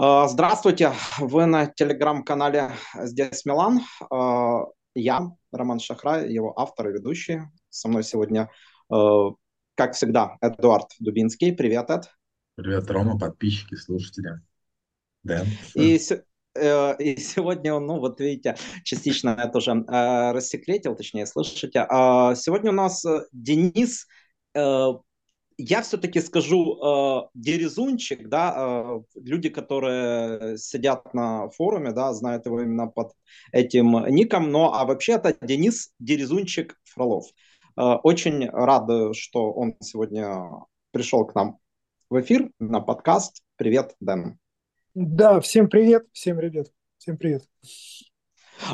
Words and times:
А, 0.00 0.28
здравствуйте, 0.28 0.92
вы 1.18 1.46
на 1.46 1.66
телеграм-канале 1.66 2.70
«Здесь 2.94 3.44
Милан». 3.44 3.80
А, 4.08 4.66
я, 4.94 5.32
Роман 5.50 5.80
Шахрай, 5.80 6.32
его 6.32 6.56
автор 6.56 6.90
и 6.90 6.92
ведущий. 6.92 7.40
Со 7.68 7.88
мной 7.88 8.04
сегодня, 8.04 8.48
а, 8.88 9.30
как 9.74 9.94
всегда, 9.94 10.36
Эдуард 10.40 10.86
Дубинский. 11.00 11.52
Привет, 11.52 11.90
Эд. 11.90 12.12
Привет, 12.54 12.88
Рома, 12.88 13.18
подписчики, 13.18 13.74
слушатели. 13.74 14.40
Дэн. 15.24 15.48
И, 15.74 15.98
э, 16.54 16.96
и 17.02 17.16
сегодня, 17.16 17.76
ну 17.80 17.98
вот 17.98 18.20
видите, 18.20 18.54
частично 18.84 19.34
я 19.36 19.48
тоже 19.48 19.72
э, 19.72 20.30
рассекретил, 20.30 20.94
точнее, 20.94 21.26
слышите. 21.26 21.84
Сегодня 22.36 22.70
у 22.70 22.74
нас 22.74 23.04
э, 23.04 23.24
Денис 23.32 24.06
я 25.58 25.82
все-таки 25.82 26.20
скажу 26.20 26.76
э, 26.76 27.28
Дерезунчик, 27.34 28.28
да, 28.28 28.54
э, 28.56 29.00
люди, 29.16 29.48
которые 29.48 30.56
сидят 30.56 31.12
на 31.12 31.50
форуме, 31.50 31.90
да, 31.90 32.14
знают 32.14 32.46
его 32.46 32.62
именно 32.62 32.86
под 32.86 33.12
этим 33.50 34.06
ником, 34.06 34.52
но 34.52 34.72
а 34.74 34.84
вообще 34.84 35.14
это 35.14 35.36
Денис 35.42 35.92
Дерезунчик 35.98 36.80
Фролов. 36.84 37.26
Э, 37.76 37.94
очень 38.04 38.48
рад, 38.48 39.16
что 39.16 39.52
он 39.52 39.74
сегодня 39.80 40.48
пришел 40.92 41.26
к 41.26 41.34
нам 41.34 41.58
в 42.08 42.20
эфир 42.20 42.50
на 42.60 42.80
подкаст. 42.80 43.42
Привет, 43.56 43.96
Дэн. 43.98 44.38
Да, 44.94 45.40
всем 45.40 45.68
привет, 45.68 46.06
всем 46.12 46.36
привет, 46.38 46.72
всем 46.98 47.16
привет. 47.18 47.44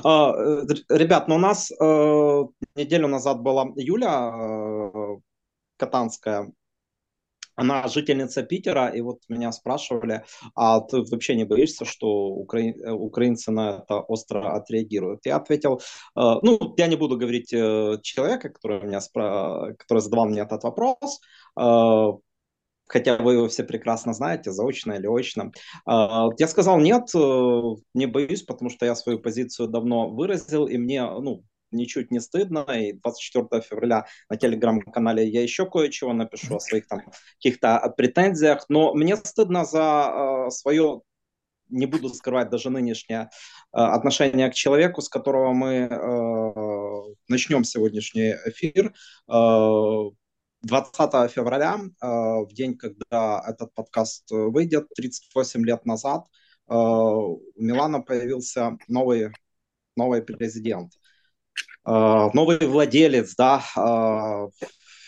Uh, 0.03 0.67
ребят, 0.89 1.29
ну 1.29 1.35
у 1.35 1.39
нас 1.39 1.71
uh, 1.71 2.49
неделю 2.75 3.07
назад 3.07 3.43
была 3.43 3.71
Юля 3.77 4.33
uh, 4.33 5.21
Катанская, 5.77 6.51
она 7.57 7.89
жительница 7.89 8.43
Питера, 8.43 8.89
и 8.89 9.01
вот 9.01 9.21
меня 9.29 9.53
спрашивали, 9.53 10.25
а 10.55 10.81
ты 10.81 11.03
вообще 11.03 11.35
не 11.35 11.45
боишься, 11.45 11.85
что. 11.85 12.45
Э, 12.55 12.91
украинцы 12.91 13.51
на 13.51 13.79
это 13.79 14.01
остро 14.01 14.55
отреагируют? 14.55 15.27
Я 15.27 15.37
ответил, 15.37 15.81
э, 16.17 16.21
ну, 16.43 16.75
я 16.77 16.87
не 16.87 16.97
буду 16.97 17.17
говорить 17.17 17.53
э, 17.53 17.99
человека, 18.03 18.51
который, 18.51 18.83
меня 18.83 19.01
спра... 19.01 19.75
который 19.79 20.01
задавал 20.01 20.27
мне 20.27 20.41
этот 20.41 20.65
вопрос, 20.65 21.21
хотя 22.87 23.17
вы 23.17 23.35
его 23.35 23.49
все 23.49 23.65
прекрасно 23.65 24.13
знаете, 24.13 24.53
заочно 24.53 24.93
или 24.93 25.07
очно. 25.07 25.53
Я 25.87 26.49
сказал, 26.49 26.79
нет, 26.79 27.09
не 27.95 28.07
боюсь, 28.07 28.43
потому 28.43 28.71
что 28.71 28.87
я 28.87 28.95
свою 28.95 29.19
позицию 29.19 29.69
давно 29.69 30.11
выразил, 30.11 30.67
и 30.67 30.77
мне, 30.77 31.03
ну, 31.05 31.45
ничуть 31.75 32.11
не 32.11 32.21
стыдно. 32.21 32.67
И 32.75 32.93
24 32.93 33.63
февраля 33.63 34.07
на 34.31 34.37
телеграм-канале 34.37 35.29
я 35.29 35.43
еще 35.43 35.69
кое-чего 35.69 36.13
напишу 36.13 36.57
о 36.57 36.61
своих 36.61 36.87
там 36.89 37.03
каких-то 37.37 37.93
претензиях. 37.97 38.65
Но 38.69 38.95
мне 38.95 39.17
стыдно 39.17 39.65
за 39.65 40.47
э, 40.47 40.51
свое 40.51 41.03
не 41.69 41.87
буду 41.87 42.09
скрывать 42.11 42.51
даже 42.51 42.71
нынешнее 42.71 43.23
э, 43.23 43.27
отношение 43.73 44.51
к 44.51 44.55
человеку, 44.55 45.01
с 45.01 45.09
которого 45.09 45.53
мы 45.53 45.89
э, 45.91 47.15
начнем 47.29 47.65
сегодняшний 47.65 48.35
эфир. 48.47 48.95
Э, 49.31 50.11
20 50.63 51.31
февраля, 51.31 51.77
э, 51.77 52.07
в 52.07 52.49
день, 52.53 52.77
когда 52.77 53.43
этот 53.47 53.75
подкаст 53.75 54.31
выйдет, 54.31 54.89
38 54.97 55.65
лет 55.65 55.85
назад, 55.85 56.27
у 56.67 57.41
Милана 57.57 58.01
появился 58.01 58.79
новый, 58.89 59.35
новый 59.97 60.23
президент. 60.23 60.93
А, 61.85 62.31
новый 62.33 62.59
владелец, 62.67 63.35
да, 63.37 63.63
а, 63.77 64.47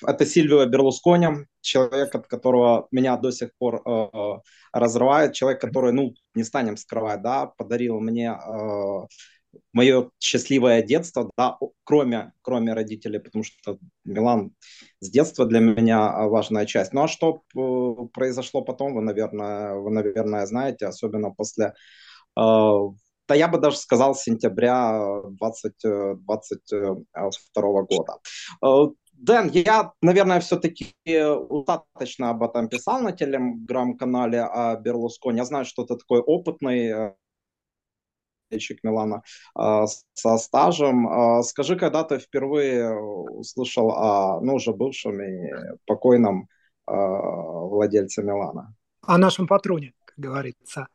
это 0.07 0.27
Сильвио 0.27 0.65
Берлускони, 0.67 1.47
человек, 1.63 2.15
от 2.15 2.27
которого 2.27 2.87
меня 2.91 3.17
до 3.17 3.33
сих 3.33 3.51
пор 3.59 3.83
э, 3.85 4.41
разрывает, 4.73 5.33
человек, 5.33 5.61
который, 5.61 5.93
ну, 5.93 6.13
не 6.35 6.45
станем 6.45 6.77
скрывать, 6.77 7.23
да, 7.23 7.47
подарил 7.47 7.99
мне 8.01 8.37
мое 9.73 10.11
счастливое 10.21 10.83
детство, 10.83 11.31
да, 11.37 11.57
кроме, 11.85 12.33
кроме 12.43 12.75
родителей, 12.75 13.21
потому 13.21 13.43
что 13.43 13.79
Милан 14.05 14.53
с 15.01 15.09
детства 15.09 15.47
для 15.47 15.61
меня 15.61 16.29
важная 16.29 16.67
часть. 16.67 16.93
Ну 16.93 17.05
а 17.05 17.09
что 17.09 17.43
э, 17.57 18.07
произошло 18.13 18.61
потом, 18.61 18.95
вы, 18.95 19.01
наверное, 19.01 19.75
вы, 19.75 19.91
наверное, 19.91 20.45
знаете, 20.47 20.87
особенно 20.87 21.31
после 21.31 21.73
да 23.29 23.35
я 23.35 23.49
бы 23.49 23.59
даже 23.59 23.77
сказал 23.77 24.15
сентября 24.15 25.21
2022 25.31 27.83
года. 27.83 28.19
Э, 28.65 28.87
Дэн, 29.13 29.49
я, 29.49 29.93
наверное, 30.03 30.41
все-таки 30.41 30.95
достаточно 31.05 32.31
об 32.31 32.43
этом 32.43 32.69
писал 32.69 33.01
на 33.01 33.13
телеграм-канале 33.13 34.43
о 34.43 34.77
Берлусконе. 34.77 35.39
Я 35.39 35.45
знаю, 35.45 35.65
что 35.65 35.85
ты 35.85 35.97
такой 35.97 36.21
опытный 36.21 37.15
болельщик 38.51 38.81
э, 38.85 38.89
Милана 38.89 39.23
э, 39.59 39.85
со 40.13 40.37
стажем. 40.37 41.43
Скажи, 41.43 41.77
когда 41.77 42.05
ты 42.05 42.19
впервые 42.19 42.95
услышал 42.95 43.91
о, 43.91 44.41
ну, 44.43 44.55
уже 44.55 44.73
бывшем 44.73 45.23
и 45.23 45.51
покойном 45.87 46.49
владельце 46.87 48.23
Милана? 48.23 48.75
О 49.01 49.19
нашем 49.19 49.49
патроне 49.49 49.93
говорится. 50.17 50.89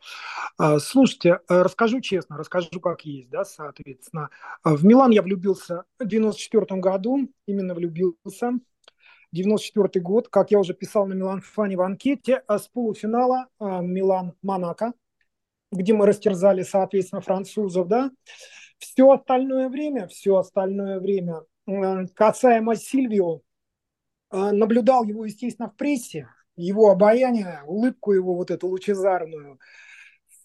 А, 0.57 0.79
слушайте, 0.79 1.39
э, 1.47 1.61
расскажу 1.61 2.01
честно, 2.01 2.37
расскажу 2.37 2.79
как 2.79 3.05
есть, 3.05 3.29
да, 3.29 3.45
соответственно. 3.45 4.29
А, 4.63 4.75
в 4.75 4.83
Милан 4.83 5.11
я 5.11 5.21
влюбился 5.21 5.83
в 5.99 6.05
94 6.05 6.79
году, 6.79 7.29
именно 7.45 7.73
влюбился. 7.73 8.53
94 9.31 10.03
год, 10.03 10.27
как 10.27 10.51
я 10.51 10.59
уже 10.59 10.73
писал 10.73 11.05
на 11.05 11.13
Милан 11.13 11.41
Фане 11.41 11.77
в 11.77 11.81
анкете, 11.81 12.43
а, 12.47 12.59
с 12.59 12.67
полуфинала 12.67 13.47
Милан-Монако, 13.59 14.93
где 15.71 15.93
мы 15.93 16.05
растерзали, 16.05 16.63
соответственно, 16.63 17.21
французов, 17.21 17.87
да. 17.87 18.11
Все 18.77 19.09
остальное 19.09 19.69
время, 19.69 20.07
все 20.07 20.35
остальное 20.35 20.99
время, 20.99 21.43
касаемо 22.15 22.75
Сильвио, 22.75 23.41
наблюдал 24.31 25.05
его, 25.05 25.23
естественно, 25.23 25.69
в 25.69 25.75
прессе, 25.75 26.27
его 26.55 26.89
обаяние, 26.89 27.61
улыбку 27.65 28.13
его 28.13 28.35
вот 28.35 28.51
эту 28.51 28.67
лучезарную, 28.67 29.59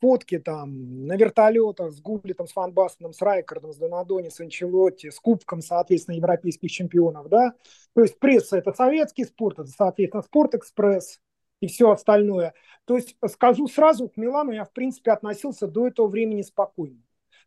фотки 0.00 0.38
там 0.38 1.06
на 1.06 1.16
вертолетах 1.16 1.92
с 1.92 2.00
Гуллитом, 2.00 2.46
с 2.46 2.52
Фан 2.52 2.72
Бастеном, 2.72 3.12
с 3.12 3.22
Райкардом, 3.22 3.72
с 3.72 3.76
Донадони, 3.76 4.28
с 4.28 4.40
Анчелотти, 4.40 5.10
с 5.10 5.18
кубком, 5.18 5.62
соответственно, 5.62 6.16
европейских 6.16 6.70
чемпионов, 6.70 7.28
да. 7.28 7.54
То 7.94 8.02
есть 8.02 8.18
пресса– 8.18 8.56
это 8.58 8.72
советский 8.72 9.24
спорт, 9.24 9.58
это, 9.58 9.68
соответственно, 9.68 10.22
Спорт-экспресс 10.22 11.20
и 11.60 11.66
все 11.66 11.90
остальное. 11.90 12.54
То 12.84 12.96
есть 12.96 13.16
скажу 13.28 13.66
сразу, 13.68 14.08
к 14.08 14.16
Милану 14.16 14.52
я, 14.52 14.64
в 14.64 14.72
принципе, 14.72 15.12
относился 15.12 15.66
до 15.66 15.86
этого 15.86 16.08
времени 16.08 16.42
спокойно. 16.42 17.02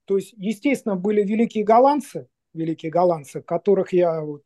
То 0.05 0.17
есть, 0.17 0.33
естественно, 0.37 0.95
были 0.95 1.23
великие 1.23 1.63
голландцы, 1.63 2.27
великие 2.53 2.91
голландцы, 2.91 3.41
которых 3.41 3.93
я 3.93 4.21
вот 4.21 4.43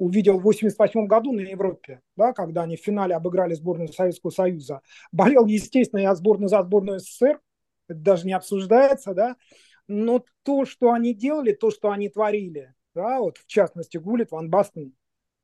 увидел 0.00 0.38
в 0.38 0.40
1988 0.40 1.06
году 1.06 1.32
на 1.32 1.40
Европе, 1.40 2.00
да, 2.16 2.32
когда 2.32 2.62
они 2.62 2.76
в 2.76 2.80
финале 2.80 3.14
обыграли 3.14 3.52
сборную 3.54 3.92
Советского 3.92 4.30
Союза. 4.30 4.80
Болел, 5.12 5.46
естественно, 5.46 6.00
я 6.00 6.14
сборную 6.14 6.48
за 6.48 6.62
сборную 6.62 7.00
СССР, 7.00 7.38
это 7.86 7.98
даже 7.98 8.26
не 8.26 8.32
обсуждается, 8.32 9.12
да, 9.14 9.36
но 9.86 10.24
то, 10.42 10.64
что 10.64 10.92
они 10.92 11.12
делали, 11.12 11.52
то, 11.52 11.70
что 11.70 11.90
они 11.90 12.08
творили, 12.08 12.74
да, 12.94 13.20
вот 13.20 13.36
в 13.36 13.46
частности 13.46 13.98
Гулит, 13.98 14.30
Ван 14.30 14.48
Бастен, 14.48 14.94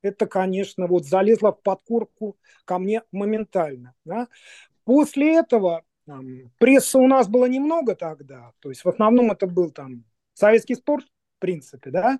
это, 0.00 0.26
конечно, 0.26 0.86
вот 0.86 1.04
залезло 1.04 1.52
в 1.52 1.60
подкорку 1.62 2.38
ко 2.64 2.78
мне 2.78 3.02
моментально. 3.12 3.94
Да. 4.04 4.28
После 4.84 5.36
этого 5.36 5.82
там, 6.06 6.50
прессы 6.58 6.96
у 6.96 7.06
нас 7.06 7.28
было 7.28 7.44
немного 7.44 7.94
тогда, 7.94 8.52
то 8.60 8.70
есть 8.70 8.84
в 8.84 8.88
основном 8.88 9.32
это 9.32 9.46
был 9.46 9.70
там 9.70 10.04
советский 10.32 10.76
спорт, 10.76 11.04
принципе, 11.46 11.90
да. 11.90 12.18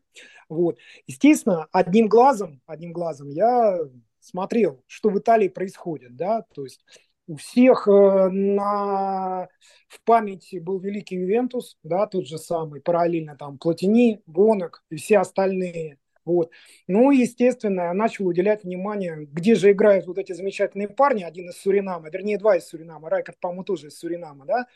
Вот. 0.49 0.78
Естественно, 1.08 1.67
одним 1.73 2.06
глазом, 2.06 2.62
одним 2.67 2.93
глазом 2.93 3.28
я 3.28 3.78
смотрел, 4.20 4.84
что 4.87 5.11
в 5.11 5.19
Италии 5.19 5.49
происходит, 5.49 6.17
да, 6.17 6.43
то 6.55 6.62
есть 6.62 6.84
у 7.26 7.34
всех 7.34 7.88
э, 7.88 8.28
на... 8.31 9.49
в 9.88 10.00
памяти 10.05 10.58
был 10.58 10.78
великий 10.78 11.17
Ювентус, 11.17 11.76
да, 11.82 12.06
тот 12.06 12.28
же 12.28 12.38
самый, 12.38 12.81
параллельно 12.81 13.37
там 13.37 13.58
Платини, 13.58 14.23
Гонок 14.26 14.84
и 14.90 14.96
все 14.96 15.19
остальные. 15.19 15.99
Вот. 16.25 16.50
Ну, 16.87 17.11
естественно, 17.11 17.82
я 17.82 17.94
начал 17.94 18.26
уделять 18.26 18.62
внимание, 18.62 19.26
где 19.31 19.56
же 19.56 19.73
играют 19.73 20.06
вот 20.06 20.19
эти 20.19 20.32
замечательные 20.32 20.88
парни, 20.88 21.25
один 21.25 21.49
из 21.49 21.56
Суринама, 21.56 22.11
вернее, 22.11 22.38
два 22.38 22.56
из 22.56 22.67
Суринама, 22.69 23.11
Райкард, 23.11 23.38
по-моему, 23.40 23.64
тоже 23.64 23.88
из 23.88 23.99
Суринама, 23.99 24.44
да, 24.44 24.67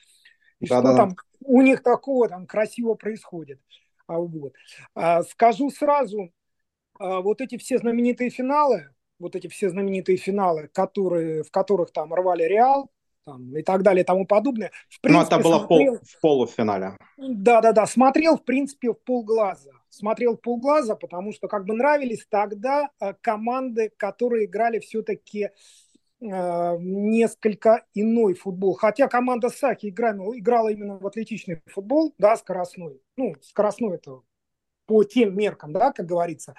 и 0.60 0.66
да, 0.66 0.80
что 0.80 0.82
да. 0.82 0.96
там 0.96 1.16
у 1.44 1.62
них 1.62 1.82
такого 1.82 2.28
там 2.28 2.46
красиво 2.46 2.94
происходит. 2.94 3.60
А 4.10 4.18
вот. 4.18 4.54
А, 4.96 5.22
скажу 5.22 5.70
сразу, 5.70 6.32
а, 6.98 7.20
вот 7.20 7.40
эти 7.40 7.56
все 7.58 7.78
знаменитые 7.78 8.30
финалы, 8.30 8.90
вот 9.20 9.36
эти 9.36 9.46
все 9.46 9.70
знаменитые 9.70 10.16
финалы, 10.16 10.68
которые, 10.72 11.44
в 11.44 11.52
которых 11.52 11.92
там 11.92 12.12
рвали 12.12 12.42
Реал, 12.42 12.90
там, 13.24 13.56
и 13.56 13.62
так 13.62 13.82
далее 13.84 14.02
и 14.02 14.04
тому 14.04 14.26
подобное. 14.26 14.72
В 14.88 15.00
принципе, 15.00 15.36
Ну, 15.36 15.38
это 15.38 15.48
было 15.48 15.58
смотрел... 15.58 15.92
пол, 15.92 16.00
в 16.02 16.20
полуфинале. 16.20 16.96
Да-да-да, 17.18 17.86
смотрел, 17.86 18.36
в 18.36 18.44
принципе, 18.44 18.90
в 18.90 18.94
полглаза. 18.94 19.70
Смотрел 19.90 20.36
в 20.36 20.40
полглаза, 20.40 20.96
потому 20.96 21.32
что 21.32 21.46
как 21.46 21.64
бы 21.64 21.74
нравились 21.74 22.26
тогда 22.28 22.90
команды, 23.20 23.92
которые 23.96 24.46
играли 24.46 24.80
все-таки 24.80 25.50
э, 26.20 26.76
несколько 26.80 27.84
иной 27.94 28.34
футбол. 28.34 28.74
Хотя 28.74 29.06
команда 29.06 29.50
Саки 29.50 29.88
играла, 29.88 30.36
играла 30.36 30.70
именно 30.70 30.98
в 30.98 31.06
атлетичный 31.06 31.62
футбол, 31.66 32.12
да, 32.18 32.36
скоростной. 32.36 33.00
Ну, 33.20 33.34
скоростной 33.42 33.96
это 33.96 34.22
по 34.86 35.04
тем 35.04 35.36
меркам, 35.36 35.74
да, 35.74 35.92
как 35.92 36.06
говорится. 36.06 36.54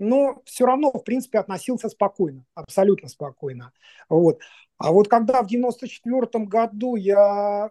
Но 0.00 0.42
все 0.44 0.66
равно, 0.66 0.90
в 0.90 1.04
принципе, 1.04 1.38
относился 1.38 1.88
спокойно, 1.88 2.44
абсолютно 2.54 3.08
спокойно. 3.08 3.72
Вот. 4.08 4.40
А 4.76 4.90
вот 4.90 5.06
когда 5.06 5.40
в 5.40 5.46
94 5.46 6.46
году 6.46 6.96
я 6.96 7.70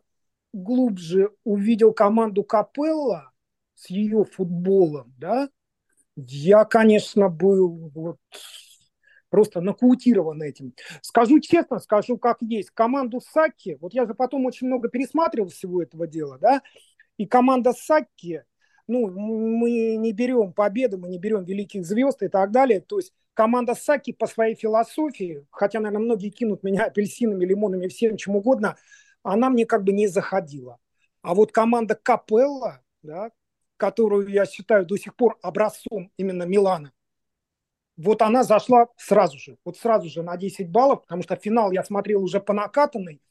глубже 0.54 1.32
увидел 1.44 1.92
команду 1.92 2.46
Капелла 2.46 3.34
с 3.76 3.90
ее 3.90 4.24
футболом, 4.24 5.14
да, 5.18 5.50
я, 6.16 6.64
конечно, 6.64 7.28
был 7.28 7.92
вот 7.94 8.20
просто 9.30 9.60
нокаутирован 9.60 10.42
этим. 10.42 10.74
Скажу 11.02 11.42
честно, 11.42 11.80
скажу 11.80 12.18
как 12.18 12.38
есть. 12.42 12.72
Команду 12.72 13.20
Сакки, 13.20 13.78
вот 13.82 13.94
я 13.94 14.06
же 14.06 14.14
потом 14.14 14.46
очень 14.46 14.68
много 14.68 14.88
пересматривал 14.88 15.50
всего 15.50 15.84
этого 15.84 16.08
дела, 16.08 16.38
да, 16.40 16.62
и 17.20 17.26
команда 17.26 17.74
Сакки, 17.74 18.46
ну, 18.88 19.12
мы 19.12 19.98
не 19.98 20.14
берем 20.14 20.54
победы, 20.54 20.98
мы 20.98 21.10
не 21.10 21.20
берем 21.20 21.44
великих 21.44 21.86
звезд 21.86 22.24
и 22.24 22.30
так 22.30 22.52
далее, 22.52 22.80
то 22.80 22.98
есть 22.98 23.14
команда 23.34 23.76
Саки 23.76 24.14
по 24.14 24.26
своей 24.26 24.56
философии, 24.56 25.46
хотя, 25.52 25.82
наверное, 25.82 26.06
многие 26.06 26.30
кинут 26.30 26.64
меня 26.64 26.86
апельсинами, 26.86 27.44
лимонами, 27.46 27.90
всем 27.90 28.16
чем 28.16 28.38
угодно, 28.38 28.78
она 29.22 29.50
мне 29.50 29.66
как 29.66 29.84
бы 29.84 29.92
не 29.92 30.08
заходила. 30.08 30.78
А 31.22 31.36
вот 31.36 31.52
команда 31.52 31.94
Капелла, 31.96 32.82
да, 33.04 33.32
которую 33.76 34.30
я 34.30 34.46
считаю 34.46 34.86
до 34.86 34.96
сих 34.96 35.14
пор 35.14 35.38
образцом 35.42 36.14
именно 36.16 36.44
Милана, 36.44 36.94
вот 37.98 38.22
она 38.22 38.44
зашла 38.44 38.88
сразу 38.96 39.38
же, 39.38 39.58
вот 39.66 39.78
сразу 39.78 40.08
же 40.08 40.24
на 40.24 40.38
10 40.38 40.70
баллов, 40.70 41.02
потому 41.02 41.22
что 41.22 41.36
финал 41.36 41.74
я 41.74 41.84
смотрел 41.84 42.24
уже 42.24 42.40
по 42.40 42.54
накатанной, 42.54 43.22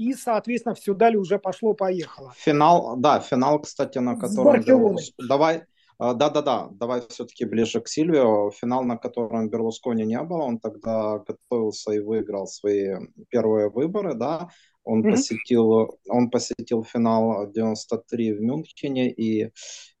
и, 0.00 0.14
соответственно, 0.14 0.74
все 0.74 0.94
далее 0.94 1.18
уже 1.18 1.38
пошло-поехало. 1.38 2.32
Финал, 2.36 2.96
да, 2.96 3.20
финал, 3.20 3.60
кстати, 3.60 3.98
на 3.98 4.16
котором... 4.16 4.96
Давай, 5.28 5.64
а, 5.98 6.14
да-да-да, 6.14 6.68
давай 6.72 7.02
все-таки 7.08 7.44
ближе 7.44 7.82
к 7.82 7.88
Сильвио. 7.88 8.50
Финал, 8.50 8.82
на 8.84 8.96
котором 8.96 9.50
Берлускони 9.50 10.04
не 10.06 10.22
было, 10.22 10.44
он 10.44 10.58
тогда 10.58 11.18
готовился 11.18 11.92
и 11.92 11.98
выиграл 11.98 12.46
свои 12.46 12.94
первые 13.28 13.68
выборы, 13.68 14.14
да. 14.14 14.48
Он 14.84 15.04
mm-hmm. 15.04 15.10
посетил, 15.10 15.98
он 16.08 16.30
посетил 16.30 16.82
финал 16.82 17.52
93 17.52 18.32
в 18.32 18.40
Мюнхене 18.40 19.10
и 19.10 19.52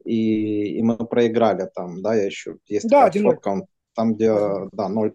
и, 0.06 0.78
и 0.78 0.82
мы 0.82 0.96
проиграли 0.96 1.68
там, 1.74 2.00
да, 2.00 2.14
я 2.14 2.24
еще 2.24 2.56
есть 2.66 2.88
да, 2.88 3.10
фотка, 3.10 3.48
он 3.48 3.66
там, 3.94 4.14
где, 4.14 4.32
да, 4.72 4.88
0-1. 4.88 5.12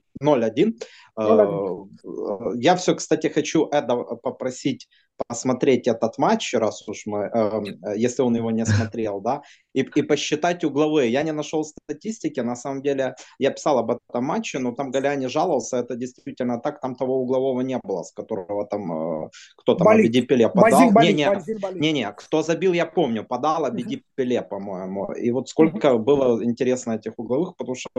Э, 1.17 2.51
я 2.55 2.75
все, 2.75 2.95
кстати, 2.95 3.27
хочу 3.27 3.67
Эда 3.71 3.95
попросить 3.95 4.87
посмотреть 5.27 5.87
этот 5.87 6.17
матч, 6.17 6.53
раз 6.53 6.87
уж 6.87 7.05
мы, 7.05 7.29
э, 7.33 7.97
если 7.97 8.21
он 8.21 8.35
его 8.35 8.51
не 8.51 8.65
смотрел, 8.65 9.21
да, 9.21 9.41
и, 9.73 9.81
и 9.81 10.01
посчитать 10.01 10.63
угловые. 10.63 11.11
Я 11.11 11.23
не 11.23 11.33
нашел 11.33 11.63
статистики, 11.63 12.39
на 12.39 12.55
самом 12.55 12.81
деле 12.81 13.15
я 13.39 13.51
писал 13.51 13.79
об 13.79 13.91
этом 13.91 14.23
матче, 14.23 14.59
но 14.59 14.71
там 14.71 14.91
Галяни 14.91 15.27
жаловался, 15.27 15.77
это 15.77 15.95
действительно 15.95 16.59
так, 16.59 16.79
там 16.79 16.95
того 16.95 17.21
углового 17.21 17.61
не 17.61 17.77
было, 17.83 18.03
с 18.03 18.11
которого 18.11 18.65
там 18.65 19.25
э, 19.25 19.29
кто 19.57 19.75
там. 19.75 19.87
Абиди 19.87 20.21
Пеле 20.21 20.49
подал. 20.49 20.91
не, 21.01 21.13
не, 21.13 21.79
не, 21.79 21.91
не, 21.91 22.11
кто 22.11 22.41
забил, 22.41 22.73
я 22.73 22.85
помню, 22.85 23.23
подал 23.23 23.65
Абиди 23.65 24.03
Пеле, 24.15 24.41
по-моему. 24.41 25.11
И 25.13 25.31
вот 25.31 25.49
сколько 25.49 25.97
было 25.97 26.43
интересно 26.43 26.93
этих 26.93 27.13
угловых, 27.17 27.55
потому 27.57 27.75
что, 27.75 27.89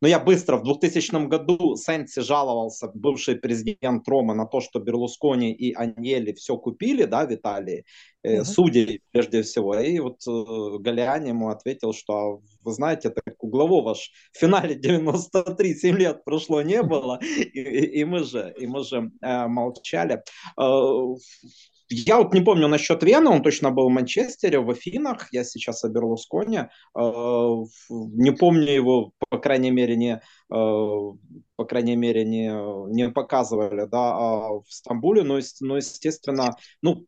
ну 0.00 0.08
я 0.08 0.18
быстро, 0.18 0.56
в 0.56 0.62
2000 0.62 1.26
году 1.26 1.76
Сенси 1.76 2.20
жаловался, 2.20 2.90
бывший 2.94 3.36
президент 3.36 4.08
Рома, 4.08 4.34
на 4.34 4.46
то, 4.46 4.60
что 4.60 4.80
Берлускони 4.80 5.52
и 5.52 5.74
Аньели 5.74 6.32
все 6.32 6.49
купили, 6.58 7.04
да, 7.04 7.26
в 7.26 7.32
Италии, 7.32 7.84
э, 8.22 8.44
судей 8.44 9.02
прежде 9.12 9.42
всего. 9.42 9.78
И 9.78 9.98
вот 9.98 10.20
э, 10.26 10.78
Галиани 10.78 11.28
ему 11.28 11.48
ответил, 11.48 11.92
что 11.92 12.42
вы 12.62 12.72
знаете, 12.72 13.10
так 13.10 13.42
углового 13.42 13.94
ж 13.94 14.10
в 14.32 14.38
финале 14.38 14.74
93 14.74 15.74
7 15.74 15.96
лет 15.96 16.24
прошло 16.24 16.62
не 16.62 16.82
было, 16.82 17.18
и, 17.22 17.60
и, 17.60 18.00
и 18.00 18.04
мы 18.04 18.24
же, 18.24 18.54
и 18.58 18.66
мы 18.66 18.84
же 18.84 19.10
э, 19.22 19.46
молчали. 19.46 20.22
Э, 20.60 21.14
я 21.90 22.18
вот 22.18 22.32
не 22.32 22.40
помню 22.40 22.68
насчет 22.68 23.02
Вены, 23.02 23.30
он 23.30 23.42
точно 23.42 23.70
был 23.70 23.88
в 23.88 23.92
Манчестере, 23.92 24.60
в 24.60 24.70
Афинах, 24.70 25.28
я 25.32 25.44
сейчас 25.44 25.84
о 25.84 25.88
Берлусконе, 25.88 26.70
э, 26.96 27.00
не 27.00 28.30
помню 28.30 28.70
его, 28.70 29.12
по 29.28 29.38
крайней 29.38 29.72
мере, 29.72 29.96
не, 29.96 30.14
э, 30.14 30.20
по 30.48 31.64
крайней 31.64 31.96
мере, 31.96 32.24
не, 32.24 32.50
не 32.92 33.10
показывали, 33.10 33.86
да, 33.86 34.16
а 34.16 34.48
в 34.60 34.66
Стамбуле, 34.68 35.24
но, 35.24 35.40
но 35.60 35.76
естественно, 35.76 36.56
ну, 36.80 37.06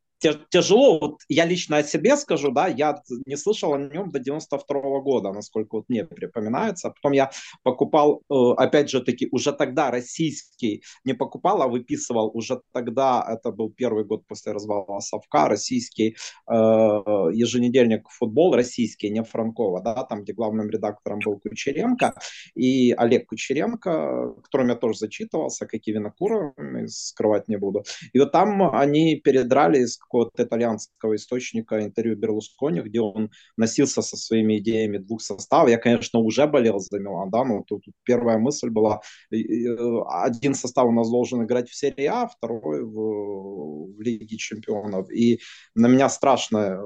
тяжело, 0.50 0.98
вот 0.98 1.20
я 1.28 1.44
лично 1.44 1.78
о 1.78 1.82
себе 1.82 2.16
скажу, 2.16 2.50
да, 2.52 2.66
я 2.69 3.02
не 3.26 3.36
слышал 3.36 3.74
о 3.74 3.78
нем 3.78 4.10
до 4.10 4.19
92 4.19 4.80
-го 4.80 5.02
года, 5.02 5.32
насколько 5.32 5.76
вот 5.76 5.88
мне 5.88 6.04
припоминается. 6.04 6.90
Потом 6.90 7.12
я 7.12 7.30
покупал, 7.62 8.22
э, 8.30 8.34
опять 8.56 8.90
же 8.90 9.00
таки, 9.00 9.28
уже 9.32 9.52
тогда 9.52 9.90
российский, 9.90 10.82
не 11.04 11.14
покупал, 11.14 11.62
а 11.62 11.69
выписывал 11.69 12.30
уже 12.34 12.60
тогда, 12.72 13.24
это 13.28 13.50
был 13.50 13.70
первый 13.70 14.04
год 14.04 14.26
после 14.26 14.52
развала 14.52 15.00
Совка, 15.00 15.48
российский 15.48 16.16
э, 16.48 16.54
еженедельник 16.54 18.08
«Футбол», 18.08 18.54
российский, 18.54 19.10
не 19.10 19.22
Франкова, 19.22 19.80
да, 19.82 20.04
там, 20.04 20.22
где 20.22 20.32
главным 20.32 20.70
редактором 20.70 21.18
был 21.25 21.40
Кучеренко, 21.40 22.14
и 22.54 22.92
Олег 22.92 23.28
Кучеренко, 23.28 24.34
которым 24.42 24.68
я 24.68 24.75
тоже 24.76 24.98
зачитывался, 24.98 25.66
как 25.66 25.80
и 25.84 25.92
Винокуров, 25.92 26.54
скрывать 26.86 27.48
не 27.48 27.56
буду. 27.56 27.84
И 28.12 28.18
вот 28.18 28.32
там 28.32 28.75
они 28.75 29.16
передрали 29.16 29.84
какого-то 30.12 30.43
итальянского 30.43 31.17
источника 31.17 31.82
интервью 31.82 32.17
Берлускони, 32.17 32.81
где 32.81 33.00
он 33.00 33.31
носился 33.56 34.03
со 34.03 34.17
своими 34.17 34.59
идеями 34.59 34.99
двух 34.99 35.23
составов. 35.23 35.70
Я, 35.70 35.79
конечно, 35.79 36.20
уже 36.20 36.47
болел 36.47 36.79
за 36.79 36.99
Милан, 36.99 37.31
да, 37.31 37.45
но 37.45 37.62
тут, 37.66 37.85
первая 38.04 38.38
мысль 38.38 38.69
была, 38.69 39.00
один 39.31 40.54
состав 40.54 40.87
у 40.87 40.92
нас 40.92 41.11
должен 41.11 41.42
играть 41.45 41.71
в 41.71 41.75
серии 41.75 42.04
А, 42.04 42.26
второй 42.26 42.85
в, 42.85 43.97
в 43.97 44.00
Лиге 44.00 44.37
чемпионов. 44.37 45.11
И 45.11 45.40
на 45.75 45.88
меня 45.88 46.09
страшное 46.11 46.83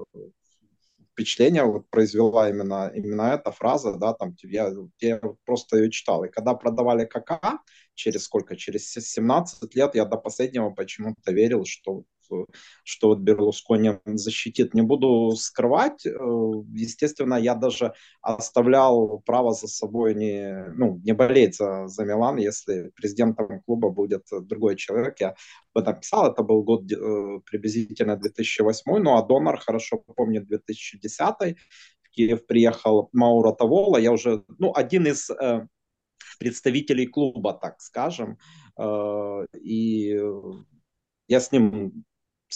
впечатление 1.13 1.65
вот 1.65 1.89
произвела 1.91 2.49
именно, 2.51 2.93
именно 2.95 3.23
эта 3.23 3.51
фраза, 3.51 3.95
да, 3.95 4.13
там, 4.13 4.37
я, 4.43 4.71
я 5.01 5.21
просто 5.45 5.79
ее 5.79 5.91
читал. 5.91 6.25
И 6.25 6.29
когда 6.29 6.55
продавали 6.55 7.07
КК, 7.07 7.59
через 7.95 8.25
сколько, 8.25 8.55
через 8.55 8.93
17 8.93 9.75
лет, 9.75 9.95
я 9.95 10.05
до 10.05 10.17
последнего 10.17 10.71
почему-то 10.71 11.33
верил, 11.33 11.65
что 11.65 12.05
что 12.85 13.09
вот 13.09 13.19
Берлускони 13.21 13.93
защитит. 14.05 14.75
Не 14.75 14.83
буду 14.83 15.31
скрывать, 15.37 16.07
э, 16.07 16.11
естественно, 16.75 17.35
я 17.35 17.55
даже 17.55 17.93
оставлял 18.21 19.21
право 19.27 19.53
за 19.53 19.67
собой 19.67 20.15
не, 20.15 20.67
ну, 20.77 21.01
не 21.05 21.13
болеть 21.13 21.57
за, 21.57 21.87
за 21.89 22.05
Милан, 22.05 22.37
если 22.37 22.91
президентом 22.95 23.63
клуба 23.63 23.91
будет 23.91 24.25
другой 24.31 24.77
человек. 24.77 25.21
Я 25.21 25.35
об 25.75 25.83
этом 25.83 26.01
это 26.31 26.43
был 26.43 26.63
год 26.63 26.91
э, 26.91 27.41
приблизительно 27.45 28.17
2008, 28.17 28.99
ну 28.99 29.17
а 29.17 29.23
донор 29.23 29.59
хорошо 29.59 29.99
помнит 29.99 30.47
2010 30.47 31.57
в 32.03 32.11
Киев 32.11 32.47
приехал 32.47 33.11
Мауро 33.13 33.53
Тавола, 33.53 33.99
я 33.99 34.13
уже, 34.13 34.43
ну, 34.59 34.73
один 34.75 35.07
из 35.07 35.29
э, 35.31 35.67
представителей 36.39 37.07
клуба, 37.07 37.53
так 37.53 37.81
скажем, 37.81 38.39
и 39.61 40.21
я 41.29 41.41
с 41.41 41.53
ним 41.53 42.05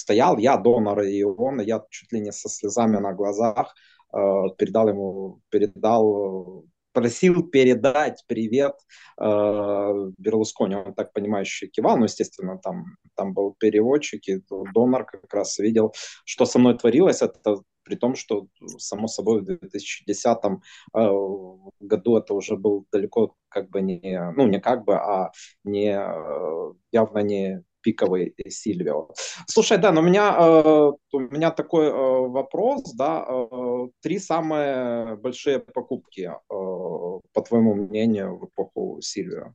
стоял, 0.00 0.38
я, 0.38 0.57
донор 0.57 1.00
и 1.02 1.23
он, 1.23 1.61
я 1.61 1.83
чуть 1.90 2.12
ли 2.12 2.21
не 2.21 2.33
со 2.33 2.49
слезами 2.49 2.99
на 2.99 3.12
глазах 3.12 3.75
э, 4.12 4.19
передал 4.59 4.88
ему, 4.88 5.40
передал, 5.50 6.64
просил 6.92 7.49
передать 7.49 8.25
привет 8.26 8.75
э, 9.21 10.11
Берлускони. 10.19 10.76
Он 10.76 10.95
так 10.95 11.12
понимающе 11.12 11.69
кивал, 11.69 11.97
но, 11.97 12.04
естественно, 12.04 12.59
там, 12.59 12.85
там 13.14 13.35
был 13.35 13.54
переводчик, 13.59 14.28
и 14.28 14.42
донор 14.75 15.04
как 15.04 15.33
раз 15.35 15.59
видел, 15.59 15.92
что 16.25 16.47
со 16.47 16.59
мной 16.59 16.78
творилось. 16.78 17.23
Это 17.23 17.62
при 17.85 17.97
том, 17.97 18.14
что, 18.14 18.47
само 18.78 19.09
собой, 19.09 19.40
в 19.40 19.45
2010 19.45 20.38
э, 20.95 21.09
году 21.80 22.16
это 22.16 22.35
уже 22.35 22.57
был 22.57 22.87
далеко 22.92 23.35
как 23.49 23.69
бы 23.71 23.83
не, 23.83 24.33
ну, 24.37 24.47
не 24.47 24.61
как 24.61 24.85
бы, 24.85 24.95
а 24.95 25.33
не, 25.64 25.92
э, 25.92 26.73
явно 26.92 27.19
не 27.19 27.64
пиковый 27.81 28.35
Сильвио. 28.49 29.09
Слушай, 29.47 29.79
да, 29.79 29.93
но 29.93 30.01
у 30.01 30.05
меня, 30.05 30.37
э, 30.39 30.93
у 31.13 31.19
меня 31.19 31.51
такой 31.51 31.87
э, 31.87 31.93
вопрос, 31.93 32.93
да, 32.95 33.25
э, 33.29 33.89
три 34.01 34.19
самые 34.19 35.17
большие 35.17 35.59
покупки, 35.59 36.31
э, 36.31 36.35
по 36.49 37.43
твоему 37.47 37.75
мнению, 37.75 38.39
в 38.39 38.47
эпоху 38.47 39.01
Сильвио? 39.01 39.55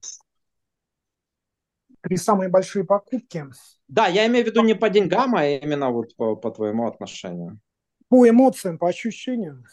Три 2.01 2.17
самые 2.17 2.49
большие 2.49 2.85
покупки? 2.85 3.45
Да, 3.87 4.07
я 4.07 4.27
имею 4.27 4.45
в 4.45 4.47
виду 4.47 4.63
не 4.63 4.75
по 4.75 4.89
деньгам, 4.89 5.35
а 5.35 5.45
именно 5.45 5.89
вот 5.89 6.15
по, 6.15 6.35
по 6.35 6.51
твоему 6.51 6.87
отношению. 6.87 7.59
По 8.09 8.29
эмоциям, 8.29 8.77
по 8.77 8.87
ощущениям, 8.87 9.65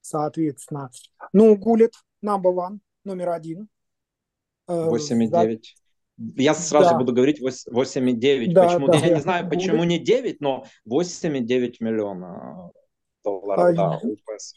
соответственно. 0.00 0.90
Ну, 1.32 1.56
Гулет, 1.56 1.92
number 2.24 2.54
one, 2.54 2.78
номер 3.04 3.30
один. 3.30 3.68
8,9. 4.68 5.60
Я 6.36 6.54
сразу 6.54 6.90
да. 6.90 6.98
буду 6.98 7.12
говорить 7.12 7.40
8,9. 7.40 8.52
Да, 8.52 8.66
почему? 8.66 8.86
Да, 8.88 8.98
я, 8.98 9.06
я 9.06 9.14
не 9.14 9.20
знаю, 9.20 9.48
почему 9.48 9.84
не 9.84 9.98
9, 9.98 10.40
но 10.40 10.64
8,9 10.88 11.76
миллиона 11.80 12.70
долларов, 13.24 13.64
а, 13.64 13.72
да, 13.72 14.00
УПС. 14.02 14.54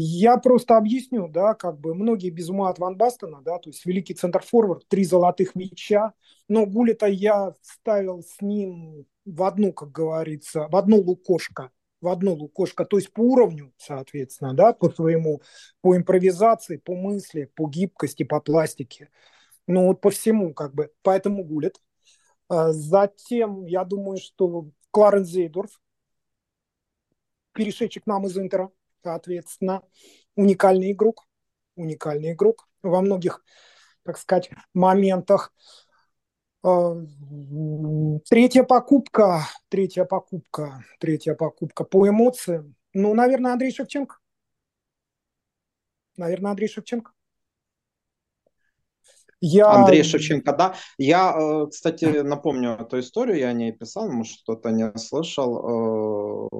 Я 0.00 0.36
просто 0.36 0.76
объясню, 0.76 1.26
да, 1.26 1.54
как 1.54 1.80
бы 1.80 1.92
многие 1.92 2.30
без 2.30 2.48
ума 2.48 2.70
от 2.70 2.78
Ван 2.78 2.96
Бастона, 2.96 3.42
да, 3.42 3.58
то 3.58 3.70
есть 3.70 3.84
великий 3.84 4.14
центр-форвард, 4.14 4.86
три 4.86 5.04
золотых 5.04 5.56
мяча, 5.56 6.12
но 6.46 6.66
Гулита 6.66 7.06
я 7.06 7.52
ставил 7.62 8.22
с 8.22 8.40
ним 8.40 9.06
в 9.24 9.42
одну, 9.42 9.72
как 9.72 9.90
говорится, 9.90 10.68
в 10.70 10.76
одно 10.76 10.98
лукошко, 10.98 11.72
в 12.00 12.06
одно 12.06 12.34
лукошко, 12.34 12.84
то 12.84 12.96
есть 12.96 13.12
по 13.12 13.22
уровню, 13.22 13.72
соответственно, 13.76 14.54
да, 14.54 14.72
по 14.72 14.88
своему, 14.88 15.42
по 15.80 15.96
импровизации, 15.96 16.76
по 16.76 16.94
мысли, 16.94 17.50
по 17.56 17.68
гибкости, 17.68 18.22
по 18.22 18.40
пластике, 18.40 19.08
ну 19.68 19.86
вот 19.86 20.00
по 20.00 20.10
всему, 20.10 20.54
как 20.54 20.74
бы, 20.74 20.90
поэтому 21.02 21.44
Гулит. 21.44 21.80
А 22.48 22.72
затем, 22.72 23.66
я 23.66 23.84
думаю, 23.84 24.18
что 24.18 24.70
Кларенс 24.90 25.28
Зейдорф, 25.28 25.80
перешедший 27.52 28.00
к 28.00 28.06
нам 28.06 28.26
из 28.26 28.36
Интера, 28.38 28.70
соответственно, 29.02 29.82
уникальный 30.36 30.92
игрок, 30.92 31.26
уникальный 31.76 32.32
игрок 32.32 32.66
во 32.82 33.02
многих, 33.02 33.44
так 34.04 34.16
сказать, 34.16 34.50
моментах. 34.72 35.52
А, 36.62 36.94
третья 38.28 38.62
покупка, 38.62 39.42
третья 39.68 40.04
покупка, 40.06 40.82
третья 40.98 41.34
покупка 41.34 41.84
по 41.84 42.08
эмоциям. 42.08 42.74
Ну, 42.94 43.12
наверное, 43.12 43.52
Андрей 43.52 43.70
Шевченко. 43.70 44.16
Наверное, 46.16 46.52
Андрей 46.52 46.68
Шевченко. 46.68 47.12
Я... 49.40 49.70
Андрей 49.70 50.02
Шевченко, 50.02 50.52
да. 50.52 50.74
Я, 50.98 51.34
э, 51.36 51.66
кстати, 51.70 52.22
напомню 52.22 52.72
эту 52.72 52.98
историю, 52.98 53.38
я 53.38 53.52
не 53.52 53.72
писал, 53.72 54.10
может, 54.10 54.38
что-то 54.38 54.70
не 54.70 54.90
слышал. 54.98 56.50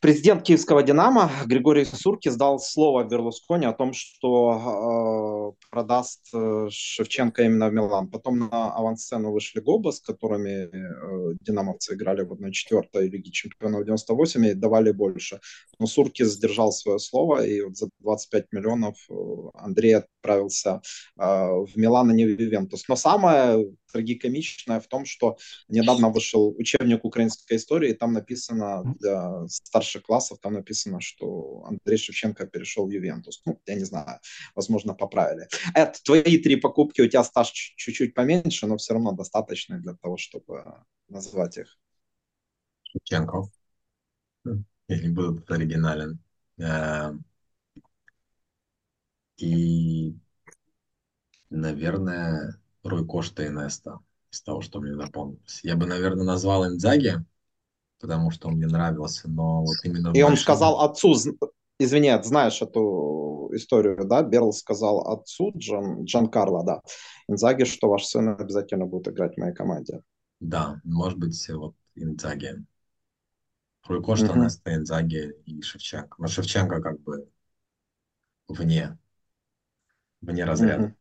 Президент 0.00 0.44
киевского 0.44 0.84
«Динамо» 0.84 1.28
Григорий 1.46 1.84
Сурки 1.84 2.28
сдал 2.28 2.60
слово 2.60 3.02
Берлускони 3.02 3.66
о 3.66 3.72
том, 3.72 3.92
что 3.92 5.56
э, 5.56 5.66
продаст 5.70 6.28
э, 6.32 6.68
Шевченко 6.70 7.42
именно 7.42 7.68
в 7.68 7.72
Милан. 7.72 8.08
Потом 8.08 8.38
на 8.38 8.72
авансцену 8.72 9.32
вышли 9.32 9.58
Гоба, 9.58 9.90
с 9.90 9.98
которыми 9.98 10.68
э, 10.70 11.34
динамовцы 11.40 11.94
играли 11.94 12.22
в 12.22 12.32
1-4 12.32 13.08
Лиги 13.08 13.30
Чемпионов 13.30 13.86
98 13.86 14.46
и 14.46 14.54
давали 14.54 14.92
больше. 14.92 15.40
Но 15.80 15.86
Сурки 15.86 16.22
сдержал 16.22 16.70
свое 16.70 17.00
слово, 17.00 17.44
и 17.44 17.60
вот 17.62 17.76
за 17.76 17.88
25 17.98 18.52
миллионов 18.52 18.96
э, 19.10 19.14
Андрей 19.54 19.96
отправился 19.96 20.80
э, 21.18 21.24
в 21.24 21.70
Милан, 21.74 22.10
а 22.10 22.12
не 22.12 22.24
в 22.24 22.40
Ювентус. 22.40 22.84
Но 22.86 22.94
самое 22.94 23.66
трагикомичное 23.92 24.80
в 24.80 24.86
том, 24.86 25.04
что 25.04 25.38
недавно 25.68 26.10
вышел 26.10 26.54
учебник 26.56 27.04
украинской 27.04 27.56
истории, 27.56 27.90
и 27.90 27.94
там 27.94 28.12
написано 28.12 28.82
для 29.00 29.48
старших 29.48 29.87
классов, 30.00 30.38
там 30.40 30.54
написано, 30.54 31.00
что 31.00 31.64
Андрей 31.66 31.96
Шевченко 31.96 32.46
перешел 32.46 32.86
в 32.86 32.90
Ювентус. 32.90 33.42
Ну, 33.46 33.60
я 33.66 33.74
не 33.74 33.84
знаю, 33.84 34.20
возможно, 34.54 34.94
поправили. 34.94 35.48
Это 35.74 36.02
твои 36.02 36.38
три 36.38 36.56
покупки, 36.56 37.00
у 37.00 37.08
тебя 37.08 37.24
стаж 37.24 37.50
чуть-чуть 37.50 38.14
поменьше, 38.14 38.66
но 38.66 38.76
все 38.76 38.94
равно 38.94 39.12
достаточно 39.12 39.78
для 39.78 39.94
того, 39.94 40.16
чтобы 40.16 40.64
назвать 41.08 41.58
их. 41.58 41.78
Шевченко. 42.82 43.50
Я 44.88 45.00
не 45.00 45.08
буду 45.08 45.44
оригинален. 45.48 46.18
Эм, 46.58 47.24
и, 49.36 50.16
наверное, 51.50 52.60
Руй 52.82 53.06
Кошта 53.06 53.44
и 53.44 53.48
Неста, 53.50 54.00
из 54.30 54.42
того, 54.42 54.60
что 54.62 54.80
мне 54.80 54.94
запомнилось. 54.94 55.60
Я 55.62 55.76
бы, 55.76 55.86
наверное, 55.86 56.24
назвал 56.24 56.66
Индзаги, 56.66 57.24
потому 58.00 58.30
что 58.30 58.48
он 58.48 58.54
мне 58.54 58.66
нравился, 58.66 59.28
но 59.28 59.62
вот 59.62 59.76
именно... 59.84 60.12
И 60.14 60.22
он 60.22 60.36
сказал 60.36 60.80
отцу, 60.80 61.14
извини, 61.78 62.12
знаешь 62.22 62.62
эту 62.62 63.50
историю, 63.52 64.04
да? 64.04 64.22
Берл 64.22 64.52
сказал 64.52 65.08
отцу 65.08 65.52
Джан, 65.56 66.04
Джан 66.04 66.28
Карло, 66.28 66.64
да, 66.64 66.82
Инзаги, 67.28 67.64
что 67.64 67.88
ваш 67.88 68.04
сын 68.04 68.28
обязательно 68.28 68.86
будет 68.86 69.08
играть 69.08 69.34
в 69.34 69.38
моей 69.38 69.54
команде. 69.54 70.02
Да, 70.40 70.80
может 70.84 71.18
быть, 71.18 71.48
вот 71.50 71.74
Инзаги. 71.94 72.64
Руй 73.86 74.02
Кошта, 74.02 74.26
mm-hmm. 74.26 74.44
Неста, 74.44 74.74
Инзаги 74.74 75.34
и 75.46 75.62
Шевченко. 75.62 76.16
Но 76.18 76.26
Шевченко 76.26 76.82
как 76.82 77.00
бы 77.00 77.28
вне, 78.48 78.98
вне 80.20 80.44
разряда. 80.44 80.84
Mm-hmm. 80.84 80.94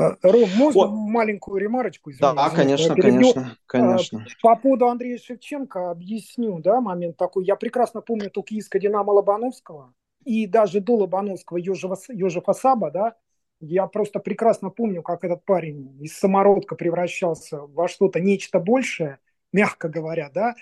А, 0.00 0.16
Ром, 0.22 0.48
можно 0.56 0.86
вот. 0.86 0.90
маленькую 0.90 1.60
ремарочку? 1.60 2.10
Извини, 2.10 2.34
да, 2.34 2.50
конечно, 2.50 2.94
конечно, 2.94 3.56
конечно. 3.66 4.26
По 4.42 4.56
поводу 4.56 4.88
Андрея 4.88 5.18
Шевченко 5.18 5.90
объясню, 5.90 6.58
да, 6.60 6.80
момент 6.80 7.16
такой. 7.16 7.44
Я 7.44 7.56
прекрасно 7.56 8.00
помню 8.00 8.26
эту 8.26 8.42
киевское 8.42 8.80
«Динамо» 8.80 9.10
Лобановского 9.10 9.94
и 10.24 10.46
даже 10.46 10.80
до 10.80 10.96
Лобановского 10.96 11.58
Ежева, 11.58 11.96
Ежефа 12.08 12.52
Саба, 12.52 12.90
да, 12.90 13.16
я 13.60 13.86
просто 13.86 14.20
прекрасно 14.20 14.70
помню, 14.70 15.02
как 15.02 15.24
этот 15.24 15.44
парень 15.44 16.02
из 16.02 16.16
самородка 16.18 16.76
превращался 16.76 17.60
во 17.60 17.88
что-то 17.88 18.20
нечто 18.20 18.58
большее, 18.58 19.18
мягко 19.52 19.88
говоря, 19.88 20.30
да, 20.32 20.54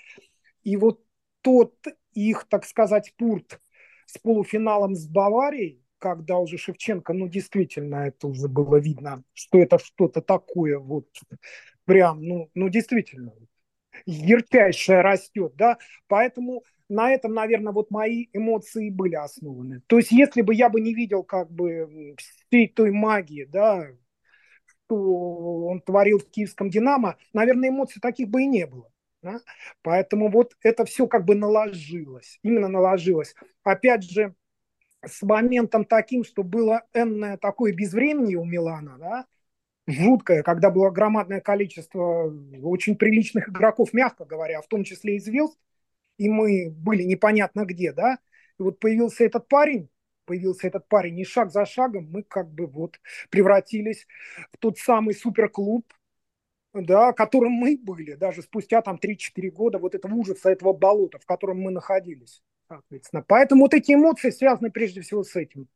и 0.64 0.76
вот 0.76 1.00
тот 1.42 1.74
их, 2.12 2.46
так 2.48 2.64
сказать, 2.64 3.14
пурт 3.16 3.60
с 4.06 4.18
полуфиналом 4.18 4.94
с 4.94 5.06
Баварией, 5.06 5.82
когда 5.98 6.38
уже 6.38 6.58
Шевченко, 6.58 7.12
ну, 7.12 7.28
действительно, 7.28 8.06
это 8.06 8.28
уже 8.28 8.48
было 8.48 8.76
видно, 8.76 9.22
что 9.34 9.58
это 9.58 9.78
что-то 9.78 10.20
такое, 10.20 10.78
вот, 10.78 11.06
прям, 11.84 12.22
ну, 12.22 12.50
ну 12.54 12.68
действительно, 12.68 13.32
ярчайшее 14.06 15.00
растет, 15.00 15.52
да, 15.56 15.78
поэтому 16.06 16.64
на 16.88 17.10
этом, 17.12 17.34
наверное, 17.34 17.72
вот 17.72 17.90
мои 17.90 18.26
эмоции 18.32 18.90
были 18.90 19.14
основаны. 19.14 19.82
То 19.86 19.98
есть, 19.98 20.10
если 20.10 20.40
бы 20.42 20.54
я 20.54 20.68
бы 20.70 20.80
не 20.80 20.94
видел, 20.94 21.22
как 21.22 21.50
бы, 21.50 22.14
всей 22.16 22.68
той 22.68 22.90
магии, 22.90 23.44
да, 23.44 23.88
что 24.86 25.66
он 25.66 25.80
творил 25.80 26.18
в 26.18 26.30
киевском 26.30 26.70
«Динамо», 26.70 27.16
наверное, 27.32 27.68
эмоций 27.68 28.00
таких 28.00 28.28
бы 28.28 28.42
и 28.42 28.46
не 28.46 28.66
было. 28.66 28.90
Да? 29.20 29.40
Поэтому 29.82 30.30
вот 30.30 30.54
это 30.62 30.84
все 30.84 31.06
как 31.06 31.24
бы 31.24 31.34
наложилось, 31.34 32.38
именно 32.42 32.68
наложилось. 32.68 33.34
Опять 33.64 34.04
же, 34.04 34.34
с 35.04 35.22
моментом 35.22 35.84
таким, 35.84 36.24
что 36.24 36.42
было 36.42 36.82
энное 36.92 37.36
такое 37.36 37.72
безвременье 37.72 38.38
у 38.38 38.44
Милана, 38.44 38.98
да, 38.98 39.26
жуткое, 39.86 40.42
когда 40.42 40.70
было 40.70 40.90
громадное 40.90 41.40
количество 41.40 42.32
очень 42.62 42.96
приличных 42.96 43.48
игроков, 43.48 43.92
мягко 43.92 44.24
говоря, 44.24 44.60
в 44.60 44.68
том 44.68 44.84
числе 44.84 45.16
и 45.16 45.20
звезд, 45.20 45.58
и 46.18 46.28
мы 46.28 46.70
были 46.70 47.04
непонятно 47.04 47.64
где, 47.64 47.92
да, 47.92 48.18
и 48.58 48.62
вот 48.62 48.80
появился 48.80 49.24
этот 49.24 49.48
парень, 49.48 49.88
появился 50.24 50.66
этот 50.66 50.88
парень, 50.88 51.18
и 51.18 51.24
шаг 51.24 51.50
за 51.50 51.64
шагом 51.64 52.08
мы 52.10 52.22
как 52.22 52.50
бы 52.50 52.66
вот 52.66 53.00
превратились 53.30 54.06
в 54.52 54.58
тот 54.58 54.78
самый 54.78 55.14
суперклуб, 55.14 55.92
да, 56.74 57.12
которым 57.12 57.52
мы 57.52 57.78
были, 57.80 58.14
даже 58.14 58.42
спустя 58.42 58.82
там 58.82 58.98
3-4 58.98 59.50
года 59.50 59.78
вот 59.78 59.94
этого 59.94 60.14
ужаса, 60.14 60.50
этого 60.50 60.72
болота, 60.72 61.18
в 61.18 61.24
котором 61.24 61.60
мы 61.60 61.70
находились 61.70 62.42
соответственно. 62.68 63.24
Поэтому 63.26 63.62
вот 63.62 63.74
эти 63.74 63.92
эмоции 63.92 64.30
связаны 64.30 64.70
прежде 64.70 65.00
всего 65.00 65.24
с 65.24 65.34
этим. 65.36 65.68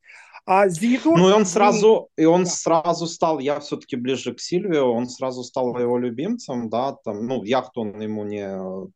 А 0.44 0.68
Зидор... 0.68 1.16
Ну 1.16 1.30
и 1.30 1.32
он 1.32 1.46
сразу, 1.46 2.08
и 2.16 2.24
он 2.24 2.44
да. 2.44 2.50
сразу 2.50 3.06
стал, 3.06 3.38
я 3.38 3.60
все-таки 3.60 3.94
ближе 3.94 4.34
к 4.34 4.40
Сильвио, 4.40 4.92
он 4.92 5.06
сразу 5.08 5.44
стал 5.44 5.78
его 5.78 5.98
любимцем, 5.98 6.68
да, 6.68 6.96
там, 7.04 7.26
ну, 7.26 7.44
яхту 7.44 7.82
он 7.82 8.00
ему 8.00 8.24
не, 8.24 8.48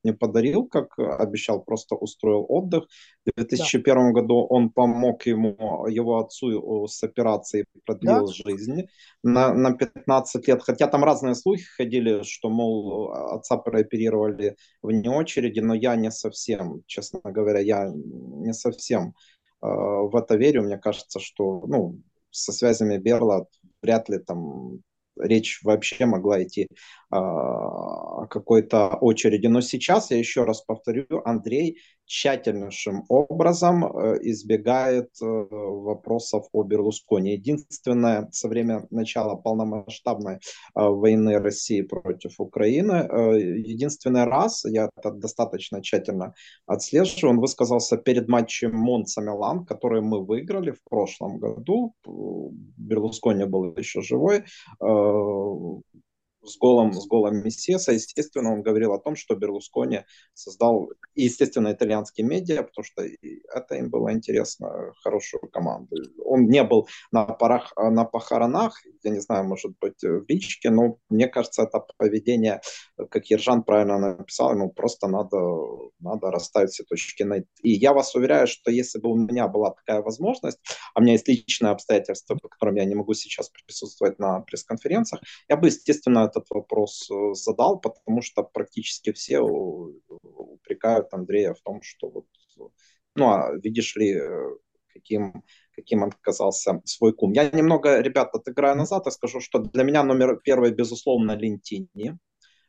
не 0.03 0.13
подарил, 0.13 0.67
как 0.67 0.99
обещал, 0.99 1.63
просто 1.63 1.95
устроил 1.95 2.45
отдых. 2.49 2.89
В 3.25 3.31
2001 3.37 3.95
да. 3.95 4.21
году 4.21 4.45
он 4.49 4.71
помог 4.71 5.25
ему, 5.27 5.87
его 5.87 6.19
отцу 6.19 6.89
с 6.89 7.01
операцией, 7.05 7.65
продлил 7.85 8.27
да. 8.27 8.33
жизнь 8.33 8.89
на, 9.23 9.55
на 9.55 9.73
15 9.73 10.49
лет, 10.49 10.63
хотя 10.65 10.89
там 10.89 11.05
разные 11.05 11.37
слухи 11.37 11.65
ходили, 11.77 12.23
что, 12.25 12.51
мол, 12.51 13.13
отца 13.13 13.57
прооперировали 13.57 14.57
вне 14.83 15.11
очереди, 15.11 15.61
но 15.61 15.75
я 15.75 15.95
не 15.95 16.11
совсем, 16.11 16.83
честно 16.87 17.21
говоря, 17.23 17.61
я 17.61 17.93
не 17.95 18.53
совсем 18.53 19.15
Э, 19.36 19.36
в 19.61 20.17
это 20.17 20.37
верю. 20.37 20.63
Мне 20.63 20.79
кажется, 20.79 21.21
что 21.21 21.65
ну, 21.67 22.01
со 22.31 22.53
связями 22.53 22.99
Берла 22.99 23.47
вряд 23.83 24.09
ли 24.09 24.19
там 24.19 24.81
речь 25.19 25.61
вообще 25.63 26.07
могла 26.07 26.43
идти 26.43 26.69
а, 27.11 27.19
о 28.23 28.27
какой-то 28.27 28.97
очереди. 29.01 29.47
Но 29.47 29.61
сейчас, 29.61 30.11
я 30.11 30.19
еще 30.19 30.45
раз 30.45 30.61
повторю, 30.63 31.23
Андрей 31.25 31.79
тщательнейшим 32.07 33.05
образом 33.09 33.85
э, 33.85 34.19
избегает 34.23 35.11
э, 35.21 35.25
вопросов 35.27 36.47
о 36.53 36.63
Берлусконе. 36.63 37.35
Единственное, 37.35 38.29
со 38.33 38.49
времени 38.49 38.87
начала 38.91 39.35
полномасштабной 39.35 40.37
э, 40.37 40.39
войны 40.75 41.39
России 41.39 41.83
против 41.83 42.39
Украины, 42.39 43.09
единственный 43.37 44.25
раз, 44.25 44.65
я 44.65 44.89
это 44.97 45.11
достаточно 45.11 45.83
тщательно 45.83 46.35
отслеживаю, 46.67 47.35
он 47.35 47.41
высказался 47.41 47.97
перед 47.97 48.29
матчем 48.29 48.73
Монца-Милан, 48.75 49.67
который 49.67 50.01
мы 50.01 50.25
выиграли 50.25 50.71
в 50.71 50.83
прошлом 50.89 51.39
году. 51.39 51.95
Берлускони 52.77 53.45
был 53.45 53.75
еще 53.77 54.01
живой 54.03 54.45
с 56.47 56.57
голом, 56.59 56.93
с 56.93 57.07
голом 57.07 57.43
Мессеса, 57.45 57.93
естественно, 57.93 58.53
он 58.53 58.63
говорил 58.63 58.93
о 58.93 58.99
том, 58.99 59.17
что 59.17 59.35
Берлускони 59.35 60.05
создал, 60.35 60.91
естественно, 61.15 61.73
итальянские 61.73 62.27
медиа, 62.27 62.63
потому 62.63 62.85
что 62.85 63.03
это 63.03 63.75
им 63.75 63.91
было 63.91 64.13
интересно, 64.13 64.93
хорошую 65.03 65.49
команду. 65.51 65.97
Он 66.25 66.47
не 66.47 66.63
был 66.65 66.89
на, 67.13 67.25
парах, 67.25 67.73
на 67.77 68.05
похоронах, 68.05 68.81
я 69.03 69.11
не 69.11 69.21
знаю, 69.21 69.45
может 69.45 69.73
быть, 69.81 70.03
в 70.03 70.25
личке, 70.29 70.71
но 70.71 70.99
мне 71.09 71.29
кажется, 71.29 71.63
это 71.63 71.85
поведение, 71.97 72.61
как 73.11 73.27
Ержан 73.27 73.63
правильно 73.63 73.99
написал, 73.99 74.53
ему 74.53 74.71
просто 74.71 75.09
надо, 75.09 75.39
надо 76.01 76.31
расставить 76.31 76.71
все 76.71 76.85
точки 76.85 77.23
на 77.23 77.37
И 77.63 77.71
я 77.71 77.93
вас 77.93 78.15
уверяю, 78.15 78.47
что 78.47 78.71
если 78.71 78.99
бы 78.99 79.11
у 79.11 79.17
меня 79.17 79.49
была 79.49 79.71
такая 79.71 80.03
возможность, 80.03 80.59
а 80.95 81.01
у 81.01 81.03
меня 81.03 81.13
есть 81.13 81.29
личные 81.29 81.73
обстоятельства, 81.73 82.37
по 82.37 82.49
которым 82.49 82.77
я 82.77 82.85
не 82.85 82.95
могу 82.95 83.15
сейчас 83.15 83.51
присутствовать 83.51 84.19
на 84.19 84.41
пресс-конференциях, 84.41 85.23
я 85.49 85.57
бы, 85.57 85.69
естественно, 85.69 86.29
этот 86.37 86.51
вопрос 86.51 87.11
э, 87.11 87.35
задал, 87.35 87.81
потому 87.81 88.23
что 88.23 88.43
практически 88.43 89.13
все 89.13 89.41
упрекают 89.41 91.13
Андрея 91.13 91.55
в 91.55 91.61
том, 91.61 91.81
что 91.83 92.09
вот, 92.11 92.27
ну, 93.15 93.29
а 93.29 93.53
видишь 93.63 93.97
ли, 93.97 94.13
э, 94.13 94.51
каким, 94.93 95.43
каким 95.75 96.03
он 96.03 96.09
оказался 96.09 96.81
свой 96.85 97.13
кум. 97.13 97.33
Я 97.33 97.51
немного, 97.51 98.01
ребят, 98.01 98.35
отыграю 98.35 98.77
назад 98.77 99.07
и 99.07 99.11
скажу, 99.11 99.41
что 99.41 99.59
для 99.59 99.85
меня 99.85 100.03
номер 100.03 100.41
первый, 100.45 100.73
безусловно, 100.73 101.37
Лентини. 101.37 102.19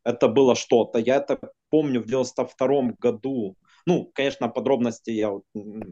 Это 0.04 0.28
было 0.28 0.56
что-то. 0.56 1.00
Я 1.00 1.18
это 1.18 1.40
помню 1.70 2.02
в 2.02 2.06
92 2.06 2.94
году. 3.00 3.56
Ну, 3.88 4.12
конечно, 4.14 4.50
подробности 4.50 5.12
я 5.12 5.32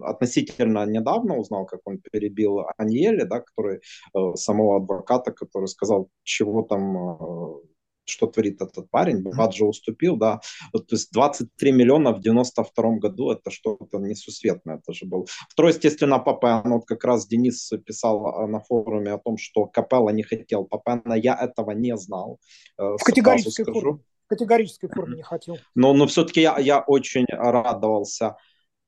относительно 0.02 0.86
недавно 0.86 1.38
узнал, 1.38 1.66
как 1.66 1.80
он 1.86 2.00
перебил 2.12 2.66
Аньели, 2.78 3.24
да, 3.24 3.40
который 3.40 3.78
э, 3.78 4.36
самого 4.36 4.78
адвоката, 4.78 5.32
который 5.32 5.68
сказал, 5.70 6.10
чего 6.24 6.62
там 6.64 6.98
э, 6.98 7.56
что 8.04 8.28
творит 8.28 8.62
этот 8.62 8.90
парень. 8.92 9.24
Баджо 9.24 9.66
уступил, 9.66 10.18
да. 10.18 10.42
Вот, 10.74 10.88
то 10.88 10.96
есть 10.96 11.10
23 11.14 11.72
миллиона 11.72 12.12
в 12.12 12.20
92 12.20 12.98
году 12.98 13.32
это 13.32 13.50
что-то 13.50 13.98
несусветное. 13.98 14.76
Это 14.76 14.94
же 14.94 15.06
был. 15.06 15.26
Второй, 15.50 15.72
естественно, 15.72 16.20
Папен. 16.20 16.70
Вот 16.72 16.86
как 16.86 17.06
раз 17.06 17.26
Денис 17.28 17.72
писал 17.86 18.28
а, 18.28 18.46
на 18.46 18.60
форуме 18.60 19.14
о 19.14 19.20
том, 19.20 19.38
что 19.38 19.68
Капелла 19.68 20.10
не 20.10 20.24
хотел 20.24 20.66
Папена. 20.66 21.14
Я 21.14 21.34
этого 21.34 21.72
не 21.72 21.96
знал. 21.96 22.40
Э, 22.78 22.98
в 23.00 23.04
категорической 23.04 23.66
форме. 23.66 24.00
Категорической 24.28 24.90
форме 24.90 25.18
не 25.18 25.24
хотел. 25.24 25.58
Но, 25.76 25.94
но 25.94 26.08
все-таки 26.08 26.42
я, 26.42 26.58
я 26.60 26.80
очень 26.80 27.26
радовался. 27.30 28.38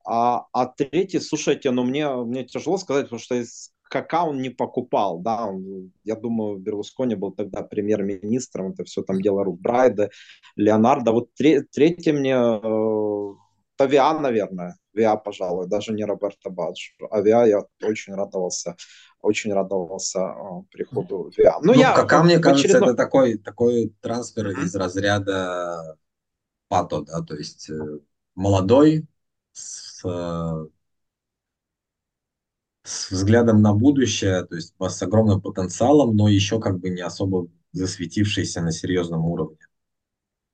А, 0.05 0.45
а 0.53 0.65
третий, 0.67 1.19
слушайте, 1.19 1.71
ну 1.71 1.83
мне, 1.83 2.09
мне 2.09 2.45
тяжело 2.45 2.77
сказать, 2.77 3.05
потому 3.05 3.19
что 3.19 3.35
из 3.35 3.71
Кака 3.89 4.25
он 4.25 4.41
не 4.41 4.49
покупал, 4.49 5.19
да, 5.19 5.45
он, 5.45 5.91
я 6.03 6.15
думаю, 6.15 6.57
Берлускони 6.57 7.15
был 7.15 7.31
тогда 7.31 7.63
премьер-министром, 7.63 8.71
это 8.71 8.83
все 8.83 9.01
там 9.01 9.21
дело 9.21 9.43
рук 9.43 9.61
Брайда, 9.61 10.09
Леонардо. 10.55 11.11
Вот 11.11 11.33
тре, 11.35 11.61
третий 11.61 12.11
мне, 12.11 12.33
э, 12.33 13.33
Тавиа, 13.77 14.19
наверное, 14.19 14.75
Виа, 14.97 15.15
пожалуй, 15.15 15.67
даже 15.67 15.93
не 15.93 16.03
Роберто 16.03 16.49
Бадж. 16.49 16.89
А 17.11 17.21
Виа 17.21 17.45
я 17.45 17.63
очень 17.83 18.15
радовался, 18.15 18.75
очень 19.21 19.53
радовался 19.53 20.19
э, 20.19 20.63
приходу 20.71 21.31
Виа. 21.37 21.59
Ну, 21.61 21.73
ну 21.73 21.79
я, 21.79 21.93
Кака, 21.93 22.23
мне 22.23 22.39
кажется, 22.39 22.67
очередной... 22.67 22.89
это 22.89 22.97
такой, 22.97 23.37
такой 23.37 23.93
трансфер 24.01 24.49
из 24.49 24.75
разряда 24.75 25.97
Пато, 26.67 27.01
да, 27.01 27.21
то 27.21 27.35
есть 27.35 27.69
э, 27.69 27.99
молодой, 28.35 29.05
с 29.53 30.03
э, 30.03 30.65
с 32.83 33.11
взглядом 33.11 33.61
на 33.61 33.73
будущее, 33.73 34.45
то 34.45 34.55
есть 34.55 34.73
с 34.79 35.01
огромным 35.01 35.41
потенциалом, 35.41 36.15
но 36.15 36.29
еще 36.29 36.59
как 36.59 36.79
бы 36.79 36.89
не 36.89 37.01
особо 37.01 37.47
засветившийся 37.73 38.61
на 38.61 38.71
серьезном 38.71 39.25
уровне. 39.25 39.66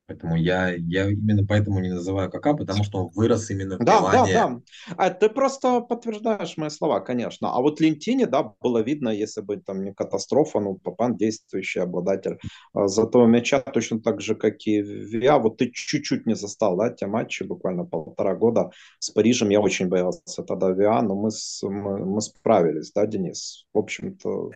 Поэтому 0.05 0.35
я, 0.35 0.73
я 0.75 1.09
именно 1.09 1.45
поэтому 1.47 1.79
не 1.79 1.89
называю 1.89 2.29
КК, 2.29 2.53
потому 2.53 2.83
что 2.83 3.05
он 3.05 3.11
вырос 3.15 3.49
именно 3.49 3.77
в 3.77 3.79
Да, 3.85 3.99
Милане. 3.99 4.33
да, 4.33 4.47
да. 4.49 4.61
А 4.97 5.09
ты 5.09 5.29
просто 5.29 5.79
подтверждаешь 5.79 6.57
мои 6.57 6.69
слова, 6.69 6.99
конечно. 6.99 7.53
А 7.53 7.61
вот 7.61 7.79
Лентини, 7.79 8.25
да, 8.25 8.53
было 8.61 8.79
видно, 8.79 9.09
если 9.09 9.39
бы 9.39 9.57
там 9.57 9.81
не 9.81 9.93
катастрофа, 9.93 10.59
ну, 10.59 10.75
Папан 10.75 11.15
действующий 11.15 11.79
обладатель 11.79 12.37
а, 12.73 12.87
золотого 12.89 13.27
мяча, 13.27 13.61
точно 13.61 14.01
так 14.01 14.19
же, 14.19 14.35
как 14.35 14.67
и 14.67 14.81
Виа. 14.81 15.39
Вот 15.39 15.57
ты 15.57 15.71
чуть-чуть 15.73 16.25
не 16.25 16.35
застал, 16.35 16.75
да, 16.75 16.89
те 16.89 17.07
матчи, 17.07 17.43
буквально 17.43 17.85
полтора 17.85 18.35
года 18.35 18.71
с 18.99 19.09
Парижем. 19.09 19.49
Я 19.49 19.61
очень 19.61 19.87
боялся 19.87 20.43
тогда 20.43 20.71
Виа, 20.71 21.01
но 21.01 21.15
мы, 21.15 21.31
с, 21.31 21.63
мы, 21.63 22.05
мы 22.05 22.19
справились, 22.19 22.91
да, 22.91 23.05
Денис? 23.07 23.65
В 23.73 23.77
общем-то, 23.77 24.51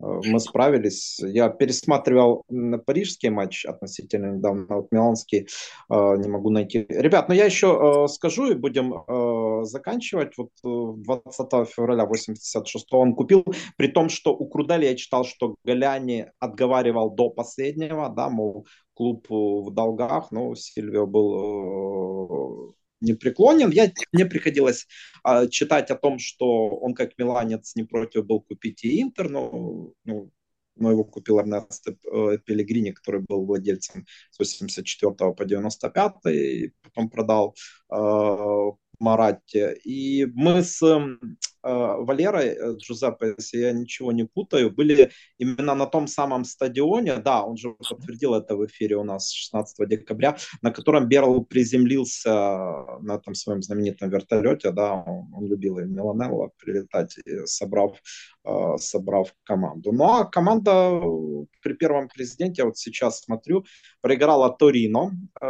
мы 0.00 0.40
справились. 0.40 1.18
Я 1.20 1.48
пересматривал 1.48 2.44
парижский 2.86 3.30
матч 3.30 3.64
относительно 3.64 4.36
недавно, 4.36 4.66
вот 4.68 4.92
миланский 4.92 5.48
э, 5.90 6.16
не 6.16 6.28
могу 6.28 6.50
найти. 6.50 6.86
Ребят, 6.88 7.28
ну 7.28 7.34
я 7.34 7.44
еще 7.44 8.04
э, 8.04 8.08
скажу 8.08 8.50
и 8.50 8.54
будем 8.54 8.94
заканчивать. 9.64 10.34
Вот 10.36 10.50
20 10.62 11.68
февраля 11.68 12.06
86 12.06 12.86
он 12.92 13.14
купил, 13.14 13.44
при 13.76 13.88
том, 13.88 14.08
что 14.08 14.34
у 14.34 14.48
Крудели 14.48 14.86
я 14.86 14.96
читал, 14.96 15.24
что 15.24 15.56
Галяни 15.64 16.30
отговаривал 16.38 17.10
до 17.10 17.30
последнего, 17.30 18.08
да, 18.08 18.28
мол, 18.30 18.66
клуб 18.94 19.26
в 19.28 19.70
долгах, 19.70 20.30
но 20.30 20.54
Сильвио 20.54 21.06
был 21.06 22.74
непреклонен. 23.00 23.70
Я, 23.70 23.92
мне 24.12 24.26
приходилось 24.26 24.86
а, 25.22 25.46
читать 25.46 25.90
о 25.90 25.96
том, 25.96 26.18
что 26.18 26.68
он 26.68 26.94
как 26.94 27.18
миланец 27.18 27.74
не 27.76 27.84
против 27.84 28.26
был 28.26 28.40
купить 28.40 28.84
и 28.84 29.02
Интер, 29.02 29.28
но, 29.30 29.92
ну, 30.04 30.30
но 30.76 30.90
его 30.90 31.04
купил 31.04 31.38
Эрнест 31.40 31.88
э, 31.88 32.38
Пелегрини, 32.44 32.92
который 32.92 33.22
был 33.28 33.44
владельцем 33.44 34.06
с 34.30 34.38
84 34.38 35.12
по 35.32 35.44
95 35.44 36.14
и 36.26 36.72
потом 36.82 37.10
продал 37.10 37.54
э, 37.92 37.96
Маратте. 38.98 39.74
И 39.84 40.26
мы 40.34 40.62
с 40.62 40.80
Валерой 41.68 42.48
э, 42.48 42.76
Джузеппе, 42.76 43.34
если 43.38 43.58
я 43.58 43.72
ничего 43.72 44.12
не 44.12 44.24
путаю, 44.24 44.70
были 44.70 45.10
именно 45.38 45.74
на 45.74 45.86
том 45.86 46.06
самом 46.06 46.44
стадионе, 46.44 47.16
да, 47.16 47.42
он 47.42 47.56
же 47.56 47.74
подтвердил 47.88 48.34
это 48.34 48.56
в 48.56 48.64
эфире 48.66 48.96
у 48.96 49.04
нас 49.04 49.30
16 49.30 49.88
декабря, 49.88 50.36
на 50.62 50.70
котором 50.70 51.08
Берл 51.08 51.44
приземлился 51.44 52.30
на 53.00 53.16
этом 53.16 53.34
своем 53.34 53.62
знаменитом 53.62 54.10
вертолете, 54.10 54.70
да, 54.72 54.94
он, 54.94 55.32
он 55.34 55.46
любил 55.46 55.78
и 55.78 55.84
Миланелло 55.84 56.50
прилетать, 56.58 57.16
собрав, 57.44 58.00
э, 58.44 58.76
собрав 58.78 59.34
команду. 59.44 59.92
Ну 59.92 60.04
а 60.04 60.24
команда 60.24 61.00
при 61.62 61.74
первом 61.74 62.08
президенте, 62.08 62.64
вот 62.64 62.78
сейчас 62.78 63.20
смотрю, 63.22 63.64
проиграла 64.00 64.50
Торино 64.50 65.12
э, 65.40 65.46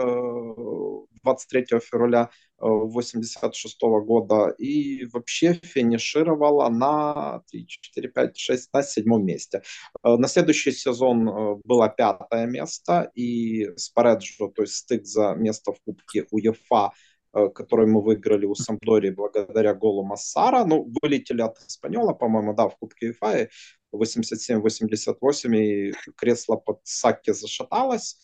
23 1.22 1.80
февраля 1.80 2.30
86 2.58 3.82
-го 3.82 4.00
года 4.04 4.54
и 4.58 5.04
вообще 5.12 5.54
финишировала 5.54 6.68
на 6.68 7.42
3, 7.50 7.66
4, 7.66 8.08
5, 8.08 8.36
6, 8.36 8.70
на 8.72 8.82
седьмом 8.82 9.24
месте. 9.24 9.62
Э, 10.04 10.16
на 10.16 10.28
следующий 10.28 10.72
сезон 10.72 11.28
э, 11.28 11.56
было 11.64 11.88
пятое 11.88 12.46
место 12.46 13.10
и 13.14 13.68
Спареджо, 13.76 14.48
то 14.48 14.62
есть 14.62 14.74
стык 14.74 15.06
за 15.06 15.34
место 15.34 15.72
в 15.72 15.80
Кубке 15.84 16.26
УЕФА 16.30 16.92
э, 17.34 17.48
который 17.54 17.86
мы 17.86 18.02
выиграли 18.02 18.46
у 18.46 18.54
Самдори 18.54 19.10
благодаря 19.10 19.74
голу 19.74 20.02
Массара. 20.04 20.64
Ну, 20.64 20.90
вылетели 21.02 21.42
от 21.42 21.58
Испаньола, 21.58 22.14
по-моему, 22.14 22.54
да, 22.54 22.68
в 22.68 22.76
Кубке 22.76 23.08
УЕФА, 23.08 23.48
87-88, 23.94 25.56
и 25.56 25.92
кресло 26.16 26.56
под 26.56 26.80
Саки 26.84 27.32
зашаталось 27.32 28.16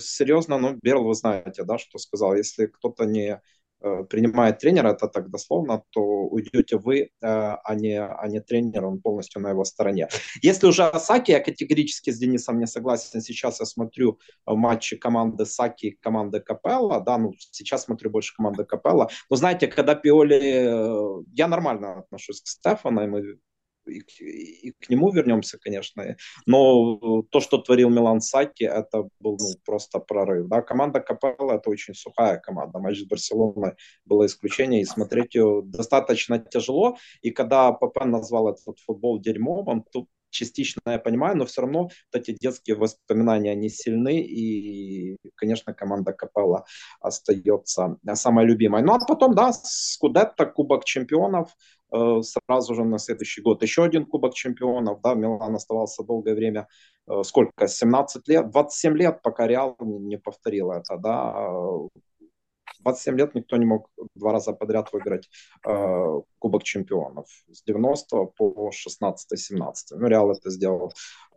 серьезно, 0.00 0.58
ну, 0.58 0.78
Берл, 0.82 1.04
вы 1.04 1.14
знаете, 1.14 1.64
да, 1.64 1.78
что 1.78 1.98
сказал, 1.98 2.34
если 2.34 2.66
кто-то 2.66 3.04
не 3.04 3.40
э, 3.80 4.04
принимает 4.04 4.58
тренера, 4.58 4.88
это 4.88 5.08
так 5.08 5.30
дословно, 5.30 5.82
то 5.90 6.00
уйдете 6.00 6.78
вы, 6.78 7.00
э, 7.00 7.08
а, 7.20 7.74
не, 7.74 8.00
а 8.00 8.26
не 8.28 8.40
тренер, 8.40 8.84
он 8.86 9.00
полностью 9.00 9.42
на 9.42 9.50
его 9.50 9.64
стороне. 9.64 10.08
Если 10.42 10.66
уже 10.66 10.90
Саки, 10.98 11.32
я 11.32 11.40
категорически 11.40 12.10
с 12.10 12.18
Денисом 12.18 12.58
не 12.58 12.66
согласен. 12.66 13.20
Сейчас 13.20 13.60
я 13.60 13.66
смотрю 13.66 14.18
матчи 14.46 14.96
команды 14.96 15.44
Саки 15.46 15.86
и 15.86 15.96
команды 15.96 16.40
Капелла, 16.40 17.00
да, 17.00 17.18
ну, 17.18 17.32
сейчас 17.50 17.84
смотрю 17.84 18.10
больше 18.10 18.34
команды 18.36 18.64
Капелла. 18.64 19.08
Но 19.30 19.36
знаете, 19.36 19.66
когда 19.66 19.94
Пиоли... 19.94 21.20
Э, 21.20 21.22
я 21.34 21.48
нормально 21.48 22.00
отношусь 22.00 22.40
к 22.40 22.46
Стефану, 22.46 23.04
и 23.04 23.06
мы 23.06 23.38
и, 23.88 24.00
и 24.00 24.72
к 24.72 24.88
нему 24.90 25.10
вернемся, 25.10 25.58
конечно. 25.58 26.16
Но 26.46 27.22
то, 27.30 27.40
что 27.40 27.58
творил 27.58 27.90
Милан 27.90 28.20
Саки, 28.20 28.64
это 28.64 29.08
был 29.20 29.36
ну, 29.38 29.54
просто 29.64 29.98
прорыв. 29.98 30.48
Да? 30.48 30.62
Команда 30.62 31.00
Капелла 31.00 31.54
это 31.54 31.70
очень 31.70 31.94
сухая 31.94 32.38
команда. 32.38 32.78
Матч 32.78 33.00
с 33.00 33.06
Барселоной 33.06 33.72
было 34.04 34.26
исключение, 34.26 34.82
и 34.82 34.84
смотреть 34.84 35.34
ее 35.34 35.62
достаточно 35.64 36.38
тяжело. 36.38 36.96
И 37.22 37.30
когда 37.30 37.72
ПП 37.72 38.04
назвал 38.04 38.48
этот 38.48 38.78
футбол 38.80 39.20
дерьмовым, 39.20 39.84
то 39.92 40.06
частично 40.30 40.80
я 40.86 40.98
понимаю, 40.98 41.36
но 41.36 41.46
все 41.46 41.62
равно 41.62 41.82
вот 41.82 41.92
эти 42.12 42.32
детские 42.32 42.76
воспоминания, 42.76 43.52
они 43.52 43.68
сильны, 43.68 44.20
и, 44.20 45.16
конечно, 45.34 45.74
команда 45.74 46.12
Капелла 46.12 46.64
остается 47.00 47.96
самой 48.14 48.46
любимой. 48.46 48.82
Ну, 48.82 48.94
а 48.94 48.98
потом, 48.98 49.34
да, 49.34 49.52
Скудетто, 49.52 50.46
Кубок 50.46 50.84
чемпионов, 50.84 51.50
сразу 51.90 52.74
же 52.74 52.84
на 52.84 52.98
следующий 52.98 53.42
год 53.42 53.62
еще 53.62 53.84
один 53.84 54.04
Кубок 54.06 54.34
чемпионов, 54.34 55.00
да, 55.02 55.14
Милан 55.14 55.54
оставался 55.54 56.02
долгое 56.02 56.34
время, 56.34 56.68
э, 57.06 57.22
сколько, 57.24 57.66
17 57.66 58.28
лет, 58.28 58.50
27 58.50 58.96
лет, 58.96 59.22
пока 59.22 59.46
Реал 59.46 59.76
не 59.80 60.18
повторил 60.18 60.70
это, 60.70 60.96
да, 60.98 61.48
27 62.80 63.16
лет 63.16 63.34
никто 63.34 63.56
не 63.56 63.66
мог 63.66 63.90
два 64.14 64.32
раза 64.32 64.52
подряд 64.52 64.92
выиграть 64.92 65.28
э, 65.66 66.20
Кубок 66.38 66.62
чемпионов. 66.62 67.26
С 67.50 67.62
90 67.64 68.24
по 68.36 68.70
16-17. 68.70 69.72
Ну, 69.92 70.06
Реал 70.08 70.30
это 70.30 70.50
сделал 70.50 70.92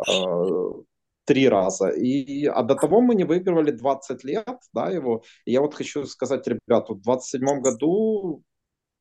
э, 0.07 0.83
три 1.25 1.49
раза. 1.49 1.89
И, 1.89 2.45
а 2.45 2.63
до 2.63 2.75
того 2.75 3.01
мы 3.01 3.15
не 3.15 3.23
выигрывали 3.23 3.71
20 3.71 4.23
лет, 4.23 4.59
да, 4.73 4.89
его. 4.89 5.23
И 5.45 5.51
я 5.51 5.61
вот 5.61 5.73
хочу 5.73 6.05
сказать, 6.05 6.47
ребят, 6.47 6.89
вот 6.89 6.99
в 6.99 7.03
27 7.03 7.61
году 7.61 8.43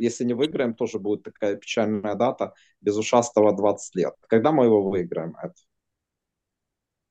если 0.01 0.25
не 0.25 0.35
выиграем, 0.35 0.75
тоже 0.75 0.99
будет 0.99 1.23
такая 1.23 1.57
печальная 1.57 2.15
дата. 2.15 2.55
Без 2.81 2.97
ушастого 2.97 3.57
20 3.57 3.95
лет. 3.97 4.15
Когда 4.29 4.53
мы 4.53 4.65
его 4.65 4.89
выиграем? 4.89 5.37
Это? 5.43 5.55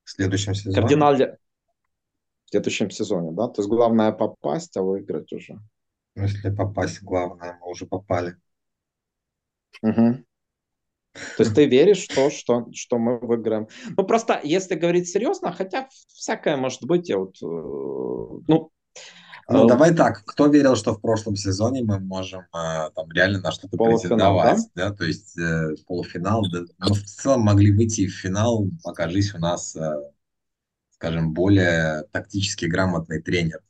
В 0.04 0.10
следующем 0.10 0.54
сезоне. 0.54 0.76
Кардинально, 0.76 1.36
в 2.44 2.50
следующем 2.50 2.90
сезоне, 2.90 3.32
да? 3.32 3.48
То 3.48 3.62
есть 3.62 3.68
главное 3.68 4.12
попасть, 4.12 4.76
а 4.76 4.82
выиграть 4.82 5.32
уже. 5.32 5.60
Ну, 6.16 6.24
если 6.24 6.54
попасть, 6.54 7.02
главное, 7.02 7.58
мы 7.60 7.70
уже 7.70 7.86
попали. 7.86 8.34
Угу. 9.82 10.24
То 11.12 11.42
есть 11.42 11.54
ты 11.54 11.66
веришь 11.66 12.06
в 12.06 12.14
то, 12.14 12.30
что, 12.30 12.66
что 12.72 12.98
мы 12.98 13.18
выиграем. 13.18 13.68
Ну, 13.96 14.04
просто, 14.04 14.40
если 14.42 14.74
говорить 14.74 15.08
серьезно, 15.08 15.52
хотя 15.52 15.88
всякое 16.08 16.56
может 16.56 16.84
быть, 16.84 17.08
я 17.08 17.18
вот, 17.18 17.36
э, 17.42 18.54
ну, 19.50 19.62
ну, 19.62 19.68
давай 19.68 19.94
так, 19.94 20.24
кто 20.24 20.46
верил, 20.46 20.76
что 20.76 20.94
в 20.94 21.00
прошлом 21.00 21.36
сезоне 21.36 21.82
мы 21.82 21.98
можем 21.98 22.40
э, 22.40 22.90
там 22.94 23.10
реально 23.12 23.40
на 23.40 23.52
что-то 23.52 23.76
претендовать, 23.76 24.60
да? 24.74 24.90
да? 24.90 24.96
То 24.96 25.04
есть 25.04 25.38
э, 25.38 25.74
полуфинал, 25.86 26.44
да, 26.50 26.60
мы 26.78 26.94
в 26.94 27.04
целом 27.04 27.42
могли 27.42 27.72
выйти 27.72 28.06
в 28.06 28.14
финал, 28.14 28.66
покажись 28.82 29.34
у 29.34 29.38
нас 29.38 29.76
э, 29.76 29.94
скажем, 31.00 31.32
более 31.32 32.04
тактически 32.12 32.66
грамотный 32.66 33.22
тренер, 33.22 33.62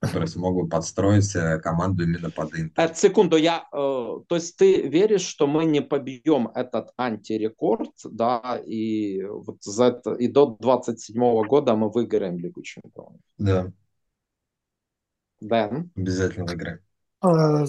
который 0.00 0.28
смог 0.28 0.54
бы 0.54 0.68
подстроить 0.68 1.34
э, 1.34 1.58
команду 1.58 2.04
именно 2.04 2.30
под 2.30 2.54
Интер. 2.54 2.88
Э, 2.88 2.94
секунду, 2.94 3.36
я, 3.36 3.66
э, 3.72 3.76
то 3.76 4.36
есть 4.36 4.56
ты 4.56 4.88
веришь, 4.88 5.26
что 5.26 5.48
мы 5.48 5.64
не 5.64 5.82
побьем 5.82 6.46
этот 6.54 6.92
антирекорд, 6.96 7.90
да, 8.04 8.60
и 8.64 9.24
вот 9.24 9.56
за 9.64 9.86
это, 9.86 10.12
и 10.12 10.28
до 10.28 10.56
27 10.60 11.42
года 11.46 11.74
мы 11.74 11.90
выиграем 11.90 12.38
Лигу 12.38 12.62
Чемпионов? 12.62 13.20
Да. 13.36 13.72
Дэн? 15.40 15.90
Обязательно 15.96 16.46
выиграем. 16.46 16.80
А, 17.20 17.64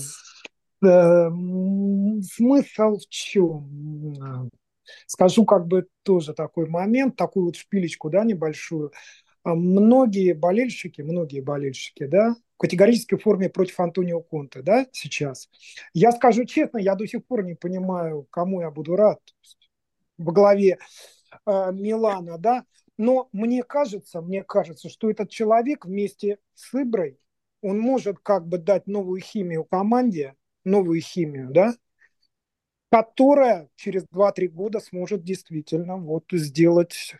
смысл 2.21 2.97
в 2.97 3.07
чем? 3.09 4.49
Скажу 5.07 5.45
как 5.45 5.67
бы 5.67 5.87
тоже 6.03 6.33
такой 6.33 6.67
момент, 6.67 7.15
такую 7.15 7.45
вот 7.45 7.55
шпилечку, 7.55 8.09
да, 8.09 8.23
небольшую. 8.23 8.91
А 9.43 9.55
многие 9.55 10.33
болельщики, 10.33 11.01
многие 11.01 11.39
болельщики, 11.41 12.05
да, 12.05 12.35
в 12.55 12.57
категорической 12.57 13.17
форме 13.17 13.49
против 13.49 13.79
Антонио 13.79 14.21
Конте, 14.21 14.61
да, 14.61 14.85
сейчас. 14.91 15.49
Я 15.93 16.11
скажу 16.11 16.45
честно, 16.45 16.77
я 16.77 16.95
до 16.95 17.07
сих 17.07 17.25
пор 17.25 17.43
не 17.43 17.55
понимаю, 17.55 18.27
кому 18.29 18.61
я 18.61 18.69
буду 18.69 18.95
рад 18.95 19.19
во 20.17 20.31
главе 20.31 20.77
э, 21.45 21.71
Милана, 21.71 22.37
да, 22.37 22.65
но 22.97 23.29
мне 23.31 23.63
кажется, 23.63 24.21
мне 24.21 24.43
кажется, 24.43 24.89
что 24.89 25.09
этот 25.09 25.29
человек 25.31 25.85
вместе 25.85 26.37
с 26.53 26.73
Иброй, 26.79 27.17
он 27.61 27.79
может 27.79 28.19
как 28.19 28.47
бы 28.47 28.57
дать 28.57 28.87
новую 28.87 29.21
химию 29.21 29.63
команде, 29.63 30.35
новую 30.63 31.01
химию, 31.01 31.49
да, 31.51 31.73
которая 32.91 33.69
через 33.75 34.05
2-3 34.13 34.47
года 34.47 34.79
сможет 34.79 35.23
действительно 35.23 35.97
вот 35.97 36.25
сделать 36.31 37.15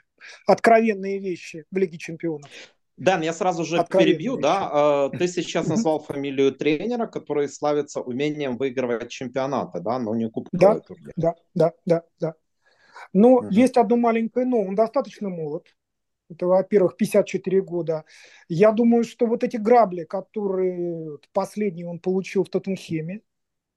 откровенные 0.46 1.20
вещи 1.20 1.66
в 1.72 1.78
Лиге 1.78 1.98
Чемпионов. 1.98 2.50
Дэн, 2.98 3.22
я 3.22 3.34
сразу 3.34 3.64
же 3.64 3.84
перебью, 3.90 4.38
да, 4.38 5.10
э, 5.14 5.18
ты 5.18 5.28
сейчас 5.28 5.68
назвал 5.68 6.00
фамилию 6.00 6.52
тренера, 6.52 7.08
который 7.08 7.50
славится 7.50 8.02
умением 8.02 8.58
выигрывать 8.58 9.10
чемпионаты, 9.10 9.80
да, 9.80 9.98
но 9.98 10.14
не 10.14 10.30
кубковый 10.30 10.76
да, 10.76 10.80
турнир. 10.80 11.14
Да, 11.16 11.36
да, 11.56 11.74
да, 11.86 12.04
да. 12.20 12.34
Но 13.14 13.36
угу. 13.36 13.48
есть 13.50 13.78
одно 13.78 13.98
маленькое 13.98 14.46
но, 14.46 14.62
он 14.62 14.76
достаточно 14.76 15.30
молод, 15.30 15.66
это, 16.32 16.48
во-первых, 16.48 16.98
54 16.98 17.62
года. 17.62 18.06
Я 18.48 18.72
думаю, 18.72 19.04
что 19.04 19.28
вот 19.28 19.44
эти 19.44 19.58
грабли, 19.58 20.06
которые 20.06 21.20
последние 21.34 21.88
он 21.88 22.00
получил 22.00 22.44
в 22.44 22.50
Тоттенхеме, 22.50 23.22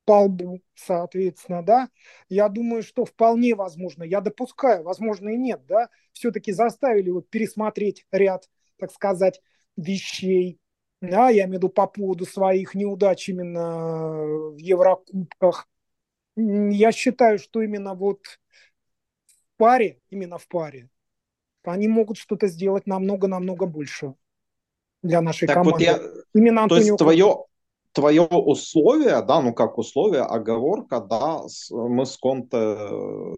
по 0.04 0.20
лбу, 0.24 0.60
соответственно, 0.74 1.62
да, 1.62 1.88
я 2.28 2.48
думаю, 2.48 2.82
что 2.82 3.04
вполне 3.04 3.54
возможно, 3.54 4.04
я 4.04 4.20
допускаю, 4.20 4.82
возможно 4.84 5.30
и 5.30 5.36
нет, 5.36 5.64
да, 5.66 5.88
все-таки 6.12 6.52
заставили 6.52 7.08
его 7.08 7.22
пересмотреть 7.22 8.06
ряд, 8.12 8.48
так 8.76 8.92
сказать, 8.92 9.40
вещей, 9.76 10.60
да, 11.00 11.30
я 11.30 11.44
имею 11.44 11.52
в 11.52 11.54
виду 11.54 11.68
по 11.70 11.86
поводу 11.86 12.26
своих 12.26 12.74
неудач 12.74 13.28
именно 13.28 14.50
в 14.50 14.58
Еврокубках. 14.58 15.68
Я 16.36 16.92
считаю, 16.92 17.38
что 17.38 17.62
именно 17.62 17.94
вот 17.94 18.26
в 18.26 19.56
паре, 19.56 20.00
именно 20.10 20.38
в 20.38 20.46
паре, 20.48 20.90
они 21.72 21.88
могут 21.88 22.18
что-то 22.18 22.46
сделать 22.48 22.86
намного-намного 22.86 23.66
больше 23.66 24.14
для 25.02 25.20
нашей 25.20 25.46
так 25.46 25.56
команды. 25.56 25.72
Вот 25.72 25.80
я... 25.80 26.00
Именно 26.34 26.62
Антонио 26.62 26.68
То 26.68 26.86
есть 26.86 26.98
твое, 26.98 27.36
твое 27.92 28.22
условие, 28.22 29.22
да, 29.22 29.40
ну 29.40 29.54
как 29.54 29.78
условие, 29.78 30.22
оговорка, 30.22 31.00
да, 31.00 31.42
мы 31.70 32.06
с 32.06 32.16
Конте 32.16 32.56
э, 32.56 33.34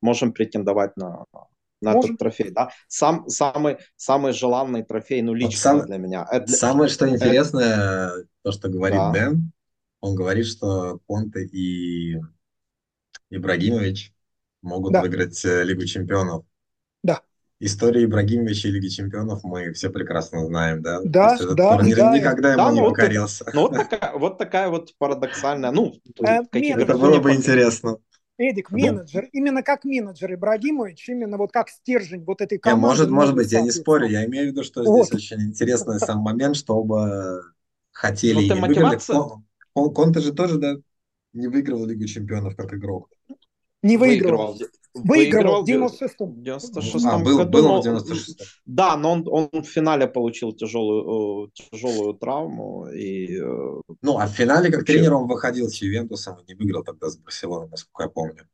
можем 0.00 0.32
претендовать 0.32 0.96
на, 0.96 1.24
на 1.80 1.92
можем. 1.92 2.10
этот 2.10 2.18
трофей, 2.18 2.50
да. 2.50 2.70
Сам, 2.88 3.28
самый, 3.28 3.78
самый 3.96 4.32
желанный 4.32 4.82
трофей, 4.82 5.22
ну 5.22 5.34
лично 5.34 5.58
сам, 5.58 5.86
для 5.86 5.98
меня. 5.98 6.26
Это, 6.30 6.50
самое, 6.52 6.88
что 6.88 7.08
интересное, 7.08 8.08
это, 8.08 8.26
то, 8.42 8.52
что 8.52 8.68
говорит 8.68 8.98
да. 8.98 9.12
Бен, 9.12 9.52
он 10.00 10.14
говорит, 10.14 10.46
что 10.46 11.00
Конте 11.06 11.44
и 11.44 12.16
Ибрагимович 13.30 14.12
могут 14.62 14.92
да. 14.92 15.02
выиграть 15.02 15.44
э, 15.44 15.64
Лигу 15.64 15.84
чемпионов. 15.84 16.44
Да. 17.60 17.66
История 17.66 18.04
Ибрагимовича 18.04 18.68
и 18.68 18.72
Лиги 18.72 18.88
Чемпионов 18.88 19.42
мы 19.42 19.72
все 19.72 19.90
прекрасно 19.90 20.44
знаем, 20.46 20.82
да? 20.82 21.00
Да, 21.04 21.34
этот 21.34 21.56
да, 21.56 21.76
турнир 21.76 21.96
да. 21.96 22.16
никогда 22.16 22.52
ему 22.52 22.62
да, 22.62 22.72
не 22.72 22.80
ну, 22.80 22.88
покорился. 22.88 23.44
Вот, 23.52 23.72
ну, 23.72 23.78
вот, 23.78 23.88
такая, 23.88 24.18
вот 24.18 24.38
такая 24.38 24.68
вот 24.68 24.94
парадоксальная, 24.98 25.70
ну, 25.70 25.94
э, 26.20 26.40
это 26.52 26.96
было 26.96 27.18
бы 27.18 27.34
интересно. 27.34 27.98
Эдик, 28.36 28.70
менеджер, 28.70 29.22
да. 29.22 29.28
именно 29.32 29.64
как 29.64 29.84
менеджер 29.84 30.32
Ибрагимович, 30.34 31.08
именно 31.08 31.36
вот 31.36 31.50
как 31.50 31.68
стержень 31.68 32.22
вот 32.24 32.40
этой 32.40 32.58
команды. 32.58 32.84
Я, 32.84 32.88
может, 32.88 33.10
может 33.10 33.34
быть, 33.34 33.50
я 33.50 33.60
не 33.62 33.72
спорю, 33.72 34.06
я 34.06 34.24
имею 34.26 34.46
в 34.46 34.52
виду, 34.52 34.62
что 34.62 34.84
вот. 34.84 35.06
здесь 35.06 35.16
очень 35.16 35.42
интересный 35.42 35.98
сам 35.98 36.20
момент, 36.20 36.54
чтобы 36.54 37.42
хотели 37.90 38.34
ну, 38.34 38.40
и 38.42 38.48
не 38.48 38.60
мотивация... 38.60 39.16
выиграли. 39.16 39.94
Конте 39.94 40.20
же 40.20 40.32
тоже, 40.32 40.58
да, 40.58 40.76
не 41.32 41.48
выиграл 41.48 41.84
Лигу 41.84 42.04
Чемпионов 42.06 42.54
как 42.54 42.72
игрок. 42.74 43.10
Не 43.82 43.96
выигрывал. 45.04 45.62
Выигрывал, 45.62 45.88
в 45.88 46.02
96-м. 46.02 46.42
96 46.42 47.04
а, 47.04 47.18
был, 47.18 47.38
году. 47.38 47.50
Был 47.50 47.80
в 47.80 47.84
96 47.84 48.42
Да, 48.66 48.96
но 48.96 49.12
он, 49.12 49.28
он 49.28 49.62
в 49.62 49.66
финале 49.66 50.06
получил 50.06 50.52
тяжелую, 50.52 51.50
тяжелую 51.52 52.14
травму. 52.14 52.88
И, 52.88 53.38
э, 53.40 53.80
ну, 54.02 54.18
а 54.18 54.26
в 54.26 54.30
финале 54.30 54.70
как 54.70 54.84
тренер 54.84 55.14
он 55.14 55.28
выходил 55.28 55.68
с 55.68 55.76
Ювентусом 55.82 56.38
и 56.40 56.44
не 56.48 56.54
выиграл 56.54 56.84
тогда 56.84 57.08
с 57.08 57.16
Барселоной, 57.16 57.68
насколько 57.68 58.02
я 58.04 58.08
помню. 58.08 58.48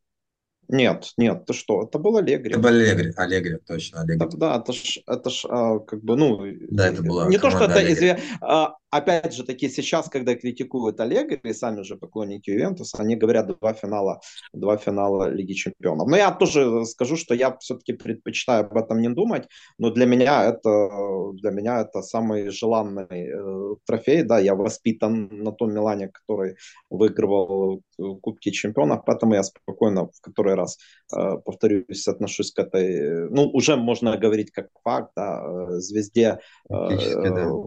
Нет, 0.68 1.12
нет, 1.18 1.44
ты 1.44 1.52
что, 1.52 1.83
это 1.83 1.98
был 1.98 2.16
Аллегри. 2.16 2.50
Это 2.50 2.59
был 2.59 2.70
Аллегри, 2.70 3.12
Аллегри, 3.16 3.59
точно, 3.66 4.00
Аллегри. 4.00 4.18
Да, 4.18 4.26
да 4.37 4.57
это 4.57 4.72
ж, 4.72 4.98
это 5.07 5.30
ж 5.30 5.44
а, 5.48 5.78
как 5.78 6.02
бы, 6.02 6.16
ну... 6.16 6.40
Да, 6.70 6.88
это 6.88 7.02
было 7.02 7.28
Не 7.28 7.38
то, 7.38 7.50
что 7.50 7.64
это 7.64 7.92
известно... 7.92 8.22
А, 8.40 8.74
опять 8.96 9.35
же 9.35 9.44
таки 9.44 9.68
сейчас, 9.68 10.09
когда 10.09 10.35
критикуют 10.35 11.00
Олега 11.00 11.35
и 11.35 11.52
сами 11.52 11.83
же 11.83 11.96
поклонники 11.96 12.50
Ювентуса, 12.50 12.98
они 12.98 13.16
говорят 13.16 13.46
два 13.46 13.72
финала, 13.74 14.20
два 14.52 14.76
финала 14.76 15.30
Лиги 15.30 15.52
Чемпионов. 15.54 16.09
Но 16.09 16.16
я 16.16 16.30
тоже 16.30 16.85
скажу, 16.87 17.16
что 17.16 17.35
я 17.35 17.57
все-таки 17.59 17.92
предпочитаю 17.92 18.66
об 18.66 18.76
этом 18.76 19.00
не 19.00 19.09
думать, 19.09 19.48
но 19.78 19.90
для 19.90 20.07
меня 20.07 20.44
это, 20.44 21.33
для 21.35 21.50
меня 21.50 21.80
это 21.80 22.02
самый 22.02 22.50
желанный 22.50 23.07
э, 23.11 23.76
трофей, 23.87 24.22
да, 24.22 24.38
я 24.38 24.54
воспитан 24.54 25.28
на 25.30 25.52
том 25.52 25.72
Милане, 25.72 26.09
который 26.09 26.57
выигрывал 26.90 27.83
э, 27.98 28.02
Кубки 28.22 28.50
Чемпионов, 28.50 29.02
поэтому 29.07 29.35
я 29.35 29.42
спокойно 29.42 30.07
в 30.07 30.20
который 30.20 30.54
раз, 30.54 30.78
э, 31.16 31.38
повторюсь, 31.44 32.09
отношусь 32.09 32.52
к 32.52 32.59
этой, 32.59 33.28
ну, 33.30 33.50
уже 33.52 33.76
можно 33.76 34.16
говорить 34.16 34.50
как 34.52 34.68
факт, 34.83 35.12
да, 35.16 35.42
э, 35.44 35.80
звезде 35.80 36.38
э, 36.70 37.30
да 37.30 37.44
Э, 37.44 37.66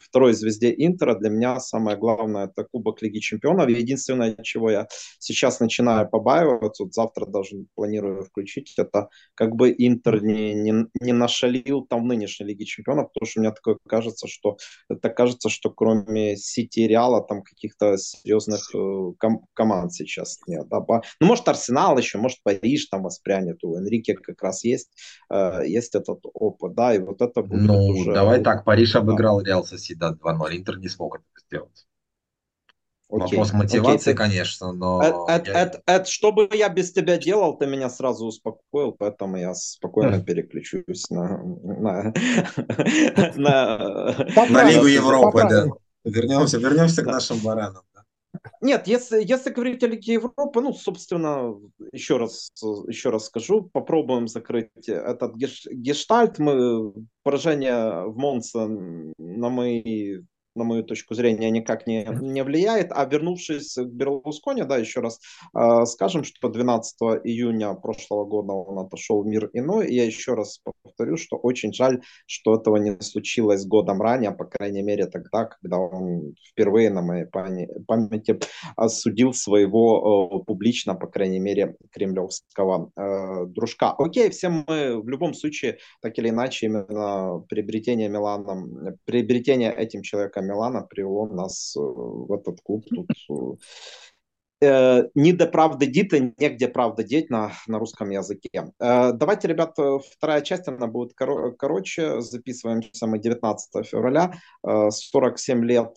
второй 0.00 0.32
звезде 0.32 0.72
Интера 0.76 1.14
для 1.14 1.30
меня 1.30 1.60
самое 1.60 1.96
главное 1.96 2.46
это 2.46 2.64
Кубок 2.64 3.02
Лиги 3.02 3.18
Чемпионов. 3.18 3.68
Единственное, 3.68 4.36
чего 4.42 4.70
я 4.70 4.86
сейчас 5.18 5.60
начинаю 5.60 6.08
побаиваться, 6.08 6.84
вот 6.84 6.94
завтра 6.94 7.26
даже 7.26 7.64
планирую 7.74 8.24
включить, 8.24 8.74
это 8.76 9.08
как 9.34 9.54
бы 9.54 9.74
Интер 9.76 10.22
не, 10.22 10.54
не, 10.54 10.86
не 11.00 11.12
нашалил 11.12 11.82
там 11.82 12.02
в 12.02 12.06
нынешней 12.06 12.46
Лиге 12.46 12.64
Чемпионов, 12.64 13.12
потому 13.12 13.28
что 13.28 13.40
мне 13.40 13.50
такое 13.50 13.78
кажется, 13.88 14.28
что 14.28 14.56
это 14.88 15.10
кажется, 15.10 15.48
что 15.48 15.70
кроме 15.70 16.36
Сити 16.36 16.80
и 16.80 16.88
Реала 16.88 17.22
там 17.22 17.42
каких-то 17.42 17.96
серьезных 17.96 18.74
э, 18.74 19.12
ком- 19.18 19.46
команд 19.54 19.92
сейчас 19.92 20.38
нет. 20.46 20.66
Да? 20.68 20.84
Ну, 21.20 21.26
может, 21.26 21.48
Арсенал 21.48 21.98
еще, 21.98 22.18
может, 22.18 22.38
Париж 22.42 22.86
там 22.86 23.02
воспрянет, 23.02 23.64
у 23.64 23.76
Энрике 23.76 24.14
как 24.14 24.42
раз 24.42 24.64
есть, 24.64 24.90
э, 25.30 25.62
есть 25.66 25.94
этот 25.94 26.20
опыт, 26.22 26.74
да, 26.74 26.94
и 26.94 26.98
вот 26.98 27.20
это 27.20 27.42
будет 27.42 27.62
ну, 27.62 27.86
уже... 27.86 28.12
давай 28.12 28.42
так, 28.42 28.64
Париж 28.64 28.94
обыграл 29.08 29.40
Реал 29.42 29.64
Сосидат 29.64 30.18
2-0. 30.20 30.56
Интер 30.56 30.78
не 30.78 30.88
смог 30.88 31.16
это 31.16 31.24
сделать. 31.46 31.86
Окей. 33.10 33.38
Вопрос 33.38 33.52
мотивации, 33.54 34.10
Окей, 34.10 34.14
конечно, 34.14 34.72
но... 34.72 35.02
Это, 35.26 35.50
я... 35.50 35.62
это, 35.62 35.82
это, 35.86 36.10
что 36.10 36.30
бы 36.30 36.46
я 36.52 36.68
без 36.68 36.92
тебя 36.92 37.16
делал, 37.16 37.56
ты 37.56 37.66
меня 37.66 37.88
сразу 37.88 38.26
успокоил, 38.26 38.92
поэтому 38.92 39.38
я 39.38 39.54
спокойно 39.54 40.22
переключусь 40.22 41.08
на... 41.08 41.42
На, 41.42 42.12
на, 43.36 44.70
Лигу 44.70 44.86
Европы, 44.86 45.40
да. 45.48 45.68
Вернемся, 46.04 46.58
вернемся 46.58 47.02
к 47.02 47.06
нашим 47.06 47.38
баранам. 47.38 47.82
Нет, 48.60 48.86
если, 48.86 49.22
если 49.24 49.50
говорить 49.50 49.82
о 49.82 49.86
Лиге 49.86 50.14
Европы, 50.14 50.60
ну, 50.60 50.72
собственно, 50.72 51.54
еще 51.92 52.16
раз, 52.16 52.50
еще 52.86 53.10
раз 53.10 53.26
скажу, 53.26 53.68
попробуем 53.72 54.28
закрыть 54.28 54.88
этот 54.88 55.34
гештальт. 55.36 56.38
Мы 56.38 56.92
поражение 57.22 58.06
в 58.06 58.16
Монце 58.16 58.66
на 59.18 59.48
мои 59.48 60.20
на 60.58 60.64
мою 60.64 60.82
точку 60.84 61.14
зрения, 61.14 61.50
никак 61.50 61.86
не, 61.86 62.06
не 62.20 62.42
влияет. 62.42 62.92
А 62.92 63.04
вернувшись 63.04 63.74
к 63.74 63.86
Берлускони, 63.86 64.64
да, 64.64 64.76
еще 64.76 65.00
раз 65.00 65.20
э, 65.56 65.86
скажем, 65.86 66.24
что 66.24 66.48
12 66.48 66.96
июня 67.24 67.74
прошлого 67.74 68.24
года 68.24 68.52
он 68.52 68.78
отошел 68.78 69.22
в 69.22 69.26
мир 69.26 69.50
иной. 69.52 69.88
И 69.88 69.94
я 69.94 70.04
еще 70.04 70.34
раз 70.34 70.60
повторю, 70.82 71.16
что 71.16 71.36
очень 71.36 71.72
жаль, 71.72 72.02
что 72.26 72.54
этого 72.54 72.76
не 72.76 73.00
случилось 73.00 73.66
годом 73.66 74.02
ранее, 74.02 74.32
по 74.32 74.44
крайней 74.44 74.82
мере 74.82 75.06
тогда, 75.06 75.44
когда 75.44 75.78
он 75.78 76.34
впервые 76.50 76.90
на 76.90 77.02
моей 77.02 77.26
памяти 77.26 78.38
осудил 78.76 79.32
своего 79.32 80.40
э, 80.40 80.44
публично, 80.44 80.94
по 80.94 81.06
крайней 81.06 81.38
мере, 81.38 81.76
кремлевского 81.92 82.90
э, 82.96 83.46
дружка. 83.46 83.94
Окей, 83.98 84.30
все 84.30 84.48
мы 84.48 85.00
в 85.00 85.08
любом 85.08 85.34
случае, 85.34 85.78
так 86.02 86.18
или 86.18 86.30
иначе, 86.30 86.66
именно 86.66 87.40
приобретение 87.48 88.08
Миланом, 88.08 88.96
приобретение 89.04 89.72
этим 89.72 90.02
человеком 90.02 90.46
Милана 90.48 90.82
привело 90.82 91.26
нас 91.26 91.76
э, 91.76 91.80
в 91.80 92.32
этот 92.32 92.60
клуб. 92.62 92.84
Тут 92.88 93.08
э, 94.62 95.02
не 95.14 95.32
до 95.32 95.46
правды 95.46 95.86
дита, 95.86 96.18
негде 96.18 96.68
правда 96.68 97.04
деть 97.04 97.30
на, 97.30 97.52
на 97.66 97.78
русском 97.78 98.10
языке. 98.10 98.72
Э, 98.80 99.12
давайте, 99.12 99.48
ребят, 99.48 99.76
вторая 100.16 100.40
часть, 100.40 100.68
она 100.68 100.86
будет 100.86 101.12
коро- 101.20 101.52
короче. 101.52 102.20
Записываемся 102.20 103.06
мы 103.06 103.18
19 103.18 103.86
февраля. 103.86 104.32
47 104.62 105.64
лет 105.64 105.96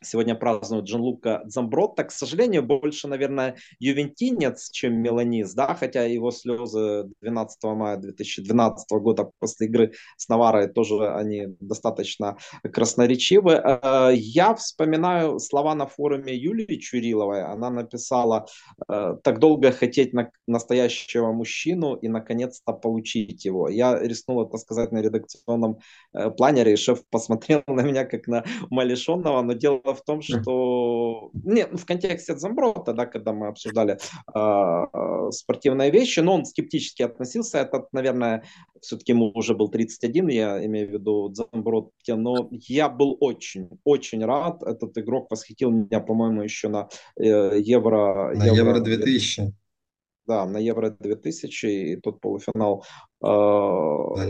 Сегодня 0.00 0.36
празднуют 0.36 0.86
Джанлука 0.86 1.42
Дзамбротта. 1.44 2.04
К 2.04 2.12
сожалению, 2.12 2.62
больше, 2.62 3.08
наверное, 3.08 3.56
ювентинец, 3.80 4.70
чем 4.70 4.94
меланист, 5.02 5.56
да, 5.56 5.74
хотя 5.74 6.04
его 6.04 6.30
слезы 6.30 7.08
12 7.20 7.58
мая 7.64 7.96
2012 7.96 8.86
года 9.00 9.30
после 9.40 9.66
игры 9.66 9.92
с 10.16 10.28
Наварой 10.28 10.68
тоже 10.68 11.10
они 11.12 11.48
достаточно 11.60 12.36
красноречивы. 12.62 13.52
Э, 13.54 14.10
я 14.14 14.54
вспоминаю 14.54 15.40
слова 15.40 15.74
на 15.74 15.86
форуме 15.86 16.34
Юлии 16.34 16.78
Чуриловой. 16.78 17.42
Она 17.42 17.70
написала 17.70 18.46
э, 18.88 19.16
«Так 19.24 19.40
долго 19.40 19.72
хотеть 19.72 20.12
на 20.12 20.30
настоящего 20.46 21.32
мужчину 21.32 21.94
и, 21.96 22.08
наконец-то, 22.08 22.72
получить 22.72 23.44
его». 23.44 23.68
Я 23.68 23.98
рискнул 23.98 24.46
это 24.46 24.58
сказать 24.58 24.92
на 24.92 24.98
редакционном 24.98 25.78
э, 26.12 26.30
планере, 26.30 26.74
и 26.74 26.76
шеф 26.76 27.02
посмотрел 27.10 27.62
на 27.66 27.82
меня 27.82 28.04
как 28.04 28.28
на 28.28 28.44
умалишенного, 28.70 29.42
но 29.42 29.54
дело 29.54 29.87
в 29.94 30.02
том, 30.02 30.22
что... 30.22 31.30
Нет, 31.44 31.70
в 31.72 31.84
контексте 31.84 32.36
Замброта, 32.36 32.92
да, 32.92 33.06
когда 33.06 33.32
мы 33.32 33.48
обсуждали 33.48 33.98
э, 34.34 35.30
спортивные 35.30 35.90
вещи, 35.90 36.20
но 36.20 36.34
он 36.34 36.44
скептически 36.44 37.02
относился. 37.02 37.58
Этот, 37.58 37.92
наверное, 37.92 38.44
все-таки 38.80 39.12
ему 39.12 39.30
уже 39.34 39.54
был 39.54 39.68
31, 39.68 40.28
я 40.28 40.64
имею 40.66 40.88
в 40.88 40.92
виду 40.92 41.34
Замброт, 41.34 41.92
но 42.06 42.48
я 42.50 42.88
был 42.88 43.16
очень, 43.20 43.68
очень 43.84 44.24
рад. 44.24 44.62
Этот 44.62 44.96
игрок 44.98 45.30
восхитил 45.30 45.70
меня, 45.70 46.00
по-моему, 46.00 46.42
еще 46.42 46.68
на 46.68 46.88
э, 47.16 47.58
Евро... 47.58 48.34
На 48.34 48.46
Евро 48.46 48.80
2000 48.80 49.52
да, 50.28 50.46
на 50.46 50.58
Евро 50.58 50.90
2000 50.90 51.66
и 51.66 51.96
тот 51.96 52.20
полуфинал 52.20 52.84
э, 53.22 53.26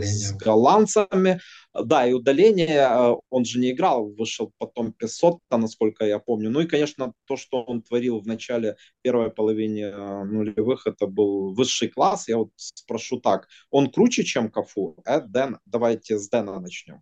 с 0.01 0.33
голландцами. 0.37 1.39
Да, 1.73 2.07
и 2.07 2.13
удаление, 2.13 2.87
э, 2.89 3.15
он 3.29 3.45
же 3.45 3.59
не 3.59 3.71
играл, 3.71 4.09
вышел 4.09 4.51
потом 4.57 4.93
500, 4.93 5.39
насколько 5.51 6.05
я 6.05 6.19
помню. 6.19 6.49
Ну 6.49 6.61
и, 6.61 6.67
конечно, 6.67 7.13
то, 7.25 7.35
что 7.37 7.63
он 7.63 7.81
творил 7.81 8.19
в 8.21 8.27
начале 8.27 8.77
первой 9.01 9.29
половине 9.29 9.83
э, 9.83 10.23
нулевых, 10.23 10.87
это 10.87 11.05
был 11.05 11.53
высший 11.53 11.89
класс. 11.89 12.29
Я 12.29 12.37
вот 12.37 12.51
спрошу 12.55 13.19
так, 13.19 13.47
он 13.69 13.91
круче, 13.91 14.23
чем 14.23 14.49
Кафу? 14.49 14.95
Э, 15.05 15.21
Дэн, 15.21 15.59
давайте 15.65 16.17
с 16.17 16.29
Дэна 16.29 16.59
начнем. 16.59 17.01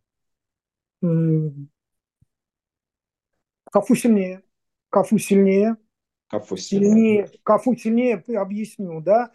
Кафу 3.71 3.95
сильнее. 3.95 4.41
Кафу 4.89 5.19
сильнее. 5.19 5.77
Кафу 6.29 6.57
сильнее. 6.57 7.29
Кафу 7.43 7.75
сильнее, 7.75 8.23
объясню, 8.35 9.01
да. 9.01 9.31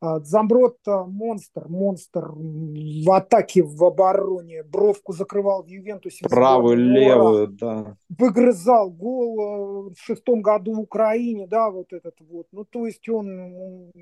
А, 0.00 0.20
Замброт 0.20 0.78
монстр, 0.86 1.68
монстр 1.68 2.28
в 2.34 3.10
атаке, 3.10 3.62
в 3.62 3.82
обороне, 3.82 4.62
бровку 4.62 5.12
закрывал 5.12 5.62
в 5.62 5.68
Ювентусе. 5.68 6.28
Правую, 6.28 6.76
левую, 6.76 7.48
да. 7.48 7.96
Выгрызал 8.10 8.90
гол 8.90 9.90
в 9.94 9.98
шестом 9.98 10.42
году 10.42 10.74
в 10.74 10.80
Украине, 10.80 11.46
да, 11.46 11.70
вот 11.70 11.92
этот 11.92 12.20
вот. 12.20 12.46
Ну, 12.52 12.64
то 12.64 12.86
есть 12.86 13.08
он 13.08 13.92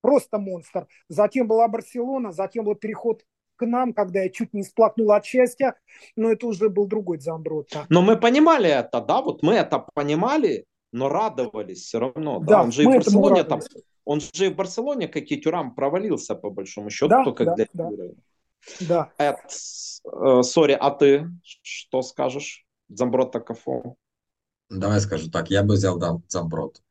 просто 0.00 0.38
монстр. 0.38 0.88
Затем 1.08 1.46
была 1.46 1.68
Барселона, 1.68 2.32
затем 2.32 2.64
вот 2.64 2.80
переход 2.80 3.22
к 3.56 3.66
нам, 3.66 3.92
когда 3.92 4.22
я 4.22 4.28
чуть 4.30 4.54
не 4.54 4.62
сплакнул 4.62 5.12
от 5.12 5.24
счастья, 5.24 5.74
но 6.16 6.30
это 6.30 6.46
уже 6.46 6.68
был 6.68 6.86
другой 6.86 7.18
Замбротта. 7.18 7.86
Но 7.88 8.02
мы 8.02 8.16
понимали 8.16 8.70
это, 8.70 9.00
да, 9.00 9.20
вот 9.20 9.42
мы 9.42 9.54
это 9.54 9.84
понимали, 9.94 10.64
но 10.92 11.08
радовались 11.08 11.84
все 11.84 11.98
равно. 11.98 12.38
Да, 12.40 12.46
да 12.46 12.62
он 12.62 12.72
же 12.72 12.82
и 12.82 12.86
в 12.86 12.90
Барселоне 12.90 13.44
там, 13.44 13.60
он 14.04 14.20
же 14.20 14.46
и 14.46 14.48
в 14.48 14.56
Барселоне, 14.56 15.08
как 15.08 15.24
и 15.24 15.40
Тюрам, 15.40 15.74
провалился 15.74 16.34
по 16.34 16.50
большому 16.50 16.90
счету, 16.90 17.08
да, 17.08 17.24
только 17.24 17.44
да, 17.44 17.54
для 17.54 17.66
да. 17.72 17.90
Да. 18.80 19.12
Эд, 19.18 19.36
э, 19.46 20.42
сори, 20.42 20.72
а 20.72 20.90
ты 20.90 21.30
что 21.42 22.02
скажешь? 22.02 22.64
Замброта 22.88 23.40
Кафо? 23.40 23.96
Давай 24.70 25.00
скажу 25.00 25.30
так, 25.30 25.50
я 25.50 25.62
бы 25.62 25.74
взял 25.74 25.98
да, 25.98 26.18
Замброт. 26.28 26.82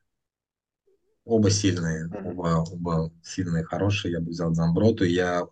Оба 1.25 1.49
сильные, 1.49 2.07
mm-hmm. 2.07 2.31
оба, 2.31 2.65
оба 2.71 3.12
сильные, 3.23 3.63
хорошие. 3.63 4.13
Я 4.13 4.21
бы 4.21 4.29
взял 4.29 4.53
Замброту. 4.53 5.03
Я, 5.03 5.47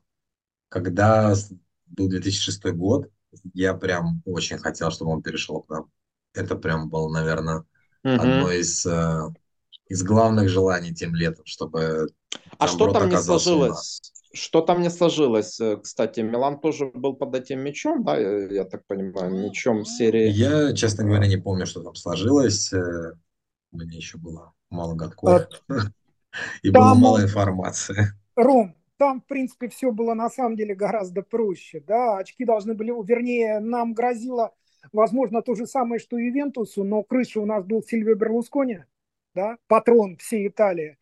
когда 0.70 1.34
был 1.88 2.08
2006 2.08 2.64
год, 2.74 3.10
я 3.54 3.74
прям 3.74 4.22
очень 4.26 4.58
хотел, 4.58 4.92
чтобы 4.92 5.12
он 5.12 5.22
перешел 5.22 5.62
к 5.62 5.70
нам. 5.70 5.92
Это 6.34 6.56
прям 6.56 6.90
был, 6.90 7.10
наверное, 7.10 7.66
угу. 8.06 8.22
одно 8.22 8.52
из, 8.52 8.86
э, 8.86 9.22
из 9.90 10.04
главных 10.04 10.50
желаний 10.50 10.94
тем 10.94 11.16
летом, 11.16 11.46
чтобы... 11.46 12.08
А 12.58 12.68
что 12.68 12.92
там 12.92 13.10
не 13.10 13.18
сложилось? 13.18 14.02
Что 14.34 14.62
там 14.62 14.82
не 14.82 14.90
сложилось? 14.90 15.60
Кстати, 15.82 16.20
Милан 16.20 16.60
тоже 16.60 16.92
был 16.94 17.16
под 17.16 17.36
этим 17.36 17.62
мячом, 17.62 18.04
да, 18.04 18.18
я, 18.18 18.48
я 18.48 18.66
так 18.66 18.86
понимаю, 18.86 19.32
мячом 19.34 19.86
серии. 19.86 20.30
Я, 20.30 20.74
честно 20.74 21.06
говоря, 21.06 21.28
не 21.28 21.38
помню, 21.38 21.66
что 21.66 21.82
там 21.82 21.96
сложилось. 21.96 22.72
Э, 22.74 23.14
мне 23.72 23.98
еще 23.98 24.18
было 24.18 24.54
мало 24.70 24.96
годков. 24.96 25.48
А... 25.70 25.74
И 26.64 26.70
было 26.70 26.94
мало 26.96 27.22
информации. 27.22 28.08
Ром, 28.36 28.76
там, 28.98 29.22
в 29.22 29.26
принципе, 29.26 29.70
все 29.70 29.92
было 29.92 30.14
на 30.14 30.30
самом 30.30 30.56
деле 30.56 30.76
гораздо 30.76 31.22
проще. 31.22 31.82
Да? 31.86 32.18
Очки 32.18 32.46
должны 32.46 32.74
были, 32.74 32.92
вернее, 33.06 33.60
нам 33.60 33.94
грозило, 33.94 34.54
возможно, 34.92 35.42
то 35.42 35.56
же 35.56 35.66
самое, 35.66 36.00
что 36.00 36.18
и 36.18 36.26
Ювентусу, 36.26 36.84
но 36.84 37.04
крыша 37.04 37.40
у 37.42 37.46
нас 37.46 37.64
был 37.64 37.84
Сильвио 37.84 38.16
Берлускони, 38.16 38.80
да? 39.34 39.58
патрон 39.68 40.18
всей 40.18 40.48
Италии. 40.48 40.98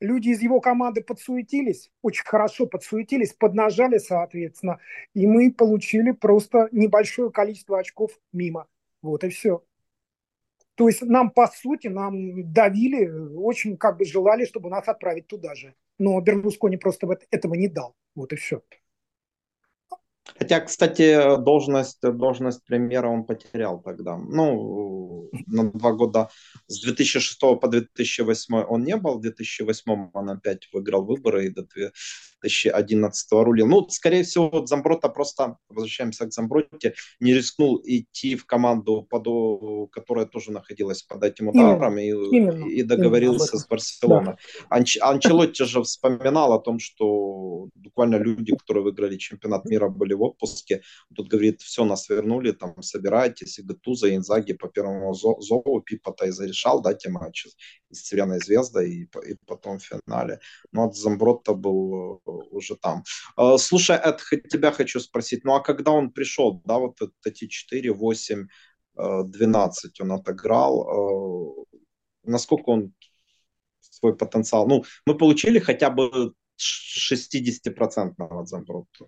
Люди 0.00 0.28
из 0.28 0.40
его 0.40 0.60
команды 0.60 1.02
подсуетились, 1.02 1.90
очень 2.02 2.24
хорошо 2.24 2.66
подсуетились, 2.66 3.32
поднажали, 3.32 3.98
соответственно, 3.98 4.78
и 5.12 5.26
мы 5.26 5.52
получили 5.52 6.12
просто 6.12 6.68
небольшое 6.70 7.32
количество 7.32 7.78
очков 7.80 8.12
мимо. 8.32 8.68
Вот 9.02 9.24
и 9.24 9.28
все. 9.28 9.64
То 10.76 10.86
есть 10.86 11.02
нам, 11.02 11.30
по 11.30 11.48
сути, 11.48 11.88
нам 11.88 12.52
давили, 12.52 13.08
очень 13.34 13.76
как 13.76 13.98
бы 13.98 14.04
желали, 14.04 14.44
чтобы 14.44 14.70
нас 14.70 14.86
отправить 14.86 15.26
туда 15.26 15.56
же. 15.56 15.74
Но 15.98 16.20
Берлускони 16.20 16.76
просто 16.76 17.08
этого 17.32 17.54
не 17.54 17.66
дал. 17.66 17.96
Вот 18.14 18.32
и 18.32 18.36
все. 18.36 18.62
Хотя, 20.36 20.60
кстати, 20.60 21.36
должность, 21.38 22.00
должность 22.02 22.64
премьера 22.64 23.08
он 23.08 23.24
потерял 23.24 23.80
тогда. 23.80 24.16
Ну, 24.16 25.30
на 25.46 25.70
два 25.70 25.92
года 25.92 26.28
с 26.66 26.80
2006 26.82 27.40
по 27.40 27.68
2008 27.68 28.54
он 28.68 28.84
не 28.84 28.96
был. 28.96 29.18
В 29.18 29.20
2008 29.20 30.10
он 30.12 30.30
опять 30.30 30.68
выиграл 30.72 31.04
выборы 31.04 31.46
и 31.46 31.50
до 31.50 31.64
2011 32.40 33.32
рулил. 33.32 33.66
Ну, 33.66 33.88
скорее 33.88 34.22
всего, 34.22 34.48
вот 34.50 34.68
Замброта 34.68 35.08
просто, 35.08 35.56
возвращаемся 35.68 36.26
к 36.26 36.32
Замброте, 36.32 36.94
не 37.20 37.34
рискнул 37.34 37.80
идти 37.84 38.36
в 38.36 38.46
команду, 38.46 39.06
под, 39.08 39.90
которая 39.90 40.26
тоже 40.26 40.52
находилась 40.52 41.02
под 41.02 41.24
этим 41.24 41.48
ударом 41.48 41.98
именно, 41.98 42.66
и, 42.66 42.80
и 42.80 42.82
договорился 42.82 43.52
именно 43.52 43.58
с 43.58 43.66
Барселоной. 43.66 44.24
Да. 44.26 44.36
Анч, 44.68 44.98
Анчелотти 45.00 45.64
же 45.64 45.82
вспоминал 45.82 46.52
о 46.52 46.60
том, 46.60 46.78
что 46.78 47.68
буквально 47.74 48.16
люди, 48.16 48.54
которые 48.56 48.84
выиграли 48.84 49.16
чемпионат 49.16 49.64
мира, 49.64 49.88
были 49.88 50.14
в 50.14 50.22
отпуске. 50.22 50.82
Тут 51.14 51.28
говорит, 51.28 51.62
все, 51.62 51.84
нас 51.84 52.08
вернули, 52.08 52.52
там, 52.52 52.80
собирайтесь, 52.82 53.58
и 53.58 53.62
Гатуза, 53.62 54.14
Инзаги 54.14 54.52
по 54.52 54.68
первому 54.68 55.14
зову, 55.14 55.80
Пипа-то 55.80 56.26
и 56.26 56.30
зарешал, 56.30 56.82
да, 56.82 56.94
те 56.94 57.08
матчи 57.08 57.48
с 57.90 58.02
Цервяной 58.02 58.40
Звездой 58.40 58.90
и, 58.90 59.02
и 59.02 59.36
потом 59.46 59.78
в 59.78 59.84
финале. 59.84 60.40
Но 60.72 60.84
от 60.84 60.96
Замбротта 60.96 61.54
был 61.54 62.20
э, 62.26 62.30
уже 62.50 62.76
там. 62.76 63.04
Э, 63.36 63.56
слушай, 63.58 63.96
Эд, 63.96 64.22
тебя 64.50 64.72
хочу 64.72 65.00
спросить, 65.00 65.44
ну 65.44 65.54
а 65.54 65.60
когда 65.60 65.92
он 65.92 66.10
пришел, 66.10 66.62
да, 66.64 66.78
вот 66.78 66.98
эти 67.24 67.46
4, 67.46 67.92
8, 67.92 68.48
12 68.94 70.00
он 70.00 70.12
отыграл, 70.12 71.64
э, 71.64 71.78
насколько 72.24 72.70
он 72.70 72.92
свой 73.80 74.16
потенциал, 74.16 74.66
ну, 74.66 74.84
мы 75.06 75.16
получили 75.16 75.58
хотя 75.58 75.90
бы 75.90 76.34
60% 76.58 78.14
от 78.18 78.48
Замбротта. 78.48 79.06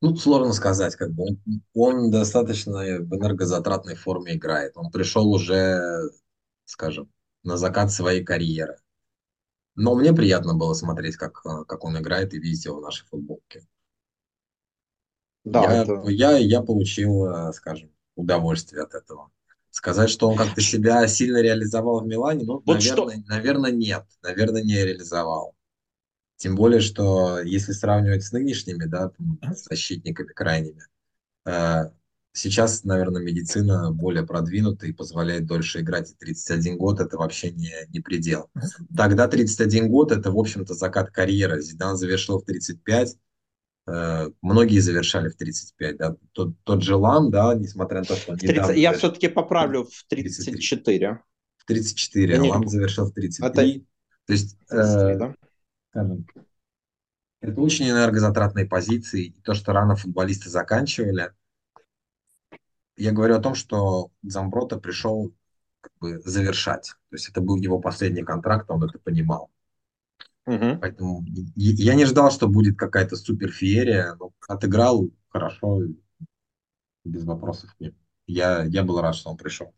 Ну, 0.00 0.16
сложно 0.16 0.52
сказать, 0.52 0.96
как 0.96 1.12
бы 1.12 1.24
он, 1.24 1.38
он 1.72 2.10
достаточно 2.10 2.72
в 2.72 3.14
энергозатратной 3.16 3.94
форме 3.94 4.34
играет. 4.34 4.72
Он 4.76 4.90
пришел 4.90 5.26
уже, 5.32 6.10
скажем, 6.66 7.10
на 7.44 7.56
закат 7.56 7.92
своей 7.92 8.24
карьеры. 8.24 8.78
Но 9.76 9.94
мне 9.94 10.12
приятно 10.12 10.54
было 10.54 10.74
смотреть, 10.74 11.16
как, 11.16 11.42
как 11.42 11.84
он 11.84 11.98
играет 11.98 12.34
и 12.34 12.38
видеть 12.38 12.64
его 12.64 12.78
в 12.78 12.82
нашей 12.82 13.06
футболке. 13.06 13.66
Да, 15.44 15.62
я, 15.62 15.82
это... 15.82 16.02
я, 16.08 16.38
я 16.38 16.62
получил, 16.62 17.52
скажем, 17.52 17.90
удовольствие 18.16 18.82
от 18.82 18.94
этого. 18.94 19.30
Сказать, 19.70 20.08
что 20.08 20.28
он 20.28 20.36
как-то 20.36 20.60
себя 20.60 21.06
сильно 21.08 21.42
реализовал 21.42 22.00
в 22.00 22.06
Милане, 22.06 22.44
ну, 22.44 22.62
вот 22.64 22.76
наверное, 22.76 23.18
что... 23.18 23.28
наверное, 23.28 23.72
нет. 23.72 24.04
Наверное, 24.22 24.62
не 24.62 24.76
реализовал. 24.76 25.56
Тем 26.36 26.54
более, 26.54 26.80
что 26.80 27.40
если 27.40 27.72
сравнивать 27.72 28.24
с 28.24 28.32
нынешними 28.32 28.84
да, 28.84 29.10
защитниками 29.68 30.28
крайними, 30.28 30.82
э, 31.44 31.90
сейчас, 32.34 32.84
наверное, 32.84 33.22
медицина 33.22 33.90
более 33.92 34.26
продвинута 34.26 34.86
и 34.86 34.92
позволяет 34.92 35.46
дольше 35.46 35.80
играть. 35.80 36.10
И 36.10 36.14
31 36.14 36.76
год– 36.76 37.00
это 37.00 37.16
вообще 37.16 37.50
не, 37.52 37.72
не 37.88 38.00
предел. 38.00 38.50
Тогда 38.94 39.28
31 39.28 39.88
год– 39.88 40.12
это, 40.12 40.30
в 40.30 40.38
общем-то, 40.38 40.74
закат 40.74 41.10
карьеры. 41.10 41.62
Зидан 41.62 41.96
завершил 41.96 42.40
в 42.40 42.44
35, 42.44 43.16
э, 43.86 44.30
многие 44.42 44.80
завершали 44.80 45.28
в 45.28 45.36
35. 45.36 45.96
Да? 45.96 46.16
Тот, 46.32 46.54
тот 46.64 46.82
же 46.82 46.96
Лам, 46.96 47.30
да, 47.30 47.54
несмотря 47.54 48.00
на 48.00 48.04
то, 48.04 48.16
что 48.16 48.32
он 48.32 48.38
30, 48.38 48.76
Я 48.76 48.92
все-таки 48.92 49.28
поправлю 49.28 49.84
в 49.84 50.04
34. 50.08 50.56
33. 50.56 51.08
В 51.56 51.64
34, 51.66 52.36
а 52.36 52.44
Лам 52.44 52.68
завершил 52.68 53.06
в 53.06 53.12
33. 53.12 53.46
Это... 53.46 53.84
То 54.26 54.32
есть, 54.32 54.58
33, 54.68 54.78
э, 54.78 55.18
да? 55.18 55.34
скажем. 55.90 56.26
Это 57.40 57.60
очень 57.60 57.88
энергозатратные 57.90 58.66
позиции. 58.66 59.26
И 59.26 59.40
то, 59.42 59.54
что 59.54 59.72
рано 59.72 59.96
футболисты 59.96 60.48
заканчивали, 60.48 61.30
я 62.96 63.12
говорю 63.12 63.36
о 63.36 63.40
том, 63.40 63.54
что 63.54 64.10
Замброта 64.22 64.78
пришел 64.78 65.32
как 65.80 65.92
бы 66.00 66.18
завершать. 66.20 66.94
То 67.10 67.16
есть 67.16 67.28
это 67.28 67.40
был 67.40 67.56
его 67.56 67.78
последний 67.78 68.22
контракт, 68.22 68.70
он 68.70 68.84
это 68.84 68.98
понимал. 68.98 69.50
Угу. 70.46 70.78
Поэтому 70.80 71.24
я 71.56 71.94
не 71.94 72.04
ждал, 72.04 72.30
что 72.30 72.48
будет 72.48 72.78
какая-то 72.78 73.16
супер 73.16 73.50
феерия. 73.50 74.14
Но 74.18 74.32
отыграл 74.48 75.10
хорошо, 75.28 75.82
без 77.04 77.24
вопросов 77.24 77.74
нет. 77.78 77.94
Я, 78.26 78.64
я 78.64 78.82
был 78.82 79.00
рад, 79.00 79.14
что 79.14 79.30
он 79.30 79.36
пришел 79.36 79.74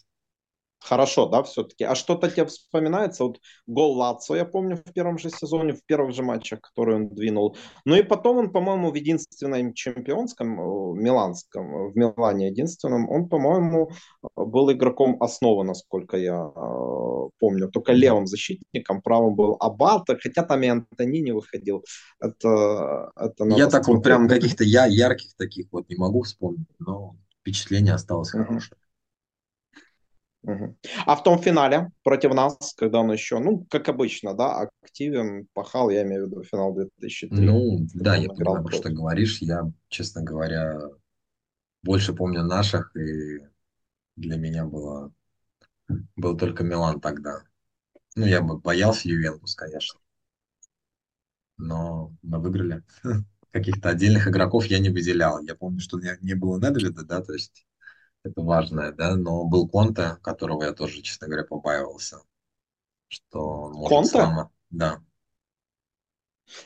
хорошо, 0.87 1.27
да, 1.27 1.43
все-таки. 1.43 1.85
А 1.85 1.95
что-то 1.95 2.31
тебе 2.31 2.47
вспоминается? 2.47 3.25
Вот 3.25 3.41
гол 3.67 3.97
Лацо, 3.97 4.37
я 4.37 4.45
помню, 4.45 4.77
в 4.77 4.93
первом 4.93 5.19
же 5.19 5.31
сезоне, 5.31 5.73
в 5.73 5.85
первых 5.85 6.15
же 6.15 6.23
матчах, 6.23 6.61
которые 6.61 6.97
он 6.97 7.09
двинул. 7.09 7.57
Ну 7.85 7.97
и 7.97 8.03
потом 8.03 8.39
он, 8.39 8.51
по-моему, 8.51 8.91
в 8.91 8.95
единственном 8.95 9.75
чемпионском, 9.75 10.61
э, 10.61 11.03
миланском, 11.03 11.91
в 11.91 11.97
Милане 11.97 12.49
единственном, 12.49 13.11
он, 13.11 13.29
по-моему, 13.29 13.91
был 14.37 14.71
игроком 14.73 15.17
основы, 15.21 15.65
насколько 15.65 16.17
я 16.17 16.53
э, 16.55 17.31
помню. 17.39 17.69
Только 17.69 17.93
левым 17.93 18.27
защитником, 18.27 19.03
правым 19.03 19.35
был 19.35 19.57
Абата, 19.61 20.17
хотя 20.17 20.43
там 20.43 20.63
и 20.63 20.69
Антони 20.69 21.21
не 21.21 21.33
выходил. 21.33 21.85
Это, 22.21 23.11
это 23.17 23.45
я 23.57 23.69
так 23.69 23.89
вот 23.89 24.03
прям 24.03 24.29
каких-то 24.29 24.65
я, 24.65 24.87
ярких 24.87 25.35
таких 25.37 25.67
вот 25.73 25.89
не 25.89 25.97
могу 25.97 26.23
вспомнить, 26.23 26.69
но 26.79 27.17
впечатление 27.41 27.95
осталось 27.95 28.35
uh-huh. 28.35 28.61
А 31.07 31.17
в 31.17 31.23
том 31.23 31.39
финале 31.39 31.91
против 32.05 32.33
нас, 32.33 32.73
когда 32.77 33.01
он 33.01 33.13
еще, 33.13 33.39
ну, 33.39 33.67
как 33.69 33.89
обычно, 33.89 34.35
да, 34.35 34.69
активен, 34.83 35.49
пахал, 35.53 35.91
я 35.91 36.03
имею 36.03 36.27
в 36.27 36.31
виду 36.31 36.45
финал 36.45 36.73
2003. 36.73 37.45
Ну, 37.45 37.87
да, 37.95 38.17
я 38.17 38.29
понимаю, 38.29 38.65
про 38.65 38.77
что 38.77 38.91
говоришь. 38.91 39.39
Я, 39.39 39.71
честно 39.89 40.23
говоря, 40.23 40.81
больше 41.83 42.13
помню 42.15 42.45
наших, 42.45 42.95
и 42.97 43.41
для 44.15 44.37
меня 44.37 44.65
было, 44.65 45.13
был 46.15 46.37
только 46.37 46.63
Милан 46.63 47.01
тогда. 47.01 47.43
Ну, 48.15 48.27
я 48.27 48.41
бы 48.41 48.59
боялся 48.59 49.09
Ювентус, 49.09 49.55
конечно. 49.57 50.01
Но 51.59 52.13
мы 52.23 52.39
выиграли. 52.39 52.83
Каких-то 53.51 53.89
отдельных 53.89 54.29
игроков 54.29 54.67
я 54.67 54.79
не 54.79 54.91
выделял. 54.91 55.41
Я 55.43 55.55
помню, 55.55 55.81
что 55.81 55.99
не, 55.99 56.17
не 56.21 56.35
было 56.35 56.59
Недведа, 56.59 57.05
да, 57.05 57.23
то 57.23 57.33
есть 57.33 57.67
это 58.27 58.43
важное, 58.43 58.93
да, 58.93 59.17
но 59.17 59.45
был 59.45 59.69
Конте, 59.69 60.17
которого 60.23 60.65
я 60.65 60.73
тоже, 60.73 61.03
честно 61.03 61.27
говоря, 61.27 61.45
побаивался, 61.45 62.19
что 63.09 63.41
он 63.41 63.73
может 63.73 63.91
Конте? 63.91 64.11
Само... 64.11 64.51
Да. 64.71 65.03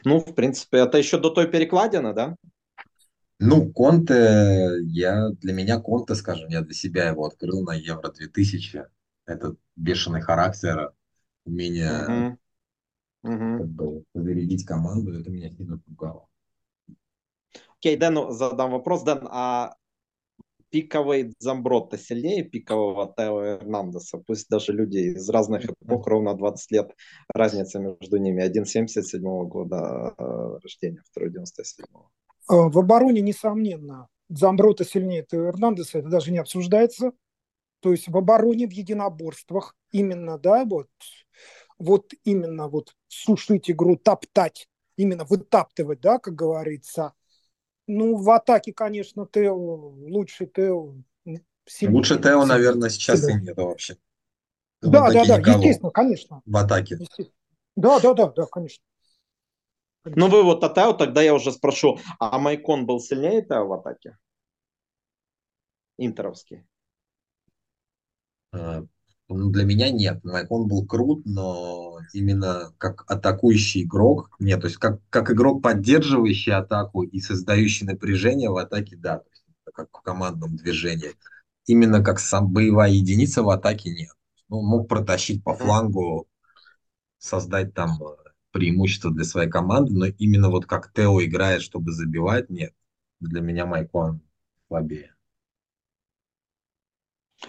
Ну, 0.05 0.21
в 0.21 0.35
принципе, 0.35 0.79
это 0.79 0.99
еще 0.99 1.19
до 1.19 1.31
той 1.31 1.49
перекладины, 1.49 2.13
да? 2.13 2.37
Ну, 3.39 3.73
Конте, 3.73 4.71
я, 4.83 5.31
для 5.31 5.53
меня 5.53 5.81
Конте, 5.81 6.15
скажем, 6.15 6.49
я 6.49 6.61
для 6.61 6.75
себя 6.75 7.09
его 7.09 7.25
открыл 7.27 7.63
на 7.63 7.75
Евро 7.75 8.11
2000. 8.11 8.87
Этот 9.27 9.59
бешеный 9.77 10.21
характер, 10.21 10.93
умение 11.45 12.39
угу. 13.23 13.59
Как 13.59 13.69
бы, 13.69 14.05
зарядить 14.15 14.65
команду, 14.65 15.19
это 15.19 15.31
меня 15.31 15.51
сильно 15.51 15.79
пугало. 15.79 16.27
Окей, 17.79 17.97
okay, 17.97 17.99
Дэну 17.99 18.31
задам 18.31 18.73
вопрос. 18.73 19.03
Дэн, 19.03 19.27
а 19.31 19.77
пиковый 20.71 21.35
Замбротта 21.39 21.99
сильнее 21.99 22.45
пикового 22.45 23.13
Тео 23.17 23.45
Эрнандеса. 23.45 24.19
Пусть 24.19 24.49
даже 24.49 24.73
люди 24.73 24.99
из 24.99 25.29
разных 25.29 25.65
эпох, 25.65 26.07
ровно 26.07 26.35
20 26.35 26.71
лет 26.71 26.95
разница 27.29 27.79
между 27.79 28.17
ними. 28.17 28.43
Один 28.43 28.65
77 28.65 29.23
года 29.49 30.15
э, 30.17 30.59
рождения, 30.63 31.03
второй 31.11 31.31
97 31.31 31.87
-го. 31.87 32.71
В 32.71 32.79
обороне, 32.79 33.21
несомненно, 33.21 34.09
Замброта 34.29 34.85
сильнее 34.85 35.25
Тео 35.29 35.49
Эрнандеса, 35.49 35.99
это 35.99 36.09
даже 36.09 36.33
не 36.33 36.39
обсуждается. 36.39 37.13
То 37.81 37.93
есть 37.93 38.09
в 38.09 38.17
обороне, 38.17 38.67
в 38.67 38.73
единоборствах 38.73 39.75
именно, 39.91 40.39
да, 40.39 40.65
вот, 40.65 40.89
вот 41.79 42.13
именно 42.25 42.69
вот 42.69 42.95
сушить 43.09 43.71
игру, 43.71 43.97
топтать, 43.97 44.69
именно 44.97 45.25
вытаптывать, 45.25 46.01
да, 46.01 46.19
как 46.19 46.35
говорится, 46.35 47.15
ну, 47.91 48.17
в 48.17 48.31
атаке, 48.31 48.73
конечно, 48.73 49.27
Тео, 49.27 49.55
лучше 49.55 50.47
Тео. 50.47 50.95
Сильнее, 51.67 51.97
лучше 51.97 52.19
Тео, 52.19 52.45
наверное, 52.47 52.89
сейчас 52.89 53.21
да. 53.23 53.33
и 53.33 53.35
нет 53.41 53.57
вообще. 53.57 53.97
В 54.81 54.91
да, 54.91 55.11
да, 55.11 55.25
да, 55.27 55.39
никого. 55.39 55.59
естественно, 55.59 55.91
конечно. 55.91 56.43
В 56.45 56.57
атаке. 56.57 56.99
Да, 57.77 58.01
да, 58.01 58.15
да, 58.15 58.29
да, 58.29 58.47
конечно. 58.47 58.83
Ну 60.05 60.29
вы 60.29 60.43
вот 60.43 60.65
Атео, 60.65 60.95
тогда 60.95 61.21
я 61.21 61.35
уже 61.35 61.53
спрошу, 61.53 61.99
а 62.19 62.39
Майкон 62.39 62.87
был 62.87 63.01
сильнее 63.01 63.43
Тео 63.43 63.67
в 63.67 63.73
атаке? 63.75 64.17
Интеровский. 65.99 66.65
А, 68.53 68.85
ну, 69.35 69.51
для 69.51 69.65
меня 69.65 69.91
нет. 69.91 70.25
Майкон 70.25 70.67
был 70.69 70.87
крут, 70.87 71.25
но 71.25 71.99
именно 72.13 72.73
как 72.79 73.05
атакующий 73.11 73.85
игрок, 73.85 74.35
нет. 74.39 74.61
То 74.61 74.67
есть 74.67 74.79
как, 74.79 75.01
как 75.11 75.31
игрок, 75.31 75.63
поддерживающий 75.63 76.53
атаку 76.53 77.03
и 77.03 77.21
создающий 77.21 77.87
напряжение 77.87 78.51
в 78.51 78.57
атаке, 78.57 78.97
да. 78.97 79.19
То 79.19 79.29
есть, 79.31 79.45
как 79.73 79.89
в 79.93 80.03
командном 80.03 80.57
движении. 80.57 81.13
Именно 81.67 82.03
как 82.03 82.19
сам 82.19 82.53
боевая 82.53 82.91
единица 82.91 83.43
в 83.43 83.51
атаке 83.51 83.91
нет. 83.91 84.13
Ну, 84.49 84.63
мог 84.63 84.89
протащить 84.89 85.45
по 85.45 85.55
флангу, 85.55 86.27
создать 87.19 87.75
там 87.75 88.03
э, 88.03 88.17
преимущество 88.51 89.13
для 89.13 89.25
своей 89.25 89.49
команды, 89.49 89.93
но 89.93 90.07
именно 90.07 90.49
вот 90.49 90.67
как 90.67 90.93
Тео 90.93 91.23
играет, 91.23 91.63
чтобы 91.63 91.93
забивать, 91.93 92.51
нет. 92.51 92.75
Для 93.21 93.41
меня 93.41 93.67
Майкон 93.67 94.23
слабее. 94.67 95.15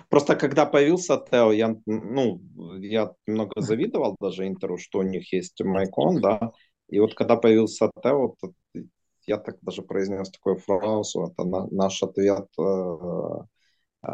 Просто 0.09 0.35
когда 0.35 0.65
появился 0.65 1.17
Тео, 1.17 1.51
я, 1.51 1.75
ну, 1.85 2.41
я 2.79 3.13
немного 3.27 3.59
завидовал 3.61 4.15
даже 4.19 4.47
Интеру, 4.47 4.77
что 4.77 4.99
у 4.99 5.03
них 5.03 5.33
есть 5.33 5.61
Майкон, 5.63 6.21
да, 6.21 6.51
и 6.89 6.99
вот 6.99 7.13
когда 7.13 7.35
появился 7.35 7.91
Тео, 8.01 8.35
то 8.39 8.53
я 9.27 9.37
так 9.37 9.57
даже 9.61 9.81
произнес 9.81 10.29
такую 10.29 10.57
фразу, 10.57 11.23
это 11.23 11.43
на, 11.43 11.67
наш 11.67 12.03
ответ 12.03 12.47
э, 12.59 12.97
э, 14.07 14.09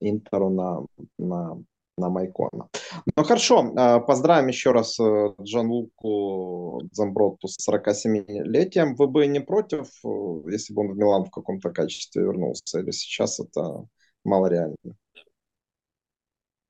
Интеру 0.00 0.50
на, 0.50 0.86
на, 1.18 1.62
на 1.98 2.08
Майкона. 2.08 2.68
Ну 3.16 3.24
хорошо, 3.24 3.72
э, 3.76 4.00
поздравим 4.00 4.48
еще 4.48 4.72
раз 4.72 4.98
э, 4.98 5.34
Джан 5.40 5.68
Луку 5.68 6.82
Замброту 6.92 7.48
с 7.48 7.56
47-летием. 7.68 8.94
Вы 8.96 9.06
бы 9.06 9.26
не 9.26 9.40
против, 9.40 9.86
э, 10.04 10.50
если 10.50 10.74
бы 10.74 10.82
он 10.82 10.92
в 10.92 10.96
Милан 10.96 11.24
в 11.24 11.30
каком-то 11.30 11.70
качестве 11.70 12.22
вернулся, 12.22 12.80
или 12.80 12.90
сейчас 12.90 13.38
это 13.38 13.86
мало 14.24 14.46
реально. 14.46 14.76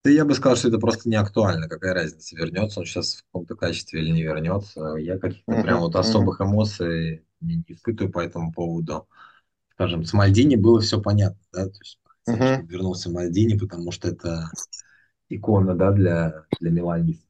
Да 0.04 0.10
я 0.10 0.24
бы 0.24 0.34
сказал, 0.34 0.56
что 0.56 0.68
это 0.68 0.78
просто 0.78 1.08
не 1.08 1.14
актуально. 1.14 1.68
Какая 1.68 1.94
разница, 1.94 2.36
вернется 2.36 2.80
он 2.80 2.86
сейчас 2.86 3.14
в 3.14 3.24
каком-то 3.26 3.54
качестве 3.54 4.00
или 4.00 4.10
не 4.10 4.22
вернется. 4.22 4.96
Я 4.96 5.18
каких-то 5.18 5.62
прям 5.62 5.80
вот 5.80 5.94
особых 5.94 6.40
эмоций 6.40 7.24
не, 7.40 7.56
не 7.56 7.64
испытываю 7.68 8.12
по 8.12 8.18
этому 8.18 8.52
поводу. 8.52 9.06
Скажем, 9.70 10.04
с 10.04 10.12
Мальдини 10.12 10.56
было 10.56 10.80
все 10.80 11.00
понятно, 11.00 11.40
да, 11.52 11.66
то 11.66 11.78
есть 11.78 11.98
uh-huh. 12.28 12.66
вернулся 12.66 13.10
Мальдини, 13.10 13.58
потому 13.58 13.90
что 13.90 14.08
это 14.08 14.50
икона, 15.28 15.74
да, 15.74 15.92
для, 15.92 16.44
для 16.60 16.70
миланистов. 16.70 17.28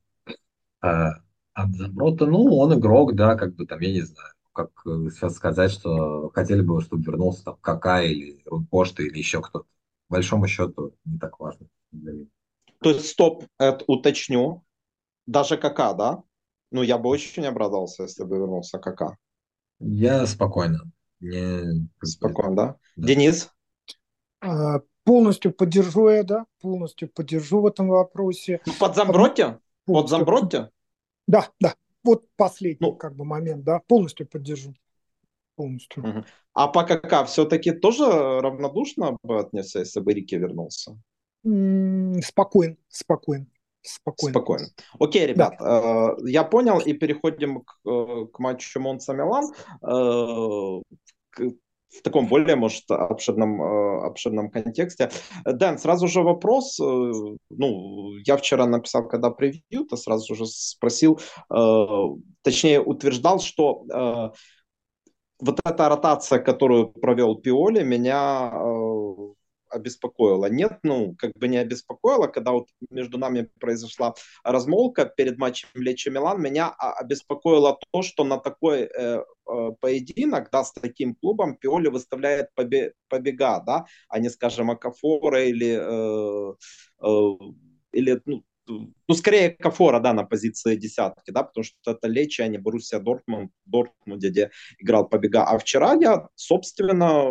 А, 0.81 1.21
а 1.55 1.71
Заброта, 1.73 2.27
ну, 2.27 2.57
он 2.57 2.79
игрок, 2.79 3.15
да, 3.15 3.37
как 3.37 3.55
бы 3.55 3.67
там, 3.67 3.81
я 3.81 3.93
не 3.93 4.03
знаю, 4.03 4.33
как 4.53 4.71
сейчас 4.85 5.37
сказать, 5.37 5.71
что 5.71 6.31
хотели 6.35 6.63
бы, 6.63 6.81
чтобы 6.81 7.05
вернулся 7.05 7.45
там 7.45 7.57
Кака 7.61 8.03
или 8.03 8.43
Рунпошта 8.45 9.03
или 9.03 9.19
еще 9.19 9.41
кто-то 9.41 9.67
большому 10.13 10.47
счету 10.47 10.95
не 11.05 11.19
так 11.19 11.41
важно. 11.41 11.67
То 12.81 12.91
есть, 12.91 13.09
стоп, 13.09 13.45
это 13.59 13.85
уточню. 13.87 14.63
Даже 15.27 15.57
КК, 15.57 15.95
да? 15.95 16.23
Ну, 16.71 16.83
я 16.83 16.99
бы 16.99 17.09
очень 17.09 17.47
обрадовался, 17.47 18.05
если 18.05 18.25
бы 18.25 18.37
вернулся 18.37 18.79
КК. 18.79 19.17
Я 19.81 20.27
спокойно. 20.27 20.81
Не... 21.21 21.89
Спокойно, 22.03 22.57
да? 22.57 22.77
да? 22.97 23.07
Денис? 23.07 23.51
А, 24.41 24.81
полностью 25.05 25.53
поддержу 25.53 26.09
да, 26.25 26.47
полностью 26.61 27.09
поддержу 27.09 27.61
в 27.61 27.67
этом 27.67 27.89
вопросе. 27.89 28.61
Ну, 28.67 28.73
под 28.79 28.97
Замбротте? 28.97 29.59
Под 29.87 30.09
Замбротте? 30.09 30.71
Да, 31.27 31.49
да. 31.61 31.75
Вот 32.05 32.25
последний 32.37 32.89
ну, 32.89 32.97
как 32.97 33.15
бы 33.15 33.25
момент, 33.25 33.63
да, 33.63 33.81
полностью 33.87 34.27
поддержу 34.27 34.75
полностью. 35.57 36.25
А 36.55 36.69
по 36.69 36.85
КК 36.85 37.25
все-таки 37.25 37.73
тоже 37.73 38.05
равнодушно 38.05 39.17
бы 39.23 39.41
отнесся, 39.41 39.81
если 39.81 40.01
бы 40.01 40.13
Рики 40.13 40.35
вернулся? 40.35 40.99
Спокойно, 42.23 42.77
спокойно. 42.89 43.47
Спокойно. 43.83 44.33
Спокойно. 44.33 44.67
Окей, 45.01 45.27
ребят, 45.27 45.57
да. 45.59 46.15
э, 46.21 46.31
я 46.31 46.45
понял, 46.45 46.79
и 46.79 46.93
переходим 46.93 47.63
к, 47.63 47.79
э, 47.85 48.27
к 48.33 48.39
матчу 48.39 48.81
Монса 48.81 49.13
Милан. 49.13 49.53
Э, 49.83 50.83
в 51.89 52.03
таком 52.03 52.29
более, 52.29 52.55
может, 52.55 52.85
обширном, 52.89 53.61
э, 53.61 54.07
обширном 54.07 54.51
контексте. 54.51 55.11
Дэн, 55.45 55.79
сразу 55.79 56.07
же 56.07 56.23
вопрос. 56.23 56.79
Э, 56.79 56.85
ну, 56.85 58.17
я 58.25 58.37
вчера 58.37 58.67
написал, 58.67 59.09
когда 59.09 59.31
превью, 59.31 59.85
то 59.91 59.97
сразу 59.97 60.35
же 60.37 60.47
спросил, 60.47 61.21
точнее, 62.43 62.81
утверждал, 62.81 63.41
что 63.41 64.33
вот 65.43 65.61
эта 65.65 65.89
ротация, 65.89 66.39
которую 66.39 66.89
провел 66.89 67.35
Пиоли, 67.35 67.83
меня 67.83 68.53
э, 68.55 69.35
обеспокоила. 69.71 70.47
Нет, 70.47 70.79
ну, 70.85 71.17
как 71.19 71.33
бы 71.35 71.49
не 71.49 71.57
обеспокоила, 71.57 72.29
когда 72.29 72.53
вот 72.53 72.69
между 72.91 73.19
нами 73.19 73.49
произошла 73.59 74.15
размолка 74.45 75.05
перед 75.05 75.39
матчем 75.39 75.69
Лечи 75.75 76.11
Милан, 76.11 76.41
меня 76.41 76.71
обеспокоило 76.71 77.77
то, 77.93 78.03
что 78.03 78.23
на 78.25 78.39
такой 78.39 78.83
э, 78.83 79.25
э, 79.49 79.71
поединок, 79.81 80.49
да, 80.53 80.63
с 80.63 80.73
таким 80.73 81.17
клубом 81.17 81.57
Пиоли 81.57 81.89
выставляет 81.89 82.55
побе 82.55 82.93
побега, 83.09 83.61
да, 83.67 83.87
а 84.09 84.21
не, 84.21 84.31
скажем, 84.31 84.71
Акафора 84.71 85.43
или, 85.45 85.77
э, 85.77 86.55
э, 87.03 87.53
или 87.93 88.21
ну, 88.27 88.45
ну, 89.09 89.15
скорее 89.15 89.51
Кафора, 89.51 90.01
да, 90.01 90.13
на 90.13 90.25
позиции 90.25 90.77
десятки, 90.77 91.31
да, 91.31 91.43
потому 91.43 91.65
что 91.65 91.93
это 91.93 92.09
Лечи, 92.09 92.43
а 92.43 92.49
не 92.49 92.59
Боруссия 92.59 93.01
Дортмунд, 93.01 93.51
Дортмунде, 93.65 94.31
где 94.31 94.51
играл 94.79 95.09
побега. 95.09 95.45
А 95.45 95.59
вчера 95.59 95.95
я, 95.95 96.29
собственно, 96.35 97.31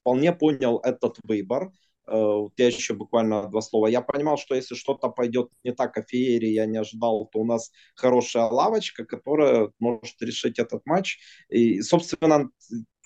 вполне 0.00 0.32
понял 0.32 0.78
этот 0.78 1.16
выбор. 1.22 1.70
Э, 2.06 2.48
я 2.56 2.66
еще 2.66 2.94
буквально 2.94 3.48
два 3.48 3.60
слова. 3.60 3.86
Я 3.88 4.00
понимал, 4.00 4.36
что 4.36 4.54
если 4.54 4.74
что-то 4.74 5.08
пойдет 5.08 5.50
не 5.64 5.72
так, 5.72 5.96
а 5.98 6.02
Феери 6.02 6.46
я 6.46 6.66
не 6.66 6.78
ожидал, 6.78 7.26
то 7.26 7.40
у 7.40 7.44
нас 7.44 7.70
хорошая 7.94 8.44
лавочка, 8.44 9.04
которая 9.04 9.70
может 9.78 10.20
решить 10.22 10.58
этот 10.58 10.82
матч. 10.86 11.18
И, 11.48 11.82
собственно, 11.82 12.50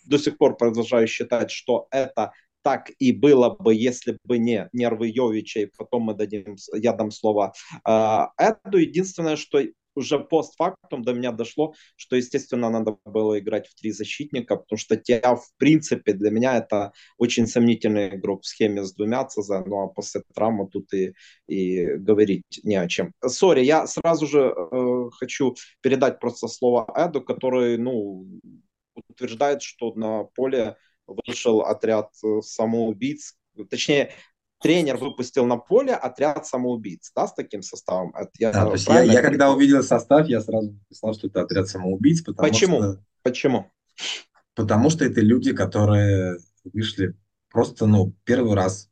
до 0.05 0.19
сих 0.19 0.39
пор 0.39 0.57
продолжаю 0.57 1.07
считать, 1.07 1.51
что 1.51 1.87
это 1.91 2.33
так 2.63 2.91
и 2.99 3.13
было 3.13 3.51
бы, 3.51 3.75
если 3.75 4.19
бы 4.25 4.39
не 4.39 4.69
нервы 4.73 5.09
Йовича, 5.09 5.61
и 5.61 5.71
потом 5.77 6.03
мы 6.03 6.15
дадим, 6.15 6.57
я 6.75 6.93
дам 6.93 7.11
слово 7.11 7.53
э, 7.87 7.91
Эду. 8.39 8.79
Единственное, 8.79 9.37
что 9.37 9.61
уже 9.95 10.19
постфактум 10.19 11.03
до 11.03 11.13
меня 11.13 11.33
дошло, 11.33 11.75
что, 11.97 12.17
естественно, 12.17 12.71
надо 12.71 12.97
было 13.05 13.39
играть 13.39 13.69
в 13.69 13.75
три 13.75 13.93
защитника, 13.93 14.57
потому 14.57 14.79
что 14.79 14.97
Тиа, 14.97 15.37
в 15.37 15.47
принципе, 15.59 16.13
для 16.13 16.31
меня 16.31 16.57
это 16.57 16.93
очень 17.19 17.47
сомнительный 17.47 18.17
игрок 18.17 18.43
в 18.43 18.47
схеме 18.47 18.85
с 18.85 18.95
двумя 18.95 19.25
ЦЗ, 19.25 19.51
ну 19.67 19.83
а 19.83 19.89
после 19.89 20.23
травмы 20.35 20.69
тут 20.69 20.93
и, 20.95 21.15
и 21.47 21.85
говорить 21.97 22.61
не 22.63 22.77
о 22.77 22.89
чем. 22.89 23.13
Сори, 23.27 23.65
я 23.65 23.87
сразу 23.87 24.27
же 24.27 24.55
э, 24.55 25.11
хочу 25.19 25.55
передать 25.81 26.21
просто 26.21 26.49
слово 26.49 26.87
Эду, 26.97 27.21
который, 27.21 27.77
ну, 27.79 28.27
утверждает, 29.09 29.63
что 29.63 29.93
на 29.95 30.25
поле 30.25 30.77
вышел 31.07 31.63
отряд 31.63 32.11
э, 32.25 32.41
самоубийц, 32.43 33.37
точнее, 33.71 34.13
тренер 34.63 34.97
выпустил 34.97 35.45
на 35.45 35.57
поле 35.57 35.95
отряд 35.95 36.47
самоубийц, 36.47 37.11
да, 37.15 37.27
с 37.27 37.35
таким 37.35 37.63
составом. 37.63 38.15
Это 38.15 38.31
я, 38.39 38.53
да, 38.53 38.67
то 38.67 38.73
есть 38.73 38.87
я, 38.87 39.03
я 39.03 39.23
когда 39.23 39.51
увидел 39.51 39.83
состав, 39.83 40.27
я 40.29 40.41
сразу 40.41 40.73
написал, 40.73 41.15
что 41.15 41.27
это 41.27 41.43
отряд 41.43 41.69
самоубийц. 41.69 42.23
Потому 42.23 42.49
Почему? 42.49 42.77
Что, 42.79 43.05
Почему? 43.23 43.73
Потому 44.55 44.91
что 44.91 45.05
это 45.05 45.21
люди, 45.21 45.53
которые 45.53 46.39
вышли 46.65 47.15
просто, 47.51 47.87
ну, 47.87 48.15
первый 48.25 48.55
раз 48.55 48.91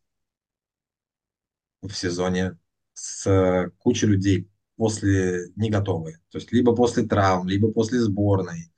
в 1.83 1.93
сезоне 1.93 2.59
с 2.95 3.71
кучей 3.79 4.07
людей 4.07 4.51
после 4.77 5.51
не 5.57 5.71
готовые. 5.71 6.19
То 6.31 6.39
есть 6.39 6.53
либо 6.53 6.75
после 6.75 7.05
травм, 7.05 7.49
либо 7.49 7.71
после 7.73 8.01
сборной. 8.01 8.73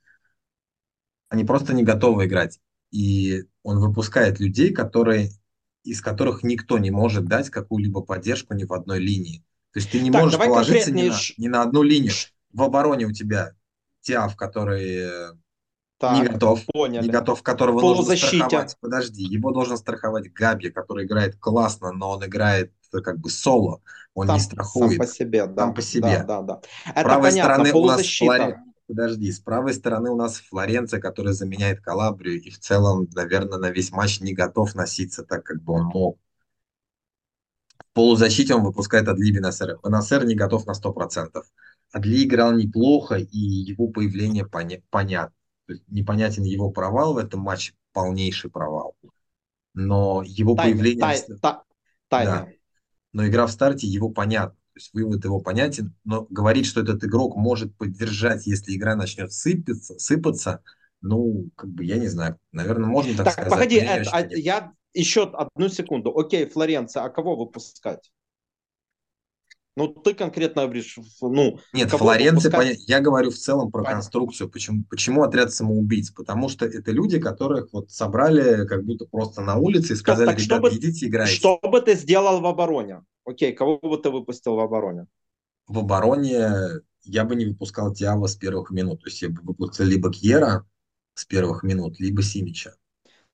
Они 1.29 1.43
просто 1.43 1.73
не 1.73 1.83
готовы 1.83 2.25
играть 2.25 2.59
и 2.93 3.45
он 3.63 3.79
выпускает 3.79 4.39
людей, 4.39 4.71
которые, 4.71 5.31
из 5.83 5.99
которых 5.99 6.43
никто 6.43 6.77
не 6.77 6.91
может 6.91 7.25
дать 7.25 7.49
какую-либо 7.49 8.01
поддержку 8.01 8.53
ни 8.53 8.65
в 8.65 8.71
одной 8.71 8.99
линии. 8.99 9.43
То 9.73 9.79
есть 9.79 9.91
ты 9.91 9.99
не 9.99 10.11
так, 10.11 10.21
можешь 10.21 10.39
положиться 10.39 10.91
ни 10.91 11.09
на, 11.09 11.15
ни 11.37 11.47
на 11.47 11.63
одну 11.63 11.81
линию. 11.81 12.13
В 12.53 12.61
обороне 12.61 13.07
у 13.07 13.11
тебя 13.11 13.53
Тиаф, 14.01 14.35
который 14.35 15.09
так, 15.97 16.19
не 16.19 16.27
готов, 16.27 16.63
поняли. 16.67 17.03
не 17.03 17.09
готов, 17.09 17.41
которого 17.41 17.81
нужно 17.81 18.15
страховать. 18.15 18.77
Подожди, 18.79 19.23
его 19.23 19.51
должен 19.51 19.77
страховать 19.77 20.31
Габи, 20.31 20.69
который 20.69 21.05
играет 21.05 21.37
классно, 21.39 21.93
но 21.93 22.11
он 22.11 22.25
играет 22.25 22.71
как 22.91 23.17
бы 23.17 23.31
соло, 23.31 23.81
он 24.13 24.27
сам, 24.27 24.35
не 24.35 24.41
страхует. 24.41 24.91
Сам 24.91 24.99
по 24.99 25.07
себе, 25.07 25.47
да. 25.47 25.63
Сам 25.63 25.73
по 25.73 25.81
себе. 25.81 26.23
Да, 26.27 26.41
да, 26.41 26.41
да. 26.43 26.61
Это 26.91 27.01
правой 27.01 27.31
понятно, 27.31 27.65
стороны 27.65 27.73
у 27.73 27.85
нас 27.87 28.01
Флори... 28.05 28.55
Подожди, 28.95 29.31
с 29.31 29.39
правой 29.39 29.73
стороны 29.73 30.11
у 30.11 30.15
нас 30.15 30.37
Флоренция, 30.37 30.99
которая 30.99 31.33
заменяет 31.33 31.81
Калабрию, 31.81 32.39
и 32.39 32.51
в 32.51 32.59
целом, 32.59 33.07
наверное, 33.15 33.57
на 33.57 33.71
весь 33.71 33.91
матч 33.91 34.19
не 34.19 34.33
готов 34.33 34.75
носиться 34.75 35.23
так, 35.23 35.43
как 35.43 35.63
бы 35.63 35.73
он 35.73 35.85
мог. 35.85 36.19
В 37.79 37.93
полузащите 37.93 38.53
он 38.53 38.63
выпускает 38.63 39.07
от 39.07 39.17
Либи 39.17 39.39
Насер. 39.39 39.79
Насер 39.81 40.25
не 40.25 40.35
готов 40.35 40.67
на 40.67 40.75
100%. 40.75 41.43
Адли 41.91 42.23
играл 42.23 42.53
неплохо, 42.53 43.15
и 43.15 43.37
его 43.39 43.87
появление 43.87 44.45
поня- 44.45 44.83
понятно. 44.91 45.33
Непонятен 45.87 46.43
его 46.43 46.69
провал 46.69 47.15
в 47.15 47.17
этом 47.17 47.39
матче, 47.39 47.73
полнейший 47.93 48.51
провал. 48.51 48.95
Но 49.73 50.21
его 50.23 50.53
Тайме, 50.53 50.73
появление... 50.73 51.01
тай, 51.01 51.23
та, 51.41 51.63
тайме. 52.09 52.31
Да. 52.31 52.47
Но 53.11 53.27
игра 53.27 53.47
в 53.47 53.51
старте, 53.51 53.87
его 53.87 54.09
понятно. 54.09 54.55
То 54.73 54.79
есть 54.79 54.93
вывод 54.93 55.23
его 55.23 55.39
понятен, 55.39 55.93
но 56.03 56.25
говорить, 56.29 56.65
что 56.65 56.81
этот 56.81 57.03
игрок 57.03 57.35
может 57.35 57.75
поддержать, 57.77 58.47
если 58.47 58.75
игра 58.75 58.95
начнет 58.95 59.31
сыпаться, 59.31 59.99
сыпаться 59.99 60.61
ну, 61.03 61.49
как 61.55 61.69
бы, 61.69 61.83
я 61.83 61.97
не 61.97 62.07
знаю, 62.07 62.39
наверное, 62.53 62.87
можно 62.87 63.15
так, 63.15 63.25
Так, 63.25 63.33
сказать. 63.33 63.51
погоди, 63.51 63.81
но 63.81 63.85
я, 63.85 63.97
это, 63.97 64.09
а, 64.11 64.25
я 64.25 64.71
еще 64.93 65.29
одну 65.29 65.67
секунду. 65.67 66.17
Окей, 66.17 66.47
Флоренция, 66.47 67.03
а 67.03 67.09
кого 67.09 67.35
выпускать? 67.35 68.09
Ну, 69.75 69.87
ты 69.87 70.13
конкретно 70.13 70.63
говоришь, 70.63 70.99
ну, 71.21 71.59
Нет, 71.73 71.89
Флоренция, 71.89 72.51
поня- 72.51 72.75
я 72.85 72.99
говорю 72.99 73.31
в 73.31 73.35
целом 73.35 73.71
про 73.71 73.79
Понятно. 73.81 74.01
конструкцию. 74.01 74.49
Почему, 74.49 74.83
почему 74.87 75.23
отряд 75.23 75.51
самоубийц? 75.51 76.11
Потому 76.11 76.47
что 76.47 76.65
это 76.65 76.91
люди, 76.91 77.19
которых 77.19 77.73
вот 77.73 77.89
собрали 77.89 78.67
как 78.67 78.85
будто 78.85 79.05
просто 79.05 79.41
на 79.41 79.55
улице 79.55 79.93
и 79.93 79.95
сказали, 79.95 80.27
так 80.27 80.37
ребята, 80.39 80.55
что 80.55 80.61
бы- 80.61 80.77
идите 80.77 81.07
играйте. 81.07 81.33
Что 81.33 81.59
бы 81.59 81.81
ты 81.81 81.95
сделал 81.95 82.39
в 82.39 82.45
обороне? 82.45 83.01
Окей, 83.25 83.53
кого 83.53 83.79
бы 83.79 83.97
ты 83.97 84.11
выпустил 84.11 84.55
в 84.55 84.59
обороне? 84.59 85.07
В 85.67 85.79
обороне 85.79 86.51
я 87.03 87.25
бы 87.25 87.35
не 87.35 87.45
выпускал 87.45 87.93
Тиава 87.93 88.27
с 88.27 88.35
первых 88.35 88.69
минут. 88.69 89.01
То 89.01 89.07
есть 89.09 89.23
я 89.23 89.29
бы 89.29 89.41
выпустил 89.41 89.85
либо 89.85 90.11
Кьера 90.11 90.67
с 91.15 91.25
первых 91.25 91.63
минут, 91.63 91.99
либо 91.99 92.21
Симича. 92.21 92.75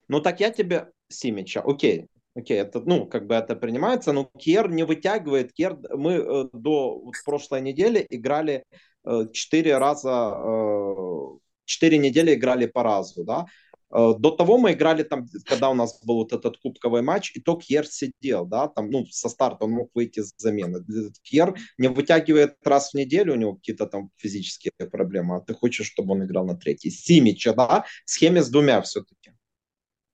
Ну, 0.07 0.21
так 0.21 0.39
я 0.39 0.51
тебе 0.51 0.91
Симича, 1.09 1.61
окей. 1.61 2.07
Окей, 2.35 2.57
это, 2.59 2.79
ну, 2.81 3.05
как 3.07 3.27
бы 3.27 3.35
это 3.35 3.55
принимается, 3.55 4.13
но 4.13 4.29
Кер 4.37 4.69
не 4.69 4.83
вытягивает. 4.83 5.51
Кер, 5.53 5.77
мы 5.95 6.13
э, 6.13 6.49
до 6.53 6.99
вот 6.99 7.15
прошлой 7.25 7.61
недели 7.61 8.05
играли 8.09 8.63
э, 9.05 9.25
четыре 9.33 9.77
раза, 9.77 10.33
э, 10.35 11.37
четыре 11.65 11.97
недели 11.97 12.35
играли 12.35 12.67
по 12.67 12.83
разу, 12.83 13.23
да. 13.23 13.47
Э, 13.91 14.13
До 14.17 14.31
того 14.31 14.57
мы 14.57 14.73
играли 14.73 15.03
там, 15.03 15.25
когда 15.45 15.69
у 15.69 15.73
нас 15.73 15.99
был 16.05 16.17
вот 16.17 16.31
этот 16.31 16.57
кубковый 16.57 17.01
матч, 17.01 17.31
и 17.35 17.41
то 17.41 17.55
Кьер 17.55 17.85
сидел, 17.87 18.45
да, 18.45 18.67
там, 18.67 18.89
ну, 18.91 19.05
со 19.07 19.27
старта 19.27 19.65
он 19.65 19.71
мог 19.71 19.89
выйти 19.95 20.21
с 20.21 20.33
замены. 20.37 20.85
Кьер 21.23 21.55
не 21.77 21.87
вытягивает 21.89 22.55
раз 22.63 22.91
в 22.91 22.93
неделю, 22.93 23.33
у 23.33 23.37
него 23.37 23.55
какие-то 23.55 23.87
там 23.87 24.11
физические 24.17 24.71
проблемы, 24.91 25.37
а 25.37 25.41
ты 25.41 25.53
хочешь, 25.55 25.87
чтобы 25.87 26.13
он 26.13 26.23
играл 26.25 26.45
на 26.45 26.55
третий. 26.55 26.91
Симича, 26.91 27.53
да, 27.53 27.85
схеме 28.05 28.43
с 28.43 28.49
двумя 28.49 28.81
все-таки. 28.81 29.31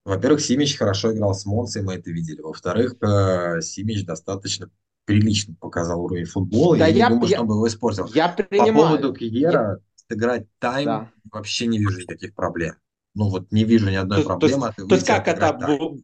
Во-первых, 0.05 0.39
Симич 0.39 0.77
хорошо 0.77 1.11
играл 1.13 1.33
с 1.33 1.45
Монцей, 1.47 1.81
мы 1.81 1.95
это 1.95 2.11
видели. 2.11 2.39
Во-вторых, 2.39 2.95
э, 3.01 3.59
Симич 3.61 4.05
достаточно 4.05 4.69
прилично 5.05 5.55
показал 5.59 6.01
уровень 6.03 6.25
футбола. 6.25 6.77
Да 6.77 6.85
я, 6.87 6.95
я- 6.95 7.05
не 7.09 7.15
думаю, 7.15 7.29
я- 7.29 7.35
что 7.37 7.41
он 7.41 7.47
бы 7.47 7.53
его 7.55 7.67
использовал. 7.67 8.09
Я 8.13 8.29
По 8.29 8.43
принимаю. 8.43 8.73
поводу 8.73 9.13
Кьера, 9.13 9.79
сыграть 10.07 10.45
тайм, 10.59 10.85
Да. 10.85 11.11
вообще 11.31 11.65
не 11.65 11.79
вижу 11.79 11.99
никаких 12.01 12.35
проблем. 12.35 12.75
Ну 13.15 13.29
вот 13.29 13.51
не 13.51 13.63
вижу 13.63 13.89
ни 13.89 13.95
одной 13.95 14.17
То, 14.19 14.23
то 14.23 14.27
проблемы. 14.29 14.67
а 14.67 14.73
то 14.73 14.93
есть 14.95 15.07
как 15.07 15.25
выйти 15.25 15.37
это? 15.37 15.53
тайм. 15.59 16.03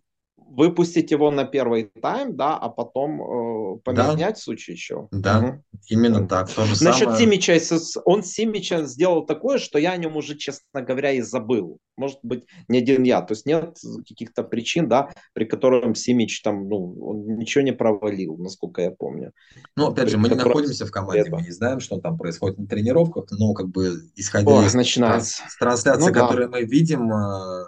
Вы- 0.55 0.67
Выпустить 0.71 1.11
его 1.11 1.31
на 1.31 1.43
первый 1.45 1.91
тайм, 2.01 2.35
да, 2.35 2.57
а 2.57 2.69
потом 2.69 3.21
э, 3.21 3.79
поменять 3.83 4.37
в 4.37 4.43
случае 4.43 4.75
еще? 4.75 5.07
Да. 5.11 5.41
Мгм. 5.41 5.63
Именно 5.89 6.27
так. 6.27 6.49
То 6.49 6.65
же 6.65 6.83
Насчет 6.83 7.09
самое- 7.09 7.17
Симича, 7.19 7.57
он 8.05 8.23
Симича 8.23 8.83
сделал 8.83 9.25
такое, 9.25 9.57
что 9.57 9.79
я 9.79 9.91
о 9.91 9.97
нем 9.97 10.15
уже, 10.17 10.35
честно 10.37 10.81
говоря, 10.81 11.11
и 11.11 11.21
забыл. 11.21 11.77
Может 11.97 12.19
быть, 12.23 12.45
не 12.67 12.77
один 12.79 13.03
я. 13.03 13.21
То 13.21 13.33
есть 13.33 13.45
нет 13.45 13.77
каких-то 14.07 14.43
причин, 14.43 14.87
да, 14.87 15.09
при 15.33 15.45
которых 15.45 15.97
Симич 15.97 16.41
там, 16.41 16.67
ну, 16.69 16.95
он 17.01 17.37
ничего 17.37 17.63
не 17.63 17.73
провалил, 17.73 18.37
насколько 18.37 18.81
я 18.81 18.91
помню. 18.91 19.31
Ну, 19.75 19.87
опять 19.87 20.09
же, 20.09 20.17
мы 20.17 20.29
не 20.29 20.35
находимся 20.35 20.85
в 20.85 20.91
команде, 20.91 21.21
этого. 21.21 21.37
мы 21.39 21.43
не 21.45 21.51
знаем, 21.51 21.79
что 21.79 21.99
там 21.99 22.17
происходит 22.17 22.57
на 22.59 22.67
тренировках, 22.67 23.25
но 23.31 23.53
как 23.53 23.67
бы 23.69 23.93
исходя 24.15 24.49
Ой, 24.51 24.65
из 24.65 24.73
начинается. 24.73 25.43
трансляции, 25.59 26.07
Ну 26.07 26.13
да. 26.13 26.19
которые 26.21 26.47
мы 26.49 26.61
видим, 26.63 27.11
э, 27.11 27.65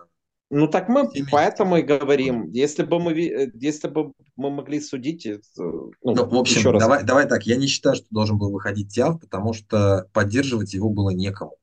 Ну 0.56 0.68
так 0.68 0.88
мы 0.88 1.10
Симич- 1.12 1.30
поэтому 1.32 1.78
и 1.78 1.82
говорим, 1.82 2.52
если 2.52 2.84
бы 2.84 3.00
мы, 3.00 3.14
э, 3.14 3.52
если 3.56 3.88
бы 3.88 4.14
мы 4.36 4.52
могли 4.52 4.80
судить, 4.80 5.26
э, 5.26 5.40
ну, 5.58 5.92
Ну, 6.04 6.26
в 6.26 6.36
общем, 6.36 6.58
еще 6.60 6.72
раз. 6.72 6.80
давай, 6.84 7.04
давай 7.04 7.28
так, 7.28 7.48
я 7.48 7.56
не 7.56 7.66
считаю, 7.66 7.96
что 7.96 8.06
должен 8.12 8.38
был 8.38 8.52
выходить 8.52 8.94
Тиав, 8.94 9.20
потому 9.20 9.54
что 9.54 10.08
поддерживать 10.14 10.76
его 10.76 10.90
было 10.90 11.10
некому. 11.10 11.56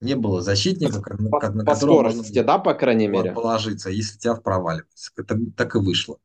Не 0.00 0.14
было 0.14 0.40
защитника, 0.40 1.02
как- 1.02 1.18
на 1.18 1.30
по, 1.30 1.40
как- 1.40 1.54
на 1.54 1.64
по 1.64 1.74
которого 1.74 2.10
скорости, 2.10 2.40
да, 2.42 2.58
по 2.58 2.74
крайней 2.74 3.08
мере. 3.08 3.32
положиться, 3.32 3.90
если 3.90 4.16
Тиав 4.18 4.42
проваливается. 4.44 5.10
Это 5.16 5.36
так 5.56 5.74
и 5.74 5.78
вышло. 5.78 6.18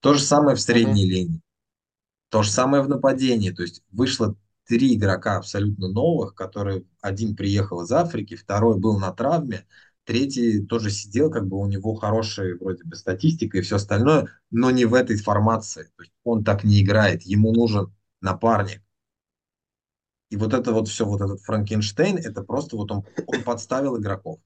То 0.00 0.14
же 0.14 0.20
самое 0.22 0.56
в 0.56 0.60
средней 0.60 1.06
линии. 1.06 1.40
То 2.28 2.42
же 2.44 2.50
самое 2.50 2.84
в 2.84 2.88
нападении. 2.88 3.50
То 3.50 3.62
есть 3.62 3.82
вышло 3.90 4.36
три 4.66 4.94
игрока 4.94 5.38
абсолютно 5.38 5.88
новых, 5.88 6.34
которые 6.36 6.84
один 7.00 7.34
приехал 7.34 7.82
из 7.82 7.90
Африки, 7.90 8.36
второй 8.36 8.78
был 8.78 8.98
на 9.00 9.12
травме, 9.12 9.66
третий 10.08 10.64
тоже 10.64 10.90
сидел, 10.90 11.30
как 11.30 11.46
бы 11.46 11.58
у 11.58 11.66
него 11.66 11.94
хорошая 11.94 12.56
вроде 12.56 12.82
бы 12.84 12.96
статистика 12.96 13.58
и 13.58 13.60
все 13.60 13.76
остальное, 13.76 14.28
но 14.50 14.70
не 14.70 14.86
в 14.86 14.94
этой 14.94 15.18
формации. 15.18 15.84
То 15.96 16.02
есть 16.02 16.14
он 16.24 16.44
так 16.44 16.64
не 16.64 16.82
играет, 16.82 17.24
ему 17.24 17.52
нужен 17.52 17.94
напарник. 18.22 18.82
И 20.30 20.36
вот 20.36 20.54
это 20.54 20.72
вот 20.72 20.88
все, 20.88 21.04
вот 21.04 21.20
этот 21.20 21.42
Франкенштейн, 21.42 22.16
это 22.16 22.42
просто 22.42 22.76
вот 22.76 22.90
он, 22.90 23.04
он 23.26 23.42
подставил 23.42 23.98
игроков. 23.98 24.40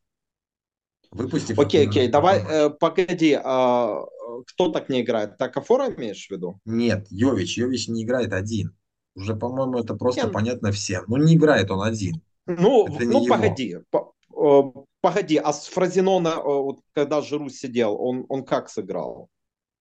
Выпустив... 1.13 1.57
Окей, 1.57 1.87
окей, 1.87 2.09
давай, 2.09 2.41
э, 2.41 2.71
погоди, 2.71 3.39
а, 3.41 4.01
кто 4.49 4.73
так 4.73 4.89
не 4.89 5.03
играет? 5.03 5.39
Так 5.39 5.57
Афора 5.57 5.95
имеешь 5.95 6.27
в 6.27 6.31
виду? 6.33 6.59
Нет, 6.65 7.07
Йович, 7.11 7.59
Йович 7.59 7.87
не 7.87 8.03
играет 8.03 8.33
один. 8.33 8.75
Уже, 9.15 9.37
по-моему, 9.37 9.79
это 9.79 9.95
просто 9.95 10.25
Нет. 10.25 10.33
понятно 10.33 10.73
всем. 10.73 11.05
Ну, 11.07 11.19
не 11.19 11.37
играет 11.37 11.71
он 11.71 11.83
один. 11.83 12.21
Ну, 12.47 12.89
Это 12.89 13.05
ну 13.05 13.27
погоди, 13.27 13.79
по- 13.91 14.15
погоди, 15.01 15.37
а 15.37 15.53
с 15.53 15.67
Фразенона, 15.69 16.29
э, 16.29 16.43
вот, 16.45 16.81
когда 16.95 17.21
Жиру 17.23 17.49
сидел, 17.49 17.97
он, 18.01 18.27
он 18.29 18.45
как 18.45 18.69
сыграл? 18.69 19.29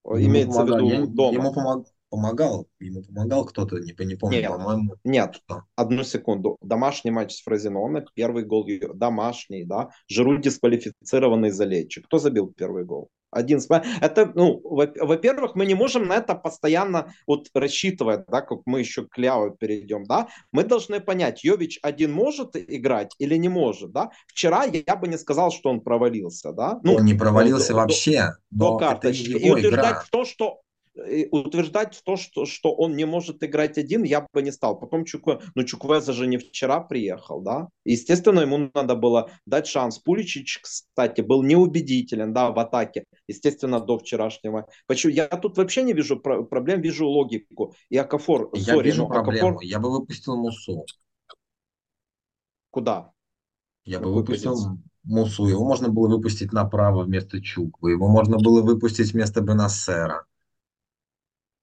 Э, 0.05 0.13
Ему 0.17 0.31
Имеется 0.31 0.63
в 0.63 0.65
помогал- 0.67 0.87
виду 0.89 1.01
я- 1.01 1.07
дома? 1.07 1.33
Ему 1.33 1.53
помог- 1.53 1.85
помогал, 2.09 2.67
ему 2.79 3.03
помогал 3.03 3.45
кто-то, 3.45 3.77
не, 3.79 3.93
не 4.05 4.15
помню, 4.15 4.39
Нет. 4.39 4.49
по-моему. 4.51 4.95
Нет, 5.03 5.35
Что? 5.35 5.63
одну 5.75 6.03
секунду. 6.03 6.57
Домашний 6.61 7.11
матч 7.11 7.35
с 7.37 7.41
Фразенона, 7.43 8.05
первый 8.13 8.43
гол 8.43 8.67
домашний, 8.93 9.63
да. 9.63 9.89
Жиру 10.07 10.37
дисквалифицированный 10.37 11.51
за 11.51 11.65
Лечи. 11.65 12.01
Кто 12.01 12.17
забил 12.19 12.51
первый 12.55 12.83
гол? 12.83 13.09
Один. 13.31 13.59
сп- 13.59 13.83
Это, 14.01 14.31
ну, 14.35 14.59
во- 14.63 14.91
во-первых, 14.99 15.55
мы 15.55 15.65
не 15.65 15.73
можем 15.75 16.07
на 16.07 16.15
это 16.15 16.35
постоянно 16.35 17.13
вот 17.27 17.47
рассчитывать, 17.53 18.25
да, 18.27 18.41
как 18.41 18.59
мы 18.65 18.79
еще 18.79 19.05
к 19.07 19.17
Ляо 19.17 19.51
перейдем, 19.51 20.03
да. 20.03 20.27
Мы 20.51 20.63
должны 20.63 20.99
понять, 20.99 21.43
Йович 21.43 21.79
один 21.81 22.11
может 22.11 22.55
играть 22.55 23.15
или 23.19 23.35
не 23.37 23.49
может, 23.49 23.91
да. 23.91 24.11
Вчера 24.27 24.63
я, 24.65 24.95
бы 24.95 25.07
не 25.07 25.17
сказал, 25.17 25.51
что 25.51 25.69
он 25.69 25.81
провалился, 25.81 26.51
да. 26.51 26.79
Ну, 26.83 26.95
он 26.95 27.05
не 27.05 27.13
провалился 27.13 27.69
до- 27.69 27.75
вообще, 27.75 28.33
до 28.51 28.71
но 28.71 28.75
это 28.77 28.85
не 28.85 28.89
карточки. 28.91 29.29
И 29.29 29.45
его 29.45 29.55
утверждать 29.55 29.91
игра. 29.91 30.03
то, 30.11 30.25
что 30.25 30.45
и 30.45 30.70
утверждать 30.95 32.01
то, 32.05 32.17
что, 32.17 32.45
что 32.45 32.73
он 32.73 32.95
не 32.95 33.05
может 33.05 33.43
играть 33.43 33.77
один, 33.77 34.03
я 34.03 34.27
бы 34.33 34.41
не 34.41 34.51
стал. 34.51 34.77
Потом 34.77 35.05
Чукве, 35.05 35.39
ну 35.55 35.63
Чуквеза 35.63 36.13
же 36.13 36.27
не 36.27 36.37
вчера 36.37 36.81
приехал, 36.81 37.41
да. 37.41 37.69
Естественно, 37.85 38.41
ему 38.41 38.69
надо 38.73 38.95
было 38.95 39.31
дать 39.45 39.67
шанс. 39.67 39.99
Пуличич, 39.99 40.59
кстати, 40.61 41.21
был 41.21 41.43
неубедителен, 41.43 42.33
да, 42.33 42.51
в 42.51 42.59
атаке. 42.59 43.05
Естественно, 43.27 43.79
до 43.79 43.97
вчерашнего. 43.97 44.67
Почему? 44.87 45.13
Я 45.13 45.27
тут 45.27 45.57
вообще 45.57 45.83
не 45.83 45.93
вижу 45.93 46.19
про- 46.19 46.43
проблем, 46.43 46.81
вижу 46.81 47.07
логику. 47.07 47.73
И 47.89 47.97
Акафор, 47.97 48.49
Я 48.53 48.73
сори, 48.75 48.87
вижу 48.87 49.07
проблему. 49.07 49.47
Акафор 49.49 49.63
Я 49.63 49.79
бы 49.79 49.91
выпустил 49.91 50.35
Мусу. 50.35 50.85
куда? 52.69 53.11
Я 53.85 53.99
бы 53.99 54.13
выпустил? 54.13 54.55
Мусу. 55.03 55.47
Его 55.47 55.65
можно 55.65 55.89
было 55.89 56.07
выпустить 56.09 56.53
направо 56.53 57.03
вместо 57.03 57.41
Чуквы. 57.41 57.91
Его 57.91 58.07
можно 58.07 58.37
было 58.37 58.61
выпустить 58.61 59.13
вместо 59.13 59.41
Бенасера. 59.41 60.25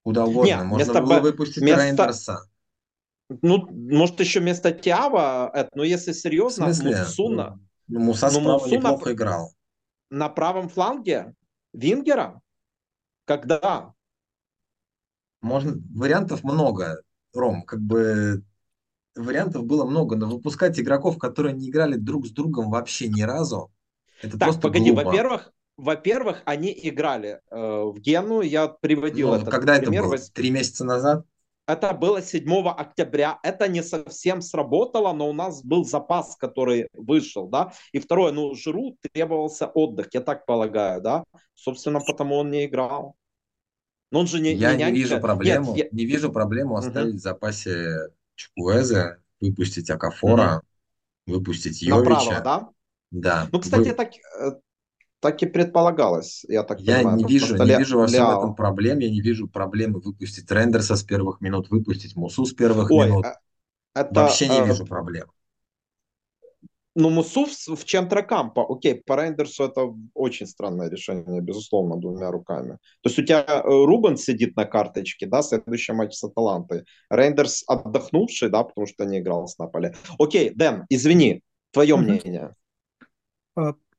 Куда 0.09 0.25
угодно. 0.25 0.47
Не, 0.47 0.57
можно 0.63 0.93
вместо 0.95 1.03
было 1.03 1.21
выпустить 1.21 1.59
вместо- 1.59 1.85
Рейндерса. 1.85 2.49
Ну, 3.43 3.67
может, 3.71 4.19
еще 4.21 4.41
вместо 4.41 4.73
Тиава, 4.73 5.51
это, 5.53 5.69
но 5.75 5.85
если 5.85 6.13
серьезно? 6.13 6.69
Мусуна, 6.69 7.61
Ну, 7.89 8.01
Муса 8.01 8.31
Ну, 8.33 8.41
справа 8.41 8.53
Мусу 8.59 8.71
неплохо 8.75 9.13
играл. 9.13 9.53
на 10.09 10.31
правом 10.31 10.71
фланге 10.71 11.35
Вингера? 11.75 12.41
Когда? 13.27 13.93
Можно... 15.43 15.75
Вариантов 15.95 16.43
много, 16.43 17.03
Ром. 17.35 17.65
Как 17.65 17.81
бы 17.83 18.43
вариантов 19.15 19.67
было 19.67 19.85
много, 19.85 20.17
но 20.17 20.27
выпускать 20.27 20.81
игроков, 20.81 21.19
которые 21.19 21.55
не 21.55 21.69
играли 21.69 21.97
друг 21.97 22.27
с 22.27 22.31
другом 22.31 22.71
вообще 22.71 23.09
ни 23.09 23.21
разу, 23.21 23.71
это 24.23 24.39
Так, 24.39 24.49
просто 24.49 24.63
погоди, 24.63 24.91
во-первых, 24.91 25.53
во-первых, 25.79 26.43
они 26.45 26.77
играли 26.83 27.41
э, 27.51 27.57
в 27.57 27.99
Гену, 28.01 28.41
я 28.43 28.67
приводил 28.69 29.29
Ну, 29.29 29.35
этот 29.37 29.49
когда 29.49 29.77
это 29.77 29.87
пример. 29.87 30.03
было? 30.03 30.15
Вось- 30.17 30.31
Три 30.33 30.51
месяца 30.51 30.85
назад? 30.85 31.25
Это 31.67 31.93
было 31.93 32.21
7 32.21 32.69
октября. 32.69 33.39
Это 33.43 33.69
не 33.69 33.83
совсем 33.83 34.41
сработало, 34.43 35.13
но 35.13 35.29
у 35.29 35.33
нас 35.33 35.63
был 35.63 35.85
запас, 35.85 36.35
который 36.37 36.89
вышел, 36.95 37.47
да. 37.47 37.73
И 37.93 38.01
второе, 38.01 38.33
ну, 38.33 38.55
Жиру 38.55 38.97
требовался 39.13 39.67
отдых, 39.67 40.09
я 40.13 40.21
так 40.21 40.47
полагаю, 40.47 41.01
да. 41.01 41.25
Собственно, 41.55 42.01
потому 42.01 42.37
он 42.37 42.51
не 42.51 42.65
играл. 42.65 43.15
Но 44.11 44.21
он 44.21 44.27
же 44.27 44.41
не, 44.41 44.55
я 44.55 44.73
не 44.73 44.79
нянька. 44.79 44.97
вижу 44.97 45.21
проблему, 45.21 45.75
Нет, 45.75 45.93
я- 45.93 45.97
не 45.97 46.07
вижу 46.07 46.33
проблему 46.33 46.77
оставить 46.77 47.17
в 47.17 47.19
запасе 47.19 48.09
Чукуэзе, 48.35 49.19
выпустить 49.41 49.91
Акафора, 49.91 50.63
mm-hmm. 51.27 51.33
выпустить 51.35 51.83
Йовича. 51.83 52.11
Направо, 52.11 52.41
да? 52.41 52.69
Да. 53.11 53.49
Ну, 53.53 53.61
кстати, 53.61 53.89
Вы... 53.89 53.95
так, 53.95 54.11
э, 54.41 54.53
так 55.21 55.43
и 55.43 55.47
предполагалось, 55.47 56.45
я 56.49 56.63
так 56.63 56.81
я 56.81 56.97
понимаю. 56.97 57.17
Не 57.17 57.25
вижу, 57.25 57.57
не 57.57 57.65
Ля... 57.65 57.79
вижу 57.79 57.99
во 57.99 58.07
всем 58.07 58.21
Ляо. 58.21 58.39
этом 58.39 58.55
проблем, 58.55 58.99
я 59.01 59.11
не 59.11 59.21
вижу 59.21 59.49
проблемы 59.49 60.01
выпустить 60.01 60.51
Рендерса 60.51 60.97
с 60.97 61.03
первых 61.03 61.41
минут, 61.41 61.71
выпустить 61.71 62.17
Мусу 62.17 62.45
с 62.45 62.53
первых 62.53 62.91
Ой, 62.91 63.07
минут. 63.07 63.27
А, 63.27 63.39
это, 63.95 64.15
Вообще 64.15 64.49
не 64.49 64.61
э... 64.61 64.67
вижу 64.67 64.87
проблем. 64.87 65.27
Ну, 67.01 67.11
Мусу 67.11 67.47
в, 67.47 67.77
в 67.77 67.85
центре 67.85 68.25
кампа, 68.25 68.67
окей, 68.69 69.01
по 69.07 69.15
Рейндерсу 69.15 69.65
это 69.65 69.95
очень 70.15 70.49
странное 70.49 70.91
решение, 70.91 71.41
безусловно, 71.41 71.97
двумя 71.97 72.33
руками. 72.33 72.79
То 73.03 73.09
есть 73.09 73.19
у 73.21 73.23
тебя 73.23 73.45
э, 73.47 73.63
Рубен 73.65 74.17
сидит 74.17 74.57
на 74.57 74.65
карточке, 74.65 75.27
да, 75.27 75.43
следующий 75.43 75.93
матч 75.93 76.15
с 76.15 76.25
Аталантой. 76.25 76.87
Рейндерс 77.09 77.63
отдохнувший, 77.69 78.51
да, 78.51 78.65
потому 78.65 78.89
что 78.89 79.05
не 79.05 79.21
играл 79.21 79.47
с 79.47 79.59
Наполе. 79.59 79.95
Окей, 80.19 80.51
Дэн, 80.51 80.87
извини, 80.89 81.43
твое 81.71 81.95
mm-hmm. 81.95 81.99
мнение. 81.99 82.55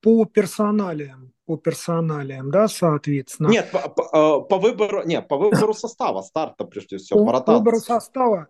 По 0.02 0.26
персоналиям, 0.26 1.34
по 1.46 1.58
персоналиям, 1.58 2.52
да, 2.52 2.68
соответственно. 2.68 3.50
Нет, 3.50 3.70
по, 3.72 3.90
по, 3.90 4.42
по 4.42 4.58
выбору, 4.58 5.04
нет, 5.06 5.28
по 5.28 5.38
выбору 5.38 5.74
состава, 5.76 6.22
старта 6.22 6.66
прежде 6.66 6.98
всего, 6.98 7.26
по, 7.26 7.42
по 7.42 7.54
выбору 7.54 7.80
состава 7.80 8.48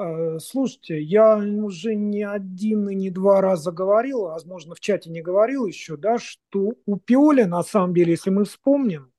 Э, 0.00 0.38
слушайте, 0.38 0.98
я 1.02 1.36
уже 1.36 1.94
не 1.94 2.22
один 2.22 2.88
и 2.88 2.94
не 2.94 3.10
два 3.10 3.42
раза 3.42 3.70
говорил, 3.70 4.22
возможно, 4.22 4.74
в 4.74 4.80
чате 4.80 5.10
не 5.10 5.20
говорил 5.20 5.66
еще, 5.66 5.98
да, 5.98 6.18
что 6.18 6.72
у 6.86 6.96
Пиоли, 6.96 7.42
на 7.42 7.62
самом 7.62 7.92
деле, 7.92 8.12
если 8.12 8.30
мы 8.30 8.44
вспомним, 8.44 9.12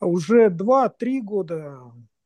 уже 0.00 0.50
два-три 0.50 1.22
года 1.22 1.78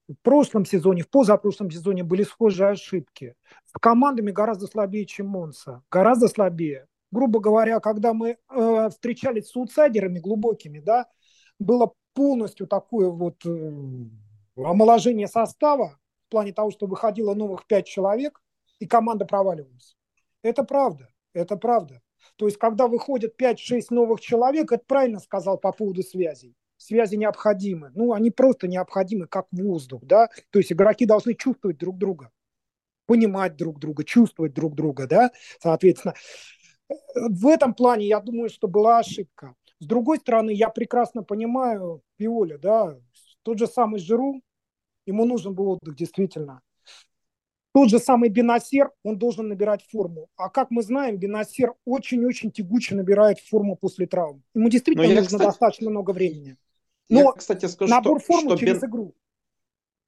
в 0.09 0.17
прошлом 0.23 0.65
сезоне, 0.65 1.05
в 1.05 1.09
позапрошлом 1.09 1.71
сезоне 1.71 2.03
были 2.03 2.25
схожие 2.25 2.71
ошибки. 2.71 3.35
С 3.67 3.73
командами 3.79 4.33
гораздо 4.33 4.67
слабее, 4.67 5.07
чем 5.07 5.29
Монса. 5.29 5.83
Гораздо 5.89 6.27
слабее. 6.27 6.88
Грубо 7.11 7.41
говоря, 7.41 7.81
когда 7.81 8.13
мы 8.13 8.37
э, 8.51 8.89
встречались 8.91 9.49
с 9.49 9.57
аутсайдерами 9.57 10.19
глубокими, 10.19 10.79
да, 10.81 11.07
было 11.59 11.93
полностью 12.15 12.67
такое 12.67 13.09
вот 13.09 13.45
э, 13.47 13.73
омоложение 14.57 15.29
состава, 15.29 15.99
в 16.27 16.31
плане 16.31 16.53
того, 16.53 16.71
что 16.71 16.87
выходило 16.87 17.35
новых 17.35 17.67
пять 17.67 17.87
человек, 17.87 18.43
и 18.79 18.87
команда 18.87 19.25
проваливалась. 19.25 19.97
Это 20.43 20.63
правда, 20.65 21.09
это 21.33 21.57
правда. 21.57 22.03
То 22.37 22.47
есть, 22.47 22.59
когда 22.59 22.87
выходят 22.87 23.41
5-6 23.41 23.87
новых 23.91 24.21
человек, 24.21 24.73
это 24.73 24.85
правильно 24.87 25.19
сказал 25.19 25.59
по 25.59 25.73
поводу 25.73 26.03
связей. 26.03 26.55
Связи 26.77 27.17
необходимы. 27.17 27.91
Ну, 27.95 28.13
они 28.13 28.31
просто 28.31 28.69
необходимы, 28.69 29.27
как 29.27 29.47
воздух, 29.51 30.05
да. 30.05 30.29
То 30.51 30.59
есть, 30.59 30.71
игроки 30.73 31.07
должны 31.07 31.35
чувствовать 31.35 31.79
друг 31.79 31.99
друга, 31.99 32.31
понимать 33.07 33.57
друг 33.57 33.81
друга, 33.81 34.05
чувствовать 34.05 34.53
друг 34.53 34.75
друга, 34.75 35.07
да. 35.07 35.33
Соответственно, 35.61 36.15
в 37.15 37.47
этом 37.47 37.75
плане, 37.75 38.07
я 38.07 38.21
думаю, 38.21 38.51
что 38.51 38.69
была 38.69 38.99
ошибка. 38.99 39.55
С 39.81 39.87
другой 39.87 40.19
стороны, 40.19 40.51
я 40.51 40.71
прекрасно 40.71 41.23
понимаю 41.23 42.03
Пиоля, 42.17 42.59
да, 42.59 42.99
тот 43.43 43.59
же 43.59 43.67
самый 43.67 44.01
Жиру, 44.01 44.43
ему 45.07 45.25
нужен 45.25 45.55
был 45.55 45.71
отдых, 45.71 45.95
действительно. 45.95 46.61
Тот 47.73 47.91
же 47.91 47.99
самый 47.99 48.29
Бенасер, 48.29 48.91
он 49.05 49.19
должен 49.19 49.49
набирать 49.49 49.85
форму. 49.85 50.29
А 50.37 50.49
как 50.49 50.71
мы 50.71 50.83
знаем, 50.83 51.17
Бенасер 51.17 51.75
очень-очень 51.85 52.51
тягуче 52.51 52.95
набирает 52.95 53.39
форму 53.39 53.77
после 53.77 54.07
травм. 54.07 54.43
Ему 54.55 54.69
действительно 54.69 55.05
я, 55.05 55.21
нужно 55.21 55.39
кстати, 55.39 55.43
достаточно 55.43 55.91
много 55.91 56.11
времени. 56.11 56.57
Но 57.09 57.21
я, 57.21 57.33
кстати, 57.33 57.67
скажу, 57.67 57.91
набор 57.91 58.21
что, 58.21 58.33
формы 58.33 58.51
что 58.51 58.59
через 58.59 58.81
Бен... 58.81 58.91
игру. 58.91 59.15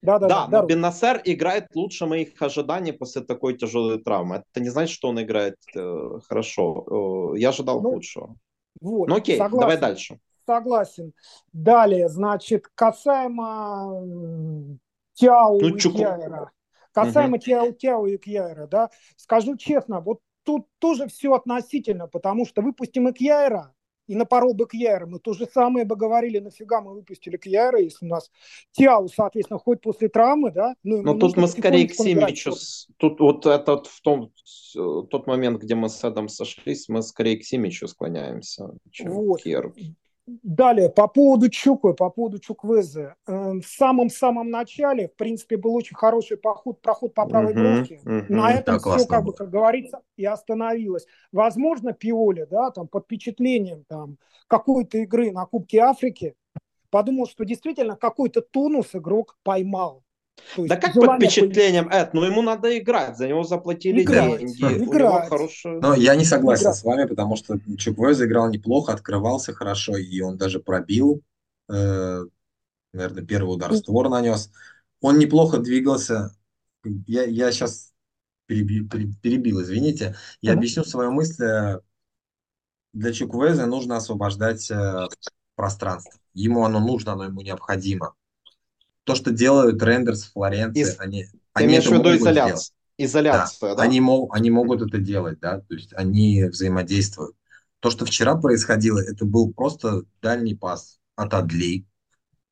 Да, 0.02 0.18
да, 0.18 0.28
да, 0.28 0.46
да 0.46 0.60
но 0.60 0.66
Бенасер 0.66 1.20
играет 1.24 1.66
лучше 1.74 2.06
моих 2.06 2.40
ожиданий 2.40 2.92
после 2.92 3.22
такой 3.22 3.56
тяжелой 3.56 4.02
травмы. 4.02 4.44
Это 4.52 4.62
не 4.62 4.70
значит, 4.70 4.94
что 4.94 5.08
он 5.08 5.20
играет 5.20 5.56
э, 5.74 6.18
хорошо. 6.26 7.34
Э, 7.34 7.38
я 7.38 7.50
ожидал 7.50 7.82
ну, 7.82 7.92
худшего. 7.92 8.36
Вот, 8.80 9.08
ну 9.08 9.16
окей, 9.16 9.36
согласен. 9.36 9.60
давай 9.60 9.78
дальше. 9.78 10.18
Согласен. 10.46 11.12
Далее, 11.52 12.08
значит, 12.08 12.66
касаемо 12.74 14.78
Тяо 15.12 15.60
ну, 15.60 15.68
и 15.68 15.78
Кьяра. 15.78 16.50
Касаемо 16.92 17.36
угу. 17.36 17.44
Тяо, 17.44 17.72
Тяо 17.72 18.06
и 18.06 18.16
Кьяра, 18.16 18.66
да, 18.66 18.90
скажу 19.16 19.56
честно, 19.56 20.00
вот 20.00 20.20
тут 20.44 20.66
тоже 20.78 21.08
все 21.08 21.34
относительно, 21.34 22.08
потому 22.08 22.46
что 22.46 22.62
выпустим 22.62 23.08
и 23.08 23.12
Кьяра, 23.12 23.74
и 24.10 24.16
напорол 24.16 24.54
бы 24.54 24.66
Кьяра, 24.66 25.06
мы 25.06 25.20
то 25.20 25.34
же 25.34 25.46
самое 25.46 25.86
бы 25.86 25.94
говорили, 25.94 26.40
нафига 26.40 26.80
мы 26.80 26.94
выпустили 26.94 27.36
Кьяра, 27.36 27.80
если 27.80 28.06
у 28.06 28.08
нас 28.08 28.28
Тяу, 28.72 29.08
соответственно, 29.08 29.60
хоть 29.60 29.80
после 29.80 30.08
травмы, 30.08 30.50
да. 30.50 30.74
Ну, 30.82 31.00
Но 31.02 31.14
тут 31.14 31.36
мы 31.36 31.46
скорее 31.46 31.86
к 31.86 31.94
Симичу, 31.94 32.52
тут 32.96 33.20
вот 33.20 33.46
этот 33.46 33.86
в 33.86 34.00
том, 34.00 34.32
тот 34.74 35.28
момент, 35.28 35.62
где 35.62 35.76
мы 35.76 35.88
с 35.88 36.02
Эдом 36.02 36.28
сошлись, 36.28 36.88
мы 36.88 37.02
скорее 37.02 37.36
к 37.36 37.44
Симичу 37.44 37.86
склоняемся, 37.86 38.70
чем 38.90 39.12
вот. 39.12 39.40
к 39.40 39.44
Кьяру. 39.44 39.74
Далее, 40.42 40.88
по 40.88 41.08
поводу 41.08 41.48
Чуквы, 41.48 41.94
по 41.94 42.10
поводу 42.10 42.38
Чуквезы. 42.38 43.14
Эм, 43.26 43.60
в 43.60 43.66
самом-самом 43.66 44.50
начале, 44.50 45.08
в 45.08 45.16
принципе, 45.16 45.56
был 45.56 45.74
очень 45.74 45.96
хороший 45.96 46.36
поход, 46.36 46.80
проход 46.80 47.14
по 47.14 47.26
правой 47.26 47.54
бровке. 47.54 48.00
Uh-huh, 48.04 48.20
uh-huh. 48.20 48.26
На 48.28 48.52
этом 48.52 48.78
да, 48.78 48.96
все, 48.96 49.06
как 49.06 49.24
бы, 49.24 49.32
как 49.32 49.50
говорится, 49.50 50.02
и 50.16 50.24
остановилось. 50.24 51.06
Возможно, 51.32 51.92
Пиоли, 51.92 52.46
да, 52.50 52.70
там, 52.70 52.88
под 52.88 53.04
впечатлением 53.04 53.84
там, 53.88 54.18
какой-то 54.46 54.98
игры 54.98 55.32
на 55.32 55.46
Кубке 55.46 55.78
Африки, 55.78 56.34
подумал, 56.90 57.26
что 57.26 57.44
действительно 57.44 57.96
какой-то 57.96 58.40
тонус 58.40 58.94
игрок 58.94 59.38
поймал. 59.42 60.04
Да 60.56 60.76
как 60.76 60.94
под 60.94 61.16
впечатлением, 61.16 61.88
Эд, 61.88 62.14
ну 62.14 62.24
ему 62.24 62.42
надо 62.42 62.76
играть, 62.78 63.16
за 63.16 63.28
него 63.28 63.44
заплатили 63.44 64.02
играть, 64.02 64.38
деньги. 64.38 64.84
Играть. 64.84 65.28
Хорошее... 65.28 65.80
Но 65.80 65.94
я 65.94 66.14
не 66.14 66.24
согласен 66.24 66.64
играть. 66.64 66.76
с 66.76 66.84
вами, 66.84 67.06
потому 67.06 67.36
что 67.36 67.58
Чуквой 67.78 68.14
играл 68.14 68.50
неплохо, 68.50 68.92
открывался 68.92 69.52
хорошо, 69.52 69.96
и 69.96 70.20
он 70.20 70.36
даже 70.36 70.60
пробил, 70.60 71.22
э, 71.68 72.24
наверное, 72.92 73.24
первый 73.24 73.54
удар 73.54 73.74
створ 73.74 74.08
нанес. 74.08 74.50
Он 75.00 75.18
неплохо 75.18 75.58
двигался. 75.58 76.34
Я, 77.06 77.24
я 77.24 77.52
сейчас 77.52 77.92
перебил, 78.46 78.88
перебил, 78.88 79.62
извините. 79.62 80.16
Я 80.40 80.52
mm-hmm. 80.52 80.56
объясню 80.56 80.84
свою 80.84 81.12
мысль. 81.12 81.44
Для 82.92 83.12
Чуквеза 83.12 83.66
нужно 83.66 83.96
освобождать 83.96 84.68
э, 84.70 85.06
пространство. 85.54 86.18
Ему 86.34 86.64
оно 86.64 86.80
нужно, 86.80 87.12
оно 87.12 87.24
ему 87.24 87.40
необходимо 87.40 88.14
то, 89.10 89.16
что 89.16 89.30
делают 89.32 89.82
Рендерс, 89.82 90.30
Флоренции, 90.32 90.82
Из... 90.82 91.00
они, 91.00 91.24
Ты 91.24 91.30
они 91.54 91.66
имеешь 91.66 91.86
в 91.86 91.92
виду 91.92 92.16
изоляцию? 92.16 92.76
Изоляция, 92.96 93.70
да. 93.70 93.74
да? 93.74 93.82
Они, 93.82 94.00
мог, 94.00 94.34
они 94.34 94.50
могут 94.50 94.82
это 94.82 94.98
делать, 94.98 95.40
да, 95.40 95.60
то 95.60 95.74
есть 95.74 95.92
они 95.94 96.44
взаимодействуют. 96.44 97.34
То, 97.80 97.90
что 97.90 98.04
вчера 98.04 98.36
происходило, 98.36 99.00
это 99.00 99.24
был 99.24 99.52
просто 99.52 100.02
дальний 100.22 100.54
пас 100.54 101.00
от 101.16 101.34
Адли 101.34 101.86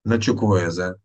на 0.05 0.21
Чуквуэза. 0.21 1.01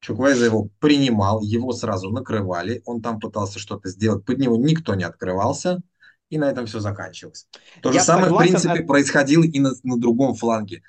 Чуквуэза 0.00 0.46
его 0.46 0.70
принимал, 0.78 1.42
его 1.42 1.72
сразу 1.72 2.10
накрывали, 2.10 2.80
он 2.86 3.02
там 3.02 3.20
пытался 3.20 3.58
что-то 3.58 3.90
сделать, 3.90 4.24
под 4.24 4.38
него 4.38 4.56
никто 4.56 4.94
не 4.94 5.04
открывался, 5.04 5.82
и 6.30 6.38
на 6.38 6.50
этом 6.50 6.64
все 6.64 6.80
заканчивалось. 6.80 7.46
То 7.82 7.90
Я 7.92 7.98
же 7.98 8.06
самое, 8.06 8.26
согласен, 8.26 8.48
в 8.48 8.52
принципе, 8.52 8.78
это... 8.78 8.86
происходило 8.86 9.42
и 9.42 9.60
на, 9.60 9.72
на 9.82 9.98
другом 9.98 10.34
фланге. 10.34 10.82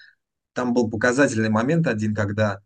Там 0.53 0.73
был 0.73 0.89
показательный 0.89 1.49
момент 1.49 1.87
один, 1.87 2.15
когда 2.15 2.61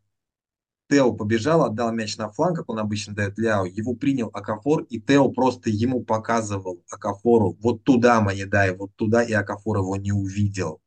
Тео 0.89 1.13
побежал, 1.13 1.63
отдал 1.63 1.91
мяч 1.91 2.17
на 2.17 2.29
фланг, 2.29 2.57
как 2.57 2.69
он 2.69 2.79
обычно 2.79 3.13
дает 3.13 3.37
Ляо. 3.37 3.65
Его 3.65 3.93
принял 3.93 4.29
Акафор, 4.33 4.83
и 4.83 4.99
Тео 4.99 5.29
просто 5.29 5.69
ему 5.69 6.01
показывал 6.03 6.83
Акафору, 6.89 7.55
вот 7.61 7.83
туда, 7.83 8.19
Манедай, 8.21 8.75
вот 8.75 8.95
туда, 8.95 9.21
и 9.23 9.31
Акафор 9.33 9.77
его 9.77 9.95
не 9.95 10.11
увидел. 10.11 10.81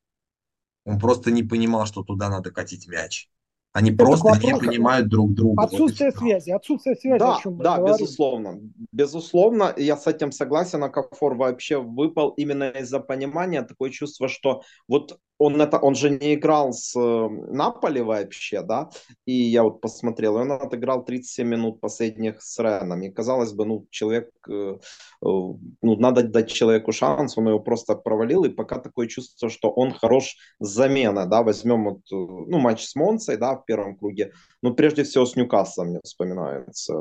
Он 0.84 0.98
просто 0.98 1.30
не 1.30 1.44
понимал, 1.44 1.86
что 1.86 2.02
туда 2.02 2.28
надо 2.28 2.50
катить 2.50 2.88
мяч. 2.88 3.28
Они 3.72 3.90
это 3.90 4.04
просто 4.04 4.28
вопрос, 4.28 4.44
не 4.44 4.58
понимают 4.58 5.08
друг 5.08 5.32
друга. 5.32 5.62
Отсутствие 5.62 6.10
вот 6.10 6.18
связи, 6.18 6.50
отсутствие 6.50 6.94
связи. 6.94 7.18
Да, 7.18 7.38
да, 7.44 7.76
говорим. 7.78 7.96
безусловно. 7.96 8.60
Безусловно, 8.92 9.72
я 9.78 9.96
с 9.96 10.06
этим 10.06 10.30
согласен. 10.30 10.84
Акафор 10.84 11.36
вообще 11.36 11.78
выпал 11.80 12.30
именно 12.30 12.68
из-за 12.70 13.00
понимания. 13.00 13.62
Такое 13.62 13.88
чувство, 13.88 14.28
что 14.28 14.62
вот 14.88 15.18
он, 15.42 15.60
это, 15.60 15.78
он 15.78 15.94
же 15.94 16.10
не 16.10 16.34
играл 16.34 16.72
с 16.72 16.94
э, 16.96 17.28
Наполи 17.52 18.00
вообще, 18.00 18.62
да, 18.62 18.90
и 19.26 19.32
я 19.32 19.62
вот 19.62 19.80
посмотрел, 19.80 20.36
он 20.36 20.52
отыграл 20.52 21.04
37 21.04 21.48
минут 21.48 21.80
последних 21.80 22.40
с 22.42 22.58
Реном, 22.62 23.02
и 23.02 23.10
казалось 23.10 23.52
бы, 23.52 23.64
ну, 23.64 23.86
человек, 23.90 24.30
э, 24.48 24.52
э, 24.52 24.78
ну, 25.20 25.66
надо 25.82 26.22
дать 26.22 26.50
человеку 26.50 26.92
шанс, 26.92 27.36
он 27.38 27.48
его 27.48 27.60
просто 27.60 27.96
провалил, 27.96 28.44
и 28.44 28.50
пока 28.50 28.78
такое 28.78 29.08
чувство, 29.08 29.50
что 29.50 29.70
он 29.70 29.92
хорош 29.92 30.36
с 30.60 30.68
замены, 30.68 31.26
да, 31.26 31.42
возьмем 31.42 31.84
вот, 31.84 32.00
ну, 32.10 32.58
матч 32.58 32.84
с 32.84 32.94
Монцей, 32.94 33.36
да, 33.36 33.56
в 33.56 33.64
первом 33.64 33.96
круге, 33.96 34.32
ну, 34.62 34.74
прежде 34.74 35.02
всего 35.02 35.26
с 35.26 35.36
Ньюкаслом 35.36 35.88
мне 35.88 36.00
вспоминается, 36.04 36.94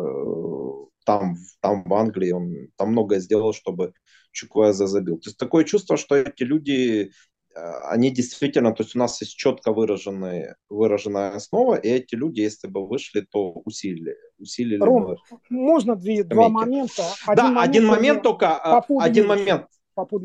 там, 1.05 1.35
там 1.61 1.83
в 1.83 1.93
Англии 1.93 2.31
он 2.31 2.67
там 2.75 2.91
многое 2.91 3.19
сделал, 3.19 3.53
чтобы 3.53 3.93
Чуквеза 4.31 4.87
забил. 4.87 5.17
То 5.17 5.29
есть 5.29 5.37
такое 5.37 5.63
чувство, 5.63 5.97
что 5.97 6.15
эти 6.15 6.43
люди 6.43 7.11
они 7.55 8.11
действительно, 8.11 8.73
то 8.73 8.83
есть 8.83 8.95
у 8.95 8.99
нас 8.99 9.21
есть 9.21 9.35
четко 9.35 9.71
выраженные, 9.73 10.55
выраженная 10.69 11.35
основа, 11.35 11.75
и 11.75 11.89
эти 11.89 12.15
люди, 12.15 12.41
если 12.41 12.67
бы 12.67 12.87
вышли, 12.87 13.21
то 13.29 13.51
усилили. 13.65 14.15
усилили 14.39 14.83
Ром, 14.83 15.03
бы 15.05 15.17
можно 15.49 15.95
две, 15.95 16.23
два 16.23 16.49
момента? 16.49 17.03
Один 17.25 17.35
да, 17.35 17.51
момент 17.51 17.69
один 17.69 17.85
момент 17.87 18.23
только, 18.23 18.57
а, 18.57 18.83
один 18.99 19.27
момент, 19.27 19.67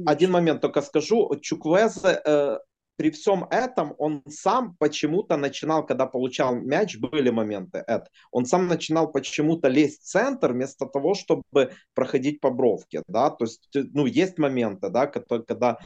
один 0.07 0.31
момент 0.31 0.61
только 0.61 0.83
скажу. 0.83 1.35
Чуквезе 1.41 2.21
э, 2.25 2.59
при 2.97 3.11
всем 3.11 3.45
этом 3.51 3.95
он 3.99 4.23
сам 4.29 4.75
почему-то 4.79 5.37
начинал, 5.37 5.87
когда 5.87 6.07
получал 6.07 6.55
мяч, 6.55 6.97
были 6.99 7.31
моменты, 7.31 7.85
это, 7.87 8.09
он 8.31 8.47
сам 8.47 8.69
начинал 8.69 9.13
почему-то 9.13 9.69
лезть 9.69 10.03
в 10.03 10.07
центр 10.07 10.53
вместо 10.53 10.87
того, 10.87 11.15
чтобы 11.15 11.73
проходить 11.95 12.41
по 12.41 12.51
бровке, 12.51 13.03
да, 13.07 13.31
то 13.31 13.45
есть, 13.45 13.69
ну, 13.75 14.07
есть 14.07 14.39
моменты, 14.39 14.89
да, 14.89 15.07
которые, 15.07 15.45
когда 15.45 15.79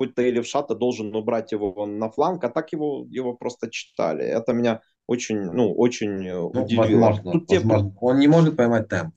какой-то 0.00 0.22
или 0.22 0.40
в 0.40 0.78
должен 0.78 1.14
убрать 1.14 1.52
его 1.52 1.86
на 1.86 2.10
фланг, 2.10 2.42
а 2.44 2.48
так 2.48 2.72
его, 2.72 3.06
его 3.10 3.34
просто 3.34 3.70
читали. 3.70 4.24
Это 4.24 4.54
меня 4.54 4.80
очень, 5.06 5.38
ну, 5.38 5.74
очень 5.74 6.10
ну, 6.10 6.48
удивило. 6.48 7.08
Возможно, 7.08 7.32
Тут 7.32 7.50
возможно. 7.50 7.90
Те... 7.90 7.96
Он 8.00 8.18
не 8.18 8.28
может 8.28 8.56
поймать 8.56 8.88
темп, 8.88 9.14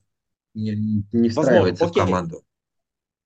не, 0.54 1.04
не 1.12 1.28
встраивается 1.30 1.84
Возможно. 1.84 2.02
в 2.02 2.06
команду. 2.06 2.42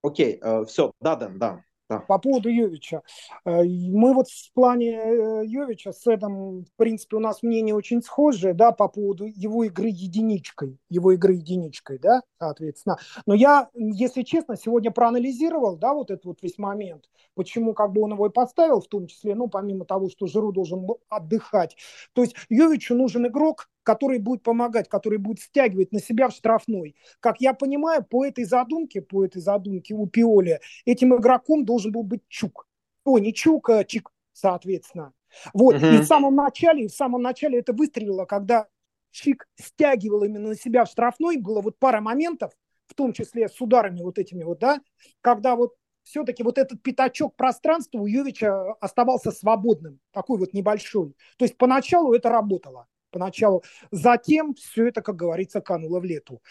Окей, 0.02 0.38
э, 0.40 0.64
все, 0.66 0.92
да, 1.00 1.16
Дэн, 1.16 1.38
да. 1.38 1.64
Да. 1.88 2.00
По 2.00 2.18
поводу 2.18 2.50
Йовича. 2.50 3.02
Э, 3.46 3.62
мы 3.64 4.12
вот 4.12 4.28
в 4.28 4.52
плане 4.52 4.92
э, 4.92 5.42
Йовича 5.46 5.92
с 5.92 6.06
Эдом, 6.06 6.64
в 6.64 6.76
принципе, 6.76 7.16
у 7.16 7.20
нас 7.20 7.42
мнение 7.42 7.74
очень 7.74 8.02
схожее, 8.02 8.52
да, 8.52 8.72
по 8.72 8.88
поводу 8.88 9.24
его 9.24 9.64
игры 9.64 9.88
единичкой, 9.88 10.78
его 10.90 11.12
игры 11.12 11.34
единичкой, 11.34 11.98
да, 11.98 12.22
соответственно. 12.38 12.98
Но 13.24 13.32
я, 13.32 13.70
если 13.74 14.22
честно, 14.22 14.56
сегодня 14.56 14.90
проанализировал, 14.90 15.76
да, 15.76 15.94
вот 15.94 16.10
этот 16.10 16.26
вот 16.26 16.42
весь 16.42 16.58
момент, 16.58 17.08
почему 17.34 17.72
как 17.72 17.92
бы 17.92 18.02
он 18.02 18.12
его 18.12 18.26
и 18.26 18.30
подставил, 18.30 18.82
в 18.82 18.88
том 18.88 19.06
числе, 19.06 19.34
ну, 19.34 19.48
помимо 19.48 19.86
того, 19.86 20.10
что 20.10 20.26
Жиру 20.26 20.52
должен 20.52 20.86
отдыхать. 21.08 21.76
То 22.12 22.22
есть 22.22 22.36
Йовичу 22.50 22.94
нужен 22.94 23.26
игрок, 23.26 23.68
который 23.88 24.18
будет 24.18 24.42
помогать, 24.42 24.86
который 24.86 25.16
будет 25.16 25.40
стягивать 25.40 25.92
на 25.92 25.98
себя 25.98 26.28
в 26.28 26.32
штрафной. 26.32 26.94
Как 27.20 27.40
я 27.40 27.54
понимаю, 27.54 28.04
по 28.04 28.26
этой 28.26 28.44
задумке, 28.44 29.00
по 29.00 29.24
этой 29.24 29.40
задумке 29.40 29.94
у 29.94 30.06
Пиоли, 30.06 30.60
этим 30.84 31.16
игроком 31.16 31.64
должен 31.64 31.92
был 31.92 32.02
быть 32.02 32.20
Чук. 32.28 32.68
О, 33.04 33.18
не 33.18 33.32
Чук, 33.32 33.70
а 33.70 33.84
Чик, 33.84 34.10
соответственно. 34.34 35.14
Вот, 35.54 35.76
угу. 35.76 35.86
и 35.86 35.96
в 36.00 36.04
самом 36.04 36.34
начале, 36.34 36.88
в 36.88 36.92
самом 36.92 37.22
начале 37.22 37.60
это 37.60 37.72
выстрелило, 37.72 38.26
когда 38.26 38.66
Чик 39.10 39.48
стягивал 39.56 40.22
именно 40.22 40.50
на 40.50 40.54
себя 40.54 40.84
в 40.84 40.90
штрафной, 40.90 41.38
было 41.38 41.62
вот 41.62 41.78
пара 41.78 42.02
моментов, 42.02 42.52
в 42.88 42.94
том 42.94 43.14
числе 43.14 43.48
с 43.48 43.58
ударами 43.58 44.02
вот 44.02 44.18
этими 44.18 44.44
вот, 44.44 44.58
да, 44.58 44.82
когда 45.22 45.56
вот 45.56 45.76
все-таки 46.02 46.42
вот 46.42 46.58
этот 46.58 46.82
пятачок 46.82 47.36
пространства 47.36 48.00
у 48.00 48.06
Йовича 48.06 48.74
оставался 48.82 49.30
свободным, 49.30 49.98
такой 50.12 50.38
вот 50.38 50.52
небольшой. 50.52 51.16
То 51.38 51.46
есть 51.46 51.56
поначалу 51.56 52.12
это 52.12 52.28
работало 52.28 52.86
поначалу. 53.10 53.62
Затем 53.90 54.54
все 54.54 54.88
это, 54.88 55.02
как 55.02 55.16
говорится, 55.16 55.60
кануло 55.60 56.00
в 56.00 56.04
лету. 56.04 56.42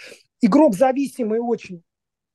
Игрок 0.41 0.75
зависимый 0.75 1.39
очень 1.39 1.83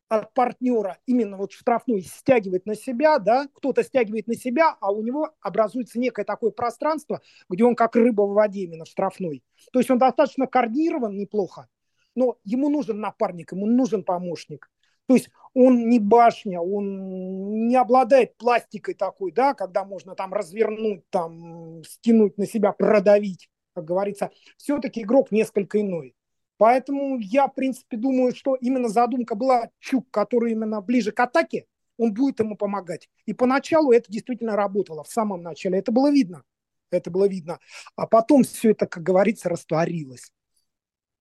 от 0.09 0.35
партнера 0.35 0.99
именно 1.07 1.39
вот 1.39 1.53
штрафной 1.53 2.03
стягивает 2.03 2.67
на 2.67 2.75
себя, 2.75 3.19
да, 3.19 3.49
кто-то 3.55 3.83
стягивает 3.83 4.27
на 4.27 4.35
себя, 4.35 4.77
а 4.81 4.93
у 4.93 5.03
него 5.03 5.31
образуется 5.41 5.99
некое 5.99 6.25
такое 6.25 6.51
пространство, 6.51 7.23
где 7.49 7.65
он 7.65 7.75
как 7.75 7.97
рыба 7.97 8.23
в 8.23 8.35
воде 8.35 8.65
именно 8.65 8.85
штрафной. 8.85 9.43
То 9.73 9.79
есть 9.79 9.91
он 9.91 9.99
достаточно 9.99 10.47
координирован 10.47 11.17
неплохо, 11.17 11.67
но 12.15 12.37
ему 12.45 12.69
нужен 12.69 13.01
напарник, 13.01 13.53
ему 13.53 13.67
нужен 13.67 14.05
помощник. 14.05 14.71
То 15.07 15.15
есть 15.15 15.31
он 15.55 15.89
не 15.89 15.99
башня, 15.99 16.61
он 16.61 17.67
не 17.67 17.77
обладает 17.77 18.37
пластикой 18.37 18.95
такой, 18.95 19.33
да, 19.33 19.55
когда 19.55 19.85
можно 19.85 20.15
там 20.15 20.35
развернуть, 20.35 21.09
там 21.09 21.83
стянуть 21.85 22.37
на 22.37 22.47
себя, 22.47 22.73
продавить 22.73 23.49
как 23.75 23.85
говорится, 23.85 24.31
все-таки 24.57 25.03
игрок 25.03 25.31
несколько 25.31 25.81
иной. 25.81 26.15
Поэтому 26.59 27.19
я, 27.19 27.49
в 27.49 27.55
принципе, 27.55 27.97
думаю, 27.97 28.35
что 28.35 28.55
именно 28.55 28.89
задумка 28.89 29.35
была 29.35 29.71
Чук, 29.81 30.07
который 30.11 30.53
именно 30.53 30.81
ближе 30.81 31.11
к 31.11 31.19
атаке, 31.19 31.67
он 31.99 32.15
будет 32.15 32.41
ему 32.41 32.57
помогать. 32.57 33.09
И 33.27 33.33
поначалу 33.33 33.93
это 33.93 34.11
действительно 34.11 34.57
работало, 34.57 35.03
в 35.03 35.09
самом 35.09 35.43
начале. 35.43 35.79
Это 35.79 35.93
было 35.93 36.11
видно. 36.11 36.45
Это 36.91 37.11
было 37.11 37.27
видно. 37.27 37.59
А 37.97 38.07
потом 38.07 38.45
все 38.45 38.71
это, 38.71 38.87
как 38.87 39.03
говорится, 39.03 39.49
растворилось. 39.49 40.33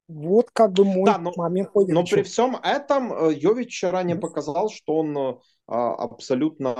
Вот 0.07 0.51
как 0.51 0.73
бы 0.73 0.83
мой 0.83 1.05
да, 1.05 1.17
но, 1.17 1.31
момент. 1.35 1.69
Но 1.73 2.03
при 2.03 2.23
всем 2.23 2.57
этом 2.57 3.13
э, 3.13 3.33
Йович 3.33 3.83
не 4.03 4.15
показал, 4.15 4.69
что 4.69 4.97
он 4.97 5.17
э, 5.17 5.33
абсолютно 5.67 6.73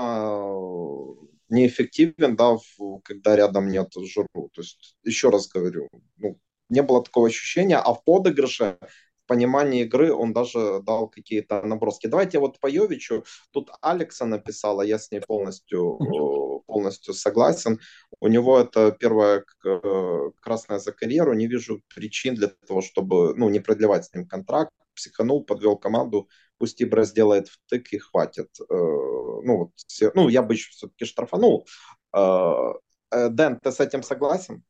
неэффективен, 1.52 2.34
да, 2.34 2.56
в, 2.56 3.00
когда 3.04 3.36
рядом 3.36 3.68
нет 3.68 3.92
жиру. 3.94 4.50
То 4.52 4.62
есть, 4.62 4.96
еще 5.04 5.28
раз 5.28 5.48
говорю, 5.48 5.88
ну, 6.16 6.38
не 6.68 6.82
было 6.82 7.04
такого 7.04 7.28
ощущения, 7.28 7.76
а 7.76 7.92
в 7.92 8.02
подыгрыше, 8.04 8.78
в 9.24 9.28
понимании 9.28 9.82
игры 9.82 10.12
он 10.12 10.32
даже 10.32 10.80
дал 10.82 11.08
какие-то 11.08 11.62
наброски. 11.62 12.06
Давайте 12.06 12.38
вот 12.38 12.58
по 12.58 12.66
Йовичу, 12.66 13.24
тут 13.52 13.70
Алекса 13.82 14.24
написала, 14.24 14.82
я 14.82 14.98
с 14.98 15.10
ней 15.10 15.20
полностью, 15.20 15.98
полностью 16.66 17.14
согласен. 17.14 17.78
У 18.20 18.28
него 18.28 18.58
это 18.58 18.90
первая 18.92 19.44
э, 19.64 20.30
красная 20.40 20.78
за 20.78 20.92
карьеру, 20.92 21.34
не 21.34 21.46
вижу 21.46 21.82
причин 21.94 22.34
для 22.34 22.48
того, 22.48 22.80
чтобы 22.80 23.34
ну, 23.36 23.50
не 23.50 23.60
продлевать 23.60 24.06
с 24.06 24.14
ним 24.14 24.26
контракт. 24.26 24.70
Психанул, 24.94 25.44
подвел 25.44 25.76
команду, 25.78 26.28
пусть 26.62 26.80
Ибра 26.80 27.02
сделает 27.02 27.48
втык 27.48 27.92
и 27.92 27.98
хватит. 27.98 28.48
Э, 28.60 28.64
ну, 28.70 29.56
вот, 29.56 29.70
все, 29.74 30.12
ну, 30.14 30.28
я 30.28 30.42
бы 30.42 30.54
еще 30.54 30.70
все-таки 30.70 31.04
штрафанул. 31.04 31.66
Э, 32.14 32.74
э, 33.10 33.30
Дэн, 33.30 33.58
ты 33.58 33.72
с 33.72 33.80
этим 33.80 34.04
согласен? 34.04 34.62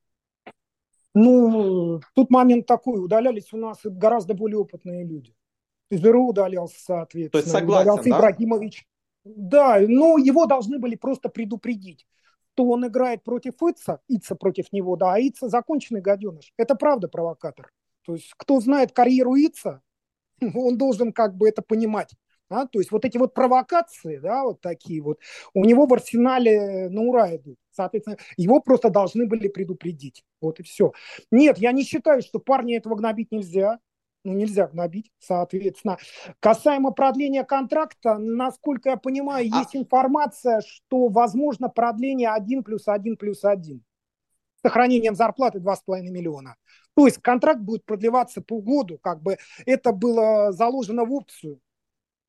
Ну, 1.12 2.00
тут 2.14 2.30
момент 2.30 2.64
такой, 2.64 2.98
удалялись 3.04 3.52
у 3.52 3.58
нас 3.58 3.80
гораздо 3.84 4.32
более 4.32 4.56
опытные 4.56 5.04
люди. 5.04 5.34
Зеру 5.90 6.28
удалялся, 6.28 6.80
соответственно. 6.82 7.30
То 7.30 7.38
есть 7.40 7.50
согласен, 7.50 7.90
удалялся 7.90 8.08
да? 8.08 8.18
Ибрагимович. 8.18 8.86
Да, 9.24 9.78
но 9.86 10.16
его 10.16 10.46
должны 10.46 10.78
были 10.78 10.94
просто 10.94 11.28
предупредить, 11.28 12.06
что 12.54 12.64
он 12.70 12.86
играет 12.86 13.22
против 13.22 13.62
Ица, 13.62 14.00
Ица 14.08 14.34
против 14.34 14.72
него, 14.72 14.96
да, 14.96 15.12
а 15.12 15.20
Ица 15.20 15.50
законченный 15.50 16.00
гаденыш. 16.00 16.54
Это 16.56 16.74
правда 16.74 17.08
провокатор. 17.08 17.70
То 18.06 18.14
есть 18.14 18.32
кто 18.38 18.60
знает 18.60 18.92
карьеру 18.92 19.34
Ица, 19.34 19.82
он 20.54 20.78
должен 20.78 21.12
как 21.12 21.36
бы 21.36 21.48
это 21.48 21.62
понимать. 21.62 22.10
Да? 22.50 22.66
То 22.66 22.80
есть 22.80 22.92
вот 22.92 23.04
эти 23.04 23.16
вот 23.16 23.32
провокации, 23.32 24.18
да, 24.18 24.44
вот 24.44 24.60
такие 24.60 25.00
вот, 25.00 25.18
у 25.54 25.64
него 25.64 25.86
в 25.86 25.94
арсенале 25.94 26.88
на 26.90 27.00
ура 27.00 27.34
идут. 27.34 27.56
Соответственно, 27.70 28.18
его 28.36 28.60
просто 28.60 28.90
должны 28.90 29.26
были 29.26 29.48
предупредить. 29.48 30.22
Вот 30.40 30.60
и 30.60 30.62
все. 30.62 30.92
Нет, 31.30 31.56
я 31.56 31.72
не 31.72 31.82
считаю, 31.82 32.20
что 32.20 32.38
парня 32.38 32.76
этого 32.76 32.94
гнобить 32.94 33.32
нельзя. 33.32 33.78
Ну, 34.24 34.34
нельзя 34.34 34.68
гнобить, 34.68 35.10
соответственно. 35.18 35.96
Касаемо 36.38 36.92
продления 36.92 37.42
контракта, 37.42 38.18
насколько 38.18 38.90
я 38.90 38.96
понимаю, 38.96 39.48
а... 39.50 39.58
есть 39.58 39.74
информация, 39.74 40.60
что 40.60 41.08
возможно 41.08 41.68
продление 41.68 42.28
1 42.28 42.62
плюс 42.62 42.86
1 42.86 43.16
плюс 43.16 43.44
1 43.44 43.82
сохранением 44.62 45.14
зарплаты 45.14 45.58
2,5 45.58 46.02
миллиона. 46.02 46.56
То 46.94 47.06
есть 47.06 47.18
контракт 47.18 47.60
будет 47.60 47.84
продлеваться 47.84 48.42
полгода, 48.42 48.98
как 49.00 49.22
бы 49.22 49.38
это 49.66 49.92
было 49.92 50.52
заложено 50.52 51.04
в 51.04 51.12
опцию. 51.12 51.60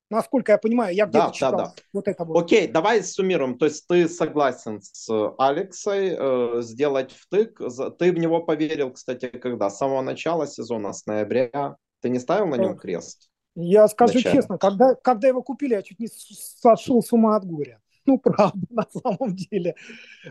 Насколько 0.09 0.51
я 0.51 0.57
понимаю, 0.59 0.93
я 0.93 1.07
где-то 1.07 1.25
да, 1.25 1.31
читал 1.31 1.51
да, 1.51 1.57
да. 1.57 1.73
вот 1.91 2.07
это 2.07 2.23
вот. 2.23 2.43
Окей, 2.43 2.67
давай 2.67 3.03
суммируем. 3.03 3.57
То 3.57 3.65
есть 3.65 3.87
ты 3.87 4.07
согласен 4.07 4.79
с 4.79 5.09
Алексой 5.39 6.15
э, 6.15 6.61
сделать 6.61 7.11
втык. 7.11 7.59
Ты 7.97 8.11
в 8.11 8.19
него 8.19 8.43
поверил, 8.43 8.91
кстати, 8.91 9.27
когда? 9.27 9.71
С 9.71 9.77
самого 9.79 10.01
начала 10.01 10.45
сезона, 10.45 10.93
с 10.93 11.07
ноября. 11.07 11.77
Ты 12.01 12.09
не 12.09 12.19
ставил 12.19 12.45
на 12.45 12.55
нем 12.55 12.77
крест? 12.77 13.29
Я 13.55 13.87
скажу 13.87 14.13
Вначале. 14.13 14.35
честно, 14.35 14.57
когда, 14.57 14.95
когда 14.95 15.27
его 15.27 15.41
купили, 15.41 15.73
я 15.73 15.81
чуть 15.81 15.99
не 15.99 16.07
сошел 16.07 17.01
с 17.01 17.11
ума 17.11 17.35
от 17.35 17.45
горя. 17.45 17.81
Ну, 18.05 18.17
правда, 18.23 18.67
на 18.69 18.85
самом 18.91 19.35
деле. 19.35 19.75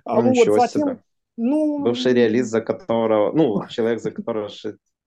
А 0.05 0.21
ну, 0.21 0.33
вот, 0.33 0.61
затем, 0.61 0.89
себе. 0.89 1.03
Ну... 1.37 1.83
Бывший 1.83 2.13
реалист, 2.13 2.51
за 2.51 2.61
которого, 2.61 3.33
ну, 3.33 3.67
человек, 3.69 4.01
за 4.01 4.11
которого 4.11 4.49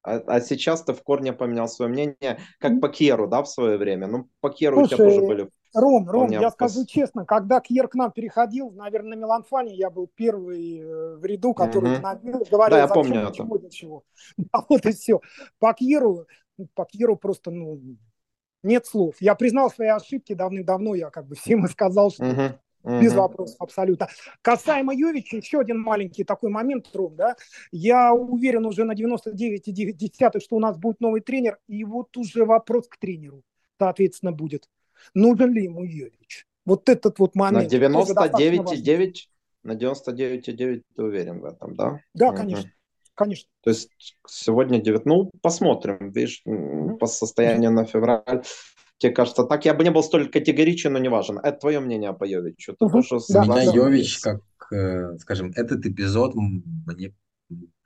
а, 0.06 0.22
а 0.28 0.40
сейчас 0.40 0.84
ты 0.84 0.94
в 0.94 1.02
корне 1.02 1.34
поменял 1.34 1.68
свое 1.68 1.92
мнение, 1.92 2.40
как 2.60 2.80
по 2.80 2.90
Керу, 2.90 3.28
да, 3.28 3.42
в 3.42 3.50
свое 3.50 3.78
время. 3.78 4.08
Ну, 4.08 4.30
по 4.40 4.52
Керу 4.52 4.78
Слушай, 4.78 4.94
у 4.94 4.98
тебя 4.98 5.06
тоже 5.08 5.22
были... 5.22 5.50
Ром, 5.74 6.10
Ром, 6.10 6.30
я 6.30 6.52
скажу 6.52 6.86
честно, 6.86 7.26
когда 7.26 7.60
Кьер 7.60 7.90
к 7.90 7.96
нам 7.96 8.12
переходил, 8.12 8.72
наверное, 8.72 9.18
на 9.18 9.22
Миланфане 9.22 9.76
я 9.76 9.90
был 9.90 10.10
первый 10.16 10.80
э, 10.80 11.16
в 11.18 11.26
ряду, 11.26 11.54
который 11.54 11.98
угу. 11.98 12.02
говорил, 12.50 12.70
да, 12.70 12.78
я 12.78 12.88
помню 12.88 13.30
чему, 13.34 13.56
это. 13.56 13.70
чего. 13.70 14.04
А 14.52 14.62
вот 14.70 14.86
и 14.86 14.94
все. 14.94 15.20
По 15.60 15.74
Кьеру, 15.74 16.28
по 16.76 16.86
Кьеру 16.86 17.18
просто, 17.18 17.52
ну, 17.52 17.82
нет 18.64 18.86
слов. 18.86 19.16
Я 19.20 19.36
признал 19.36 19.70
свои 19.70 19.90
ошибки 19.90 20.34
давным-давно, 20.34 20.96
я 20.96 21.10
как 21.10 21.28
бы 21.28 21.36
всем 21.36 21.66
и 21.66 21.68
сказал, 21.68 22.10
что 22.10 22.26
угу. 22.26 22.60
Угу. 22.86 23.02
Без 23.02 23.14
вопросов, 23.14 23.56
абсолютно. 23.60 24.08
Касаемо 24.42 24.94
Йовича, 24.94 25.38
еще 25.38 25.60
один 25.60 25.80
маленький 25.80 26.24
такой 26.24 26.52
момент, 26.52 26.88
Ром, 26.94 27.16
да, 27.16 27.36
я 27.72 28.14
уверен 28.14 28.66
уже 28.66 28.84
на 28.84 28.94
99,9, 28.94 30.40
что 30.40 30.56
у 30.56 30.60
нас 30.60 30.78
будет 30.78 31.02
новый 31.02 31.22
тренер, 31.22 31.58
и 31.68 31.84
вот 31.84 32.16
уже 32.16 32.46
вопрос 32.46 32.88
к 32.88 32.98
тренеру, 32.98 33.42
соответственно, 33.80 34.32
будет. 34.32 34.70
Нужен 35.16 35.52
ли 35.52 35.64
ему 35.64 35.84
Йович? 35.84 36.46
Вот 36.66 36.88
этот 36.90 37.20
вот 37.20 37.36
момент. 37.36 37.72
На 37.72 37.76
99,9 37.76 39.14
на 39.64 39.72
99,9 39.72 40.84
ты 40.96 41.04
уверен 41.04 41.40
в 41.40 41.46
этом, 41.46 41.76
да? 41.76 42.00
Да, 42.14 42.30
угу. 42.30 42.38
конечно. 42.38 42.72
Конечно. 43.16 43.50
То 43.64 43.70
есть 43.70 43.90
сегодня 44.28 44.80
9, 44.80 45.06
ну, 45.06 45.32
посмотрим, 45.42 46.12
видишь, 46.12 46.44
по 47.00 47.08
состоянию 47.08 47.72
на 47.72 47.86
февраль. 47.86 48.44
Тебе 48.98 49.12
кажется, 49.12 49.44
так 49.44 49.66
я 49.66 49.74
бы 49.74 49.84
не 49.84 49.92
был 49.92 50.04
столь 50.04 50.30
категоричен, 50.30 50.94
но 50.94 51.00
не 51.00 51.10
важен. 51.10 51.38
Это 51.40 51.60
твое 51.60 51.80
мнение 51.80 52.14
по 52.14 52.24
Йовичу. 52.24 52.76
Ты 52.80 52.86
угу. 52.86 53.02
да, 53.30 53.44
меня. 53.44 53.64
Йович, 53.64 54.20
как, 54.20 54.42
э, 54.72 55.18
скажем, 55.20 55.52
этот 55.56 55.86
эпизод 55.86 56.34
мне, 56.36 57.14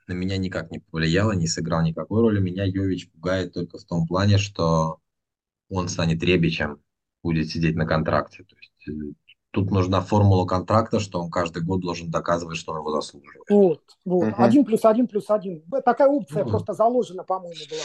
на 0.06 0.12
меня 0.12 0.36
никак 0.36 0.70
не 0.70 0.78
повлияло, 0.78 1.32
не 1.32 1.48
сыграл 1.48 1.82
никакой 1.82 2.20
роли. 2.20 2.40
Меня 2.40 2.64
Йович 2.64 3.10
пугает 3.10 3.52
только 3.52 3.78
в 3.78 3.84
том 3.84 4.06
плане, 4.06 4.38
что 4.38 4.98
он 5.68 5.88
станет 5.88 6.22
Ребичем, 6.22 6.80
будет 7.22 7.48
сидеть 7.48 7.74
на 7.74 7.86
контракте. 7.86 8.44
То 8.44 8.56
есть 8.56 8.88
э, 8.88 9.12
тут 9.50 9.72
нужна 9.72 10.00
формула 10.00 10.46
контракта, 10.46 11.00
что 11.00 11.20
он 11.20 11.30
каждый 11.30 11.64
год 11.64 11.80
должен 11.80 12.10
доказывать, 12.10 12.56
что 12.56 12.72
он 12.72 12.78
его 12.78 12.92
заслуживает. 12.92 13.50
Вот, 13.50 13.82
вот. 14.04 14.28
Угу. 14.28 14.34
Один 14.36 14.64
плюс 14.64 14.84
один 14.84 15.08
плюс 15.08 15.28
один. 15.28 15.62
Такая 15.84 16.08
опция 16.08 16.42
угу. 16.42 16.50
просто 16.50 16.72
заложена, 16.72 17.24
по-моему, 17.24 17.60
была. 17.68 17.80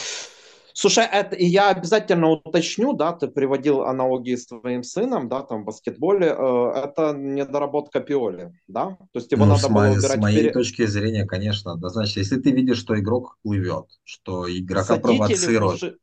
Слушай, 0.78 1.06
это 1.10 1.36
я 1.38 1.70
обязательно 1.70 2.28
уточню, 2.28 2.92
да, 2.92 3.14
ты 3.14 3.28
приводил 3.28 3.84
аналогии 3.84 4.36
с 4.36 4.46
твоим 4.46 4.82
сыном, 4.82 5.26
да, 5.26 5.40
там 5.40 5.62
в 5.62 5.64
баскетболе, 5.64 6.26
э, 6.26 6.72
это 6.84 7.14
недоработка 7.16 8.00
Пиоли, 8.00 8.52
да? 8.68 8.98
То 9.12 9.18
есть 9.18 9.32
его 9.32 9.46
ну, 9.46 9.54
надо 9.54 9.70
было 9.70 9.88
убирать... 9.88 10.02
С 10.02 10.16
моей 10.18 10.38
вперед... 10.40 10.52
точки 10.52 10.84
зрения, 10.84 11.24
конечно, 11.24 11.72
однозначно. 11.72 12.18
Если 12.18 12.38
ты 12.38 12.50
видишь, 12.50 12.76
что 12.76 12.94
игрок 13.00 13.38
плывет, 13.42 13.86
что 14.04 14.54
игрока 14.54 14.84
Садите 14.84 15.02
провоцирует... 15.02 15.82
Ли... 15.82 15.96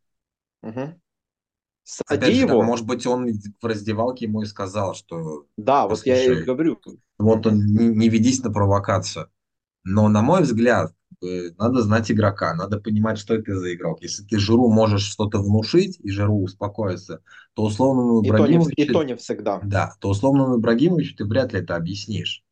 Угу. 0.63 1.01
Сади 1.83 2.19
Опять 2.19 2.33
же, 2.33 2.41
его. 2.41 2.63
может 2.63 2.87
быть, 2.87 3.05
он 3.05 3.27
в 3.61 3.65
раздевалке 3.67 4.25
ему 4.25 4.41
и 4.41 4.45
сказал, 4.45 4.95
что... 4.95 5.45
Да, 5.55 5.87
вот 5.87 6.03
я 6.07 6.19
и 6.19 6.41
говорю. 6.41 6.79
Вот 7.19 7.45
он, 7.45 7.63
не, 7.63 7.89
не 7.89 8.09
ведись 8.09 8.43
на 8.43 8.51
провокацию. 8.51 9.29
Но, 9.83 10.09
на 10.09 10.23
мой 10.23 10.41
взгляд, 10.41 10.93
надо 11.57 11.81
знать 11.81 12.11
игрока, 12.11 12.53
надо 12.53 12.79
понимать, 12.79 13.17
что 13.17 13.35
это 13.35 13.57
за 13.57 13.73
игрок. 13.73 14.01
Если 14.01 14.23
ты 14.23 14.39
Жиру 14.39 14.69
можешь 14.69 15.03
что-то 15.03 15.39
внушить, 15.39 15.99
и 15.99 16.09
Жиру 16.09 16.41
успокоится, 16.41 17.21
то 17.53 17.63
условному 17.63 18.25
Ибрагимовичу... 18.25 18.73
И 18.75 18.75
то 18.75 18.81
не, 18.83 18.89
и 18.89 18.93
то 18.93 19.03
не 19.03 19.15
всегда. 19.15 19.59
Да, 19.63 19.95
то 19.99 20.09
условному 20.09 20.59
Ибрагимовичу 20.59 21.15
ты 21.15 21.25
вряд 21.25 21.53
ли 21.53 21.59
это 21.59 21.75
объяснишь. 21.75 22.43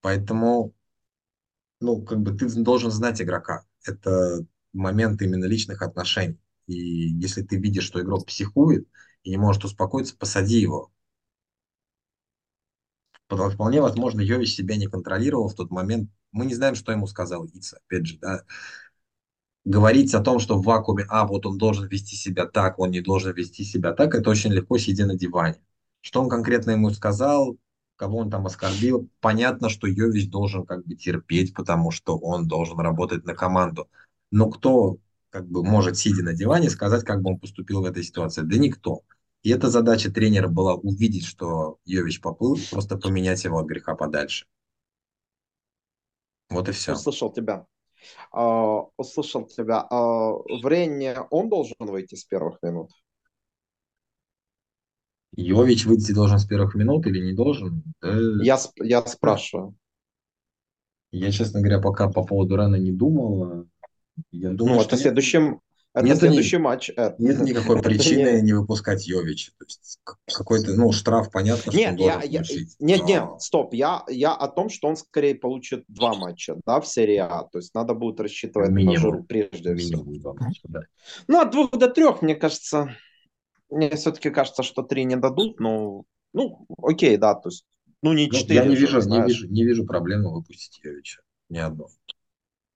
Поэтому, 0.00 0.74
ну, 1.80 2.02
как 2.02 2.20
бы 2.20 2.36
ты 2.36 2.48
должен 2.62 2.90
знать 2.90 3.22
игрока. 3.22 3.64
Это 3.84 4.44
момент 4.72 5.22
именно 5.22 5.44
личных 5.44 5.82
отношений. 5.82 6.38
И 6.66 6.74
если 6.74 7.42
ты 7.42 7.56
видишь, 7.56 7.84
что 7.84 8.00
игрок 8.00 8.26
психует 8.26 8.88
и 9.22 9.30
не 9.30 9.36
может 9.36 9.64
успокоиться, 9.64 10.16
посади 10.16 10.58
его. 10.58 10.90
Вполне 13.28 13.80
возможно, 13.80 14.20
Йович 14.20 14.54
себя 14.54 14.76
не 14.76 14.86
контролировал 14.86 15.48
в 15.48 15.54
тот 15.54 15.70
момент. 15.70 16.10
Мы 16.34 16.46
не 16.46 16.54
знаем, 16.54 16.74
что 16.74 16.90
ему 16.90 17.06
сказал 17.06 17.46
Ица. 17.46 17.78
Опять 17.86 18.06
же, 18.06 18.18
да, 18.18 18.42
говорить 19.64 20.12
о 20.14 20.20
том, 20.20 20.40
что 20.40 20.58
в 20.58 20.64
вакууме, 20.64 21.06
а, 21.08 21.26
вот 21.26 21.46
он 21.46 21.58
должен 21.58 21.86
вести 21.86 22.16
себя 22.16 22.46
так, 22.46 22.78
он 22.78 22.90
не 22.90 23.00
должен 23.00 23.32
вести 23.32 23.62
себя 23.64 23.92
так, 23.92 24.14
это 24.14 24.28
очень 24.30 24.52
легко, 24.52 24.76
сидя 24.76 25.06
на 25.06 25.14
диване. 25.14 25.60
Что 26.00 26.20
он 26.20 26.28
конкретно 26.28 26.72
ему 26.72 26.90
сказал, 26.90 27.56
кого 27.96 28.18
он 28.18 28.30
там 28.30 28.46
оскорбил, 28.46 29.08
понятно, 29.20 29.68
что 29.68 29.86
Йович 29.86 30.28
должен 30.28 30.66
как 30.66 30.84
бы 30.84 30.96
терпеть, 30.96 31.54
потому 31.54 31.92
что 31.92 32.18
он 32.18 32.48
должен 32.48 32.78
работать 32.80 33.24
на 33.24 33.34
команду. 33.34 33.88
Но 34.32 34.50
кто 34.50 34.98
как 35.30 35.48
бы 35.48 35.64
может, 35.64 35.96
сидя 35.96 36.22
на 36.22 36.32
диване, 36.32 36.68
сказать, 36.68 37.04
как 37.04 37.22
бы 37.22 37.30
он 37.30 37.38
поступил 37.38 37.80
в 37.80 37.84
этой 37.84 38.02
ситуации? 38.02 38.42
Да 38.42 38.56
никто. 38.58 39.02
И 39.42 39.50
эта 39.50 39.70
задача 39.70 40.10
тренера 40.10 40.48
была 40.48 40.74
увидеть, 40.74 41.26
что 41.26 41.78
Йович 41.84 42.20
поплыл, 42.20 42.58
просто 42.70 42.96
поменять 42.96 43.44
его 43.44 43.58
от 43.58 43.66
греха 43.66 43.94
подальше. 43.94 44.46
Вот 46.50 46.68
и 46.68 46.72
все. 46.72 46.92
Услышал 46.92 47.32
тебя. 47.32 47.66
Uh, 48.32 48.90
услышал 48.96 49.46
тебя. 49.46 49.86
Uh, 49.90 50.42
в 50.62 50.66
Ренне 50.68 51.16
он 51.30 51.48
должен 51.48 51.76
выйти 51.78 52.14
с 52.14 52.24
первых 52.24 52.58
минут? 52.62 52.90
Йович 55.36 55.86
выйти 55.86 56.12
должен 56.12 56.38
с 56.38 56.46
первых 56.46 56.74
минут 56.74 57.06
или 57.06 57.24
не 57.24 57.32
должен? 57.32 57.82
Да... 58.00 58.14
Я, 58.42 58.58
я 58.76 59.04
спрашиваю. 59.06 59.74
Я, 61.10 61.30
честно 61.30 61.60
говоря, 61.60 61.80
пока 61.80 62.08
по 62.10 62.24
поводу 62.24 62.56
Рена 62.56 62.76
не 62.76 62.92
думал. 62.92 63.66
Я 64.30 64.50
думаю, 64.50 64.76
ну, 64.76 64.82
что 64.82 64.94
это 64.94 64.96
следующем, 64.96 65.60
это 65.94 66.06
нет 66.06 66.18
следующий 66.18 66.56
ни, 66.56 66.60
матч. 66.60 66.90
Это. 66.90 67.14
Нет 67.22 67.40
никакой 67.40 67.80
причины 67.80 68.42
не 68.42 68.52
выпускать 68.52 69.06
Йовича. 69.06 69.52
То 69.56 69.64
есть 69.64 70.00
какой-то, 70.24 70.74
ну, 70.74 70.90
штраф, 70.90 71.30
понятно, 71.30 71.70
что 71.70 71.76
нет, 71.76 71.92
он 71.92 71.98
я, 71.98 72.20
я, 72.24 72.42
Нет, 72.80 73.00
но... 73.02 73.06
нет, 73.06 73.24
стоп. 73.38 73.74
Я, 73.74 74.02
я 74.08 74.34
о 74.34 74.48
том, 74.48 74.70
что 74.70 74.88
он 74.88 74.96
скорее 74.96 75.36
получит 75.36 75.84
два 75.86 76.14
матча, 76.14 76.56
да, 76.66 76.80
в 76.80 76.88
серии 76.88 77.18
А. 77.18 77.44
То 77.44 77.58
есть 77.58 77.72
надо 77.74 77.94
будет 77.94 78.18
рассчитывать 78.18 78.70
Минимум. 78.70 78.94
на 78.94 79.00
жиру 79.00 79.24
прежде 79.24 79.72
Минимум 79.72 80.12
всего. 80.12 80.32
Два 80.32 80.34
матча, 80.34 80.62
да. 80.64 80.80
Ну, 81.28 81.40
от 81.40 81.52
двух 81.52 81.70
до 81.70 81.88
трех, 81.88 82.22
мне 82.22 82.34
кажется, 82.34 82.96
мне 83.70 83.90
все-таки 83.90 84.30
кажется, 84.30 84.64
что 84.64 84.82
три 84.82 85.04
не 85.04 85.16
дадут, 85.16 85.60
но, 85.60 86.02
ну, 86.32 86.66
окей, 86.82 87.16
да, 87.16 87.34
то 87.34 87.50
есть, 87.50 87.66
ну, 88.02 88.12
не 88.14 88.26
ну, 88.26 88.32
четыре. 88.32 88.56
Я 88.56 88.64
не 88.64 88.74
вижу, 88.74 89.00
не 89.00 89.22
вижу, 89.22 89.48
не 89.48 89.64
вижу 89.64 89.86
проблемы 89.86 90.34
выпустить 90.34 90.80
Йовича. 90.82 91.20
Ни 91.48 91.58
одну. 91.58 91.86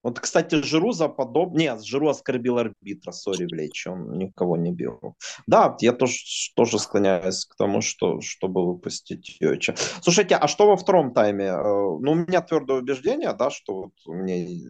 Вот, 0.09 0.21
кстати, 0.21 0.55
Жиру 0.63 0.93
за 0.93 1.09
подоб... 1.09 1.55
Нет, 1.55 1.85
Жиру 1.85 2.09
оскорбил 2.09 2.57
арбитра, 2.57 3.13
сори, 3.13 3.45
Влечь, 3.45 3.87
он 3.87 4.17
никого 4.17 4.57
не 4.57 4.73
бил. 4.73 5.17
Да, 5.47 5.77
я 5.81 5.93
тоже, 5.93 6.15
тоже 6.57 6.79
склоняюсь 6.79 7.45
к 7.45 7.55
тому, 7.57 7.83
что, 7.83 8.23
чтобы 8.23 8.67
выпустить 8.67 9.37
Йоча. 9.39 9.75
Слушайте, 10.01 10.37
а 10.37 10.49
что 10.49 10.67
во 10.67 10.79
втором 10.79 11.13
тайме? 11.13 11.49
Э, 11.49 11.63
ну, 11.63 12.13
у 12.13 12.15
меня 12.15 12.41
твердое 12.41 12.79
убеждение, 12.79 13.35
да, 13.35 13.51
что 13.51 13.75
вот 13.75 13.93
мне 14.07 14.63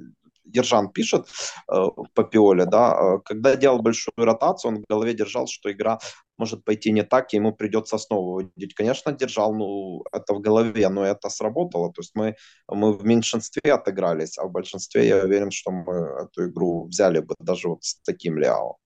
Ержан 0.53 0.91
пишет 0.91 1.27
э, 1.71 1.87
по 2.15 2.25
Пиоле, 2.25 2.67
да, 2.67 2.95
э, 2.95 3.19
когда 3.25 3.57
делал 3.57 3.81
большую 3.81 4.15
ротацию, 4.17 4.73
он 4.73 4.79
в 4.83 4.87
голове 4.89 5.15
держал, 5.15 5.47
что 5.47 5.71
игра 5.71 5.99
может 6.39 6.65
пойти 6.65 6.93
не 6.93 7.03
так, 7.03 7.33
и 7.33 7.37
ему 7.37 7.53
придется 7.53 7.99
снова 7.99 8.27
выводить. 8.27 8.75
Конечно, 8.75 9.13
держал, 9.13 9.55
ну, 9.55 10.05
это 10.13 10.35
в 10.35 10.41
голове, 10.41 10.89
но 10.89 11.05
это 11.05 11.29
сработало. 11.29 11.93
То 11.93 12.01
есть 12.01 12.13
мы, 12.15 12.37
мы 12.69 12.93
в 12.93 13.05
меньшинстве 13.05 13.73
отыгрались, 13.73 14.39
а 14.39 14.47
в 14.47 14.53
большинстве 14.53 15.09
я 15.09 15.25
уверен, 15.25 15.51
что 15.51 15.71
мы 15.71 15.95
эту 16.23 16.49
игру 16.49 16.87
взяли 16.87 17.21
бы 17.21 17.35
даже 17.41 17.69
вот 17.69 17.85
с 17.85 17.97
таким 18.03 18.39
Ляо. 18.39 18.77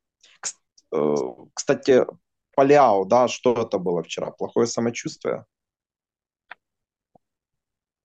Э, 0.92 1.14
кстати, 1.54 2.06
по 2.54 2.62
Ляо, 2.62 3.04
да, 3.04 3.28
что 3.28 3.54
это 3.54 3.78
было 3.78 4.02
вчера? 4.02 4.30
Плохое 4.30 4.66
самочувствие? 4.66 5.44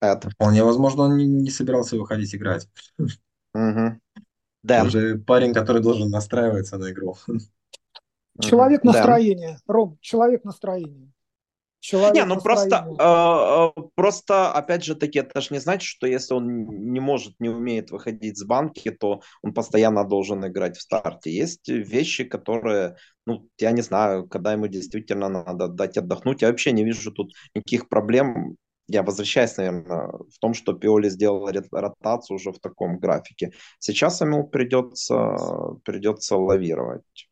Это. 0.02 0.30
Вполне 0.30 0.64
возможно, 0.64 1.04
он 1.04 1.18
не, 1.18 1.26
не 1.26 1.50
собирался 1.50 1.98
выходить 1.98 2.36
играть. 2.36 2.68
Угу. 3.54 4.00
Да. 4.64 4.84
Он 4.84 4.90
же 4.90 5.18
парень, 5.20 5.54
который 5.54 5.82
должен 5.82 6.10
настраиваться 6.10 6.78
на 6.78 6.92
игру. 6.92 7.16
Человек 8.40 8.84
настроения, 8.84 9.60
да. 9.66 9.74
Ром, 9.74 9.98
человек 10.02 10.44
настроения. 10.44 11.12
Человек 11.80 12.16
не, 12.16 12.26
ну 12.26 12.42
просто, 12.42 12.88
э, 13.00 13.82
просто, 13.96 14.52
опять 14.52 14.84
же 14.84 14.96
таки, 14.96 15.20
это 15.20 15.40
же 15.42 15.50
не 15.52 15.60
значит, 15.60 15.88
что 15.88 16.08
если 16.08 16.34
он 16.34 16.66
не 16.92 17.00
может, 17.00 17.36
не 17.40 17.50
умеет 17.50 17.92
выходить 17.92 18.38
с 18.38 18.44
банки, 18.44 18.90
то 18.92 19.22
он 19.44 19.54
постоянно 19.54 20.04
должен 20.04 20.46
играть 20.46 20.76
в 20.76 20.82
старте. 20.82 21.32
Есть 21.32 21.70
вещи, 21.70 22.24
которые, 22.24 22.98
ну, 23.26 23.48
я 23.60 23.72
не 23.72 23.82
знаю, 23.82 24.28
когда 24.28 24.54
ему 24.54 24.68
действительно 24.68 25.30
надо 25.30 25.68
дать 25.68 25.98
отдохнуть. 25.98 26.42
Я 26.42 26.50
вообще 26.50 26.72
не 26.72 26.84
вижу 26.84 27.12
тут 27.12 27.32
никаких 27.54 27.88
проблем 27.90 28.58
я 28.88 29.04
возвращаюсь, 29.04 29.58
наверное, 29.58 30.08
в 30.08 30.40
том, 30.40 30.54
что 30.54 30.74
Пиоли 30.74 31.10
сделал 31.10 31.48
ротацию 31.72 32.36
уже 32.36 32.52
в 32.52 32.60
таком 32.60 33.00
графике. 33.00 33.52
Сейчас 33.80 34.22
ему 34.22 34.48
придется, 34.48 35.36
придется 35.84 36.38
лавировать. 36.38 37.30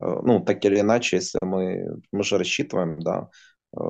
Э, 0.00 0.20
ну, 0.22 0.40
так 0.40 0.64
или 0.64 0.80
иначе, 0.80 1.16
если 1.16 1.38
мы, 1.42 2.00
мы 2.12 2.24
же 2.24 2.38
рассчитываем, 2.38 2.98
да, 3.00 3.28
э, 3.76 3.80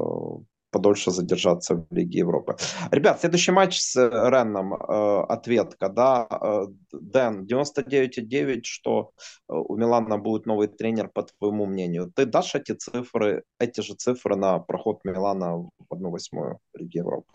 подольше 0.71 1.11
задержаться 1.11 1.75
в 1.75 1.87
Лиге 1.91 2.19
Европы. 2.21 2.57
Ребят, 2.91 3.21
следующий 3.21 3.53
матч 3.53 3.81
с 3.81 3.97
Ренном, 3.97 4.75
э, 4.75 5.25
ответка, 5.29 5.89
да, 5.89 6.27
э, 6.31 6.67
Дэн, 6.93 7.47
99,9, 7.47 8.65
что 8.65 9.13
э, 9.49 9.55
у 9.55 9.77
Милана 9.77 10.19
будет 10.19 10.47
новый 10.47 10.69
тренер, 10.69 11.09
по 11.09 11.23
твоему 11.23 11.67
мнению. 11.67 12.13
Ты 12.15 12.27
дашь 12.27 12.55
эти 12.55 12.73
цифры, 12.73 13.45
эти 13.59 13.81
же 13.81 13.95
цифры 13.95 14.37
на 14.37 14.59
проход 14.59 15.01
Милана 15.05 15.57
в 15.57 15.71
1-8 15.91 16.57
Лиги 16.75 16.99
Европы? 16.99 17.33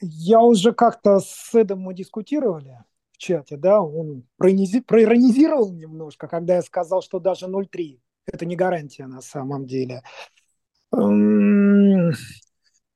Я 0.00 0.40
уже 0.40 0.72
как-то 0.72 1.20
с 1.20 1.54
Эдом 1.54 1.80
мы 1.80 1.94
дискутировали 1.94 2.78
в 3.12 3.18
чате, 3.18 3.56
да, 3.56 3.80
он 3.80 4.24
проиронизировал 4.38 5.72
немножко, 5.72 6.26
когда 6.26 6.56
я 6.56 6.62
сказал, 6.62 7.02
что 7.02 7.20
даже 7.20 7.46
0-3 7.46 8.00
это 8.26 8.46
не 8.46 8.56
гарантия 8.56 9.06
на 9.06 9.20
самом 9.20 9.66
деле 9.66 10.02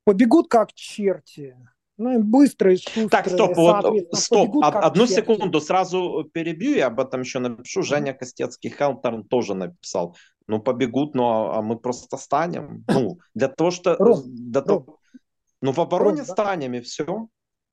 побегут 0.06 0.48
как 0.48 0.72
черти. 0.72 1.56
Ну, 1.98 2.22
быстрые, 2.22 2.76
шустрые, 2.76 3.08
Так, 3.08 3.28
стоп, 3.28 3.56
вот, 3.56 4.06
стоп, 4.12 4.56
од, 4.56 4.74
одну 4.74 5.06
секунду, 5.06 5.60
сразу 5.60 6.28
перебью, 6.32 6.76
я 6.76 6.88
об 6.88 7.00
этом 7.00 7.22
еще 7.22 7.38
напишу. 7.38 7.82
Женя 7.82 8.12
Костецкий 8.12 8.70
Хелтерн 8.70 9.24
тоже 9.24 9.54
написал. 9.54 10.14
Ну, 10.46 10.60
побегут, 10.60 11.14
ну, 11.14 11.24
а, 11.24 11.58
а 11.58 11.62
мы 11.62 11.78
просто 11.78 12.16
станем. 12.18 12.84
Ну, 12.88 13.18
для 13.34 13.48
того, 13.48 13.70
что... 13.70 13.96
Ром, 13.96 14.22
для 14.26 14.60
Ром, 14.60 14.66
того, 14.66 14.98
ну, 15.62 15.72
в 15.72 15.78
обороне 15.80 16.18
Ром, 16.18 16.26
станем, 16.26 16.72
да? 16.72 16.78
и 16.78 16.80
все. 16.82 17.28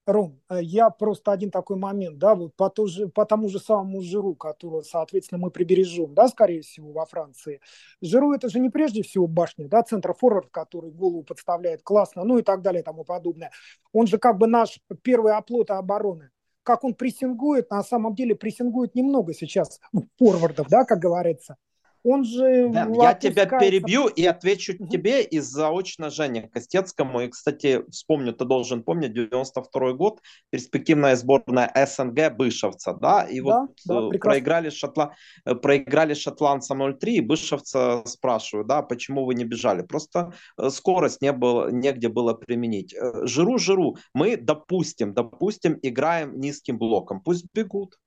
Ром, 0.05 0.41
э, 0.49 0.59
я 0.61 0.89
просто 0.89 1.31
один 1.31 1.49
такой 1.49 1.77
момент, 1.77 2.17
да, 2.17 2.35
вот 2.35 2.53
по, 2.55 2.69
то 2.69 2.87
же, 2.87 3.07
по 3.07 3.25
тому 3.25 3.47
же 3.47 3.59
самому 3.59 4.01
Жиру, 4.01 4.35
которого, 4.35 4.81
соответственно, 4.81 5.39
мы 5.39 5.49
прибережем, 5.49 6.13
да, 6.13 6.27
скорее 6.27 6.61
всего, 6.61 6.91
во 6.91 7.05
Франции. 7.05 7.61
Жиру 8.01 8.33
это 8.33 8.49
же 8.49 8.59
не 8.59 8.69
прежде 8.69 9.01
всего 9.01 9.27
башня, 9.27 9.69
да, 9.69 9.81
центр 9.81 10.13
форвард, 10.13 10.49
который 10.51 10.91
голову 10.91 11.23
подставляет 11.23 11.83
классно, 11.83 12.25
ну 12.25 12.37
и 12.37 12.41
так 12.41 12.61
далее 12.61 12.83
тому 12.83 13.05
подобное. 13.05 13.51
Он 13.93 14.05
же 14.07 14.17
как 14.17 14.37
бы 14.37 14.47
наш 14.47 14.79
первый 15.03 15.33
оплот 15.33 15.71
обороны. 15.71 16.31
Как 16.63 16.83
он 16.83 16.95
прессингует, 16.95 17.69
на 17.71 17.83
самом 17.83 18.15
деле 18.15 18.35
прессингует 18.35 18.95
немного 18.95 19.33
сейчас 19.33 19.79
форвардов, 20.17 20.67
да, 20.69 20.83
как 20.85 20.99
говорится. 20.99 21.55
Он 22.03 22.25
же 22.25 22.69
Дэн, 22.69 22.93
я 22.93 23.13
тебя 23.13 23.45
перебью 23.45 24.07
и 24.07 24.25
отвечу 24.25 24.73
угу. 24.77 24.87
тебе 24.89 25.23
и 25.23 25.39
заочно 25.39 26.09
Жене 26.09 26.49
Костецкому. 26.49 27.21
И, 27.21 27.29
кстати, 27.29 27.83
вспомню, 27.89 28.33
ты 28.33 28.43
должен 28.43 28.83
помнить, 28.83 29.13
92 29.13 29.93
год, 29.93 30.21
перспективная 30.49 31.15
сборная 31.15 31.71
СНГ 31.73 32.35
Бышевца, 32.35 32.93
да, 32.93 33.23
и 33.23 33.39
да, 33.39 33.61
вот 33.61 33.71
да, 33.85 34.15
э, 34.15 34.19
проиграли, 34.19 34.69
шотла... 34.69 35.15
Э, 35.45 35.55
проиграли 35.55 36.13
шотландцам 36.13 36.83
0-3, 36.83 36.97
и 37.05 37.21
Бышевца 37.21 38.05
спрашивают, 38.05 38.67
да, 38.67 38.81
почему 38.81 39.23
вы 39.23 39.35
не 39.35 39.45
бежали? 39.45 39.81
Просто 39.81 40.33
э, 40.57 40.69
скорость 40.69 41.21
не 41.21 41.31
было, 41.31 41.69
негде 41.71 42.09
было 42.09 42.33
применить. 42.33 42.93
Жиру, 43.23 43.57
жиру, 43.57 43.95
мы, 44.13 44.35
допустим, 44.35 45.13
допустим, 45.13 45.79
играем 45.81 46.37
низким 46.39 46.77
блоком, 46.77 47.21
пусть 47.21 47.45
бегут. 47.53 47.97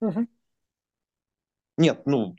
Угу. 0.00 0.26
Нет, 1.78 2.02
ну, 2.06 2.34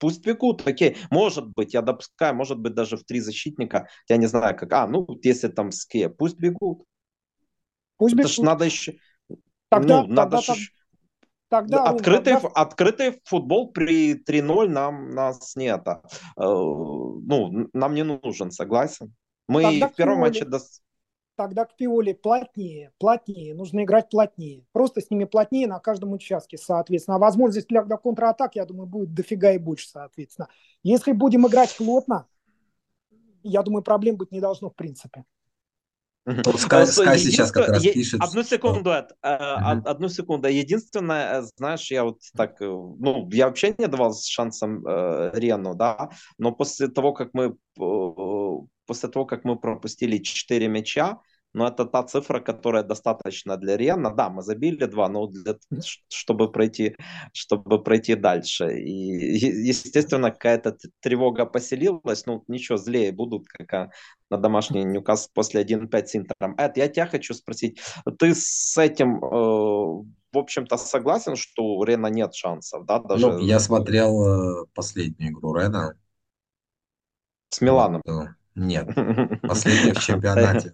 пусть 0.00 0.26
бегут, 0.26 0.66
окей, 0.66 0.96
может 1.10 1.46
быть, 1.54 1.74
я 1.74 1.82
допускаю, 1.82 2.34
может 2.34 2.58
быть, 2.58 2.74
даже 2.74 2.96
в 2.96 3.04
три 3.04 3.20
защитника, 3.20 3.88
я 4.08 4.16
не 4.16 4.26
знаю, 4.26 4.56
как, 4.56 4.72
а, 4.72 4.88
ну, 4.88 5.06
если 5.22 5.48
там 5.48 5.70
ске, 5.70 6.08
пусть 6.08 6.38
бегут. 6.38 6.82
Пусть 7.98 8.14
бегут. 8.14 8.32
Это 8.32 8.42
ж 8.42 8.44
надо 8.44 8.64
еще, 8.64 8.94
тогда, 9.68 10.02
ну, 10.02 10.08
надо 10.08 10.38
тогда, 10.38 10.54
ж... 10.54 10.72
Тогда, 11.48 11.84
открытый, 11.84 12.34
тогда... 12.34 12.48
открытый 12.48 13.20
футбол 13.24 13.72
при 13.72 14.14
3-0 14.14 14.68
нам, 14.68 15.10
нас 15.10 15.54
не 15.56 15.66
это, 15.66 16.02
э, 16.36 16.42
ну, 16.42 17.68
нам 17.72 17.94
не 17.94 18.04
нужен, 18.04 18.50
согласен. 18.50 19.14
Мы 19.48 19.62
тогда 19.62 19.88
в 19.88 19.94
первом 19.94 20.20
матче... 20.20 20.44
До 20.44 20.60
тогда 21.40 21.64
к 21.64 21.74
Пиоле 21.74 22.14
плотнее, 22.14 22.92
плотнее, 22.98 23.54
нужно 23.54 23.82
играть 23.82 24.10
плотнее. 24.10 24.66
Просто 24.72 25.00
с 25.00 25.08
ними 25.08 25.24
плотнее 25.24 25.66
на 25.66 25.78
каждом 25.78 26.12
участке, 26.12 26.58
соответственно. 26.58 27.16
А 27.16 27.18
возможность 27.18 27.66
для, 27.68 27.82
для 27.82 27.96
контратак, 27.96 28.56
я 28.56 28.66
думаю, 28.66 28.86
будет 28.86 29.14
дофига 29.14 29.52
и 29.52 29.58
больше, 29.58 29.88
соответственно. 29.88 30.48
Если 30.82 31.12
будем 31.12 31.46
играть 31.46 31.74
плотно, 31.78 32.26
я 33.42 33.62
думаю, 33.62 33.82
проблем 33.82 34.16
быть 34.16 34.32
не 34.32 34.40
должно 34.40 34.68
в 34.68 34.76
принципе. 34.76 35.24
Скай, 36.58 36.86
Скай 36.86 37.18
сейчас 37.18 37.50
как 37.50 37.68
раз 37.68 37.82
пишет. 37.82 38.20
Одну 38.20 38.42
секунду, 38.42 38.90
что... 38.90 39.08
uh-huh. 39.24 39.82
одну 39.86 40.10
секунду. 40.10 40.48
Единственное, 40.48 41.40
знаешь, 41.56 41.90
я 41.90 42.04
вот 42.04 42.18
так, 42.36 42.60
ну, 42.60 43.26
я 43.32 43.46
вообще 43.46 43.74
не 43.78 43.86
давал 43.86 44.14
шансом 44.14 44.86
э, 44.86 45.30
Рену, 45.32 45.74
да, 45.74 46.10
но 46.36 46.52
после 46.52 46.88
того, 46.88 47.14
как 47.14 47.30
мы 47.32 47.56
после 48.90 49.08
того, 49.08 49.24
как 49.24 49.44
мы 49.44 49.58
пропустили 49.58 50.18
4 50.18 50.68
мяча, 50.68 51.20
но 51.52 51.66
это 51.66 51.84
та 51.84 52.02
цифра, 52.02 52.40
которая 52.40 52.82
достаточно 52.82 53.56
для 53.56 53.76
Рена. 53.76 54.10
Да, 54.10 54.30
мы 54.30 54.42
забили 54.42 54.86
два, 54.86 55.08
но 55.08 55.26
для, 55.26 55.56
чтобы 56.08 56.50
пройти, 56.52 56.96
чтобы 57.32 57.82
пройти 57.82 58.14
дальше. 58.14 58.78
И, 58.78 58.92
естественно, 59.68 60.30
какая-то 60.30 60.76
тревога 61.00 61.46
поселилась. 61.46 62.26
Ну, 62.26 62.44
ничего, 62.48 62.78
злее 62.78 63.12
будут, 63.12 63.48
как 63.48 63.90
на 64.30 64.38
домашний 64.38 64.84
Ньюкас 64.84 65.28
после 65.34 65.62
1-5 65.62 66.06
с 66.06 66.16
Интером. 66.16 66.54
Эд, 66.56 66.76
я 66.76 66.88
тебя 66.88 67.06
хочу 67.06 67.34
спросить, 67.34 67.80
ты 68.18 68.34
с 68.34 68.78
этим, 68.78 69.16
э, 69.16 69.28
в 69.28 70.38
общем-то, 70.38 70.76
согласен, 70.76 71.34
что 71.34 71.64
у 71.64 71.84
Рена 71.84 72.06
нет 72.06 72.34
шансов, 72.34 72.86
да? 72.86 73.00
Даже... 73.00 73.26
Ну, 73.26 73.38
я 73.38 73.58
смотрел 73.58 74.62
э, 74.62 74.66
последнюю 74.72 75.32
игру 75.32 75.54
Рена. 75.54 75.94
С 77.48 77.60
Миланом? 77.60 78.02
Нет, 78.54 78.86
последний 79.42 79.92
в 79.92 80.00
чемпионате. 80.00 80.72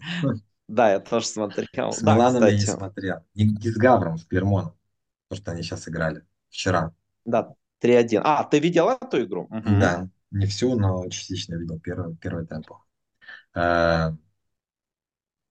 Да, 0.69 0.93
я 0.93 1.01
тоже 1.01 1.27
смотрел. 1.27 1.93
С 1.93 2.03
Миланом 2.03 2.45
я 2.45 2.53
не 2.53 2.61
смотрел. 2.61 3.19
Не 3.35 3.71
с 3.71 3.77
Гавром, 3.77 4.19
с 4.19 4.25
Клермоном. 4.25 4.75
То, 5.29 5.37
что 5.37 5.53
они 5.53 5.63
сейчас 5.63 5.89
играли. 5.89 6.23
Вчера. 6.51 6.93
Да, 7.25 7.55
3-1. 7.81 8.23
А, 8.25 8.45
ты 8.45 8.59
видел 8.59 8.89
эту 8.89 9.23
игру? 9.23 9.49
Да, 9.51 10.09
не 10.31 10.47
всю, 10.47 10.79
но 10.79 11.09
частично 11.09 11.55
видел 11.57 11.79
первый, 11.81 12.17
первый 12.17 12.47
темп. 12.47 12.71
Э, 13.55 14.13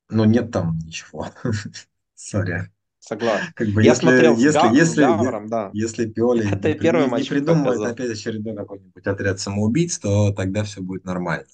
ну, 0.09 0.23
нет 0.25 0.51
там 0.51 0.77
ничего. 0.79 1.27
Сори. 2.15 2.71
Согласен. 2.99 3.53
Как 3.53 3.67
бы, 3.67 3.83
я 3.83 3.91
если, 3.91 4.01
смотрел 4.01 4.35
если, 4.37 4.57
Гав, 4.57 4.73
если, 4.73 5.01
Гавром, 5.01 5.47
да. 5.47 5.69
если 5.73 6.05
Пиоли 6.07 6.51
Это 6.51 6.73
не, 6.73 6.79
первый 6.79 7.05
не, 7.05 7.11
матч 7.11 7.23
не 7.23 7.29
придумывает 7.29 7.81
опять 7.81 8.09
очередной 8.09 8.55
какой-нибудь 8.55 9.05
отряд 9.05 9.39
самоубийц, 9.39 9.99
то 9.99 10.33
тогда 10.33 10.63
все 10.63 10.81
будет 10.81 11.05
нормально. 11.05 11.45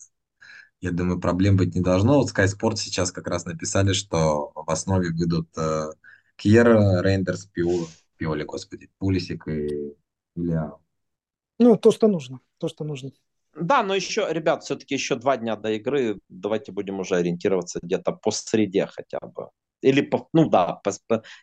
Я 0.82 0.92
думаю, 0.92 1.20
проблем 1.20 1.58
быть 1.58 1.76
не 1.76 1.82
должно. 1.82 2.18
Вот 2.20 2.32
Sky 2.32 2.48
Sport 2.48 2.76
сейчас 2.78 3.12
как 3.12 3.28
раз 3.28 3.46
написали, 3.46 3.94
что 3.94 4.52
в 4.56 4.70
основе 4.70 5.12
выйдут 5.12 5.48
э, 5.56 5.92
Кьер, 6.36 6.68
Рейндерс, 7.04 7.46
Пиоли, 7.46 7.86
Пиоли, 8.18 8.44
господи, 8.44 8.90
Пулисик 8.98 9.48
и 9.48 9.94
Илья. 10.36 10.74
Ну, 11.60 11.76
то, 11.78 11.92
что 11.92 12.08
нужно, 12.08 12.40
то, 12.58 12.68
что 12.68 12.84
нужно. 12.84 13.12
Да, 13.56 13.84
но 13.84 13.94
еще, 13.94 14.28
ребят, 14.30 14.64
все-таки 14.64 14.96
еще 14.96 15.16
два 15.16 15.38
дня 15.38 15.56
до 15.56 15.72
игры. 15.74 16.20
Давайте 16.30 16.72
будем 16.72 17.00
уже 17.00 17.16
ориентироваться 17.16 17.80
где-то 17.84 18.14
по 18.14 18.32
среде 18.32 18.88
хотя 18.88 19.20
бы 19.20 19.50
или, 19.82 20.10
ну 20.34 20.50
да, 20.50 20.82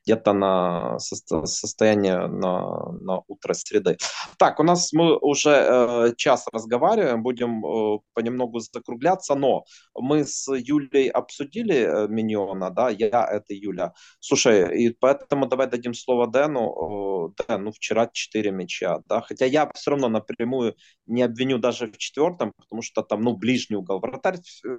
где-то 0.04 0.32
на 0.32 0.98
состояние 0.98 2.26
на, 2.26 2.92
на 3.00 3.22
утро 3.26 3.54
среды. 3.54 3.96
Так, 4.38 4.60
у 4.60 4.62
нас 4.62 4.92
мы 4.92 5.16
уже 5.18 5.50
э, 5.50 6.14
час 6.16 6.46
разговариваем, 6.52 7.22
будем 7.22 7.64
э, 7.64 7.98
понемногу 8.14 8.60
закругляться, 8.60 9.34
но 9.34 9.64
мы 9.94 10.24
с 10.24 10.48
Юлей 10.48 11.08
обсудили 11.08 11.76
э, 11.76 12.08
Миньона, 12.08 12.70
да, 12.70 12.90
я 12.90 13.26
это 13.26 13.54
Юля. 13.54 13.92
Слушай, 14.20 14.78
и 14.78 14.90
поэтому 14.90 15.46
давай 15.46 15.66
дадим 15.66 15.94
слово 15.94 16.26
Дэну. 16.26 17.32
Э, 17.38 17.44
Дэн, 17.48 17.64
ну 17.64 17.72
вчера 17.72 18.08
4 18.12 18.50
мяча, 18.50 19.00
да, 19.06 19.20
хотя 19.20 19.46
я 19.46 19.70
все 19.74 19.90
равно 19.90 20.08
напрямую 20.08 20.74
не 21.06 21.22
обвиню 21.22 21.58
даже 21.58 21.86
в 21.86 21.98
четвертом, 21.98 22.52
потому 22.56 22.82
что 22.82 23.02
там, 23.02 23.22
ну, 23.22 23.36
ближний 23.36 23.76
угол. 23.76 24.00
Вратарь, 24.00 24.38
э, 24.64 24.78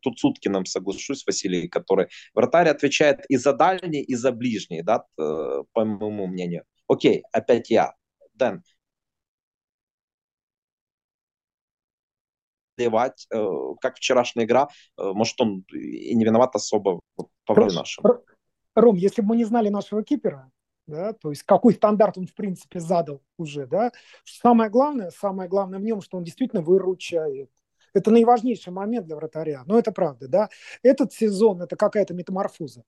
тут 0.00 0.18
Суткиным 0.18 0.66
соглашусь, 0.66 1.24
Василий, 1.26 1.68
который 1.68 2.08
вратарь 2.34 2.68
отвечает 2.68 2.91
отвечает 2.92 3.24
и 3.28 3.36
за 3.36 3.52
дальний, 3.52 4.02
и 4.02 4.14
за 4.14 4.32
ближний, 4.32 4.82
да, 4.82 5.04
по 5.16 5.84
моему 5.84 6.26
мнению. 6.26 6.64
Окей, 6.88 7.24
опять 7.32 7.70
я. 7.70 7.94
Дэн. 8.34 8.62
Плевать, 12.76 13.26
э, 13.30 13.44
как 13.80 13.96
вчерашняя 13.96 14.46
игра, 14.46 14.68
э, 14.98 15.12
может, 15.12 15.38
он 15.40 15.64
и 15.72 16.14
не 16.14 16.24
виноват 16.24 16.56
особо 16.56 17.00
по 17.44 17.54
времени 17.54 17.76
нашему. 17.76 18.24
Ром, 18.74 18.96
если 18.96 19.20
бы 19.20 19.28
мы 19.28 19.36
не 19.36 19.44
знали 19.44 19.68
нашего 19.68 20.02
кипера, 20.02 20.50
да, 20.86 21.12
то 21.12 21.30
есть 21.30 21.42
какой 21.42 21.74
стандарт 21.74 22.16
он, 22.16 22.26
в 22.26 22.34
принципе, 22.34 22.80
задал 22.80 23.22
уже, 23.36 23.66
да, 23.66 23.92
самое 24.24 24.70
главное, 24.70 25.10
самое 25.10 25.50
главное 25.50 25.78
в 25.78 25.82
нем, 25.82 26.00
что 26.00 26.16
он 26.16 26.24
действительно 26.24 26.62
выручает, 26.62 27.50
это 27.94 28.10
наиважнейший 28.10 28.72
момент 28.72 29.06
для 29.06 29.16
вратаря. 29.16 29.62
Но 29.66 29.78
это 29.78 29.92
правда, 29.92 30.28
да. 30.28 30.48
Этот 30.82 31.12
сезон– 31.12 31.62
это 31.62 31.76
какая-то 31.76 32.14
метаморфоза. 32.14 32.84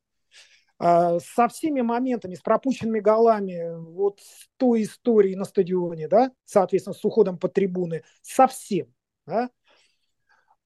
А, 0.79 1.21
со 1.21 1.49
всеми 1.49 1.83
моментами, 1.83 2.35
с 2.35 2.41
пропущенными 2.41 3.01
голами, 3.01 3.77
вот 3.93 4.21
с 4.21 4.49
той 4.57 4.83
историей 4.83 5.37
на 5.37 5.45
стадионе, 5.45 6.09
да, 6.09 6.33
соответственно, 6.45 6.95
с 6.95 7.05
уходом 7.05 7.39
под 7.39 7.53
трибуны, 7.53 8.03
совсем, 8.23 8.93
да. 9.27 9.51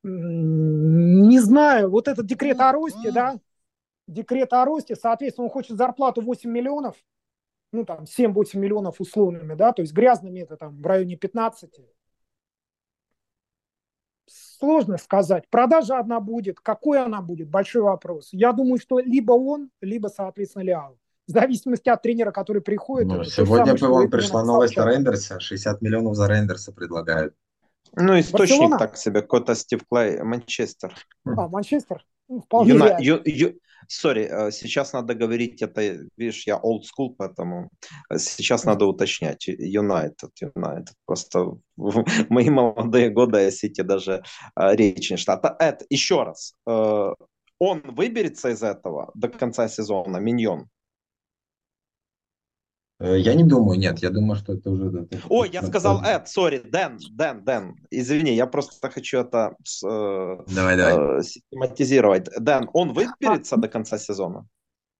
Не 0.02 1.40
знаю, 1.40 1.90
вот 1.90 2.08
этот 2.08 2.24
декрет 2.26 2.60
о 2.60 2.72
росте, 2.72 3.12
да, 3.12 3.38
декрет 4.06 4.52
о 4.54 4.64
росте, 4.64 4.96
соответственно, 4.96 5.46
он 5.46 5.50
хочет 5.50 5.76
зарплату 5.76 6.22
8 6.22 6.50
миллионов, 6.50 6.96
ну, 7.72 7.84
там, 7.84 8.06
7-8 8.06 8.58
миллионов 8.58 9.00
условными, 9.00 9.54
да, 9.54 9.72
то 9.72 9.82
есть 9.82 9.92
грязными 9.92 10.40
это 10.40 10.56
там 10.56 10.80
в 10.80 10.86
районе 10.86 11.16
15, 11.16 11.70
сложно 14.28 14.98
сказать. 14.98 15.44
Продажа 15.50 15.98
одна 15.98 16.20
будет, 16.20 16.60
какой 16.60 17.02
она 17.02 17.20
будет, 17.22 17.48
большой 17.48 17.82
вопрос. 17.82 18.28
Я 18.32 18.52
думаю, 18.52 18.78
что 18.80 18.98
либо 18.98 19.32
он, 19.32 19.70
либо, 19.80 20.08
соответственно, 20.08 20.62
Лиал. 20.62 20.98
В 21.26 21.30
зависимости 21.30 21.88
от 21.88 22.00
тренера, 22.00 22.30
который 22.30 22.62
приходит. 22.62 23.08
Ну, 23.08 23.24
сегодня 23.24 23.76
самое, 23.76 24.00
вам 24.00 24.10
пришла 24.10 24.44
новость 24.44 24.78
о 24.78 24.86
Рейндерсе. 24.86 25.38
60 25.40 25.82
миллионов 25.82 26.14
за 26.14 26.26
Рейндерса 26.26 26.72
предлагают. 26.72 27.34
Ну, 27.94 28.18
источник 28.18 28.58
Барселона? 28.60 28.78
так 28.78 28.96
себе, 28.96 29.22
какой-то 29.22 29.54
Стив 29.54 29.80
Клей, 29.90 30.22
Манчестер. 30.22 30.94
А, 31.24 31.48
Манчестер? 31.48 32.04
Ну, 32.28 32.40
вполне 32.40 32.72
Юна... 32.72 32.98
Ю... 32.98 33.20
Ю... 33.24 33.58
Sorry, 33.86 34.50
сейчас 34.50 34.92
надо 34.92 35.14
говорить 35.14 35.62
это, 35.62 35.98
видишь, 36.16 36.46
я 36.46 36.56
old 36.56 36.82
school, 36.82 37.14
поэтому 37.16 37.70
сейчас 38.16 38.64
надо 38.64 38.86
уточнять. 38.86 39.46
Юнайтед, 39.46 40.30
Юнайтед. 40.40 40.94
Просто 41.06 41.58
в 41.76 42.04
мои 42.28 42.50
молодые 42.50 43.10
годы 43.10 43.46
о 43.46 43.50
Сити 43.50 43.82
даже 43.82 44.22
речи 44.56 45.12
не 45.12 45.16
шла. 45.16 45.40
Эд, 45.60 45.84
еще 45.90 46.22
раз, 46.24 46.54
он 46.66 47.82
выберется 47.84 48.50
из 48.50 48.62
этого 48.62 49.10
до 49.14 49.28
конца 49.28 49.68
сезона, 49.68 50.18
Меньян? 50.18 50.68
Э, 53.00 53.18
я 53.18 53.34
не 53.34 53.44
думаю, 53.44 53.78
нет, 53.78 53.98
я 54.00 54.10
думаю, 54.10 54.36
что 54.36 54.54
это 54.54 54.70
уже... 54.70 55.06
Это, 55.10 55.18
Ой, 55.28 55.50
я 55.52 55.62
сказал 55.62 56.02
Эд, 56.04 56.28
сори, 56.28 56.58
Дэн, 56.58 56.98
Дэн, 57.12 57.44
Дэн, 57.44 57.76
извини, 57.90 58.34
я 58.34 58.46
просто 58.46 58.90
хочу 58.90 59.18
это 59.18 59.56
э, 59.84 60.38
давай, 60.54 60.76
давай. 60.76 61.20
Э, 61.20 61.22
систематизировать. 61.22 62.28
Дэн, 62.38 62.68
он 62.72 62.92
выберется 62.92 63.54
а... 63.54 63.58
до 63.58 63.68
конца 63.68 63.98
сезона? 63.98 64.46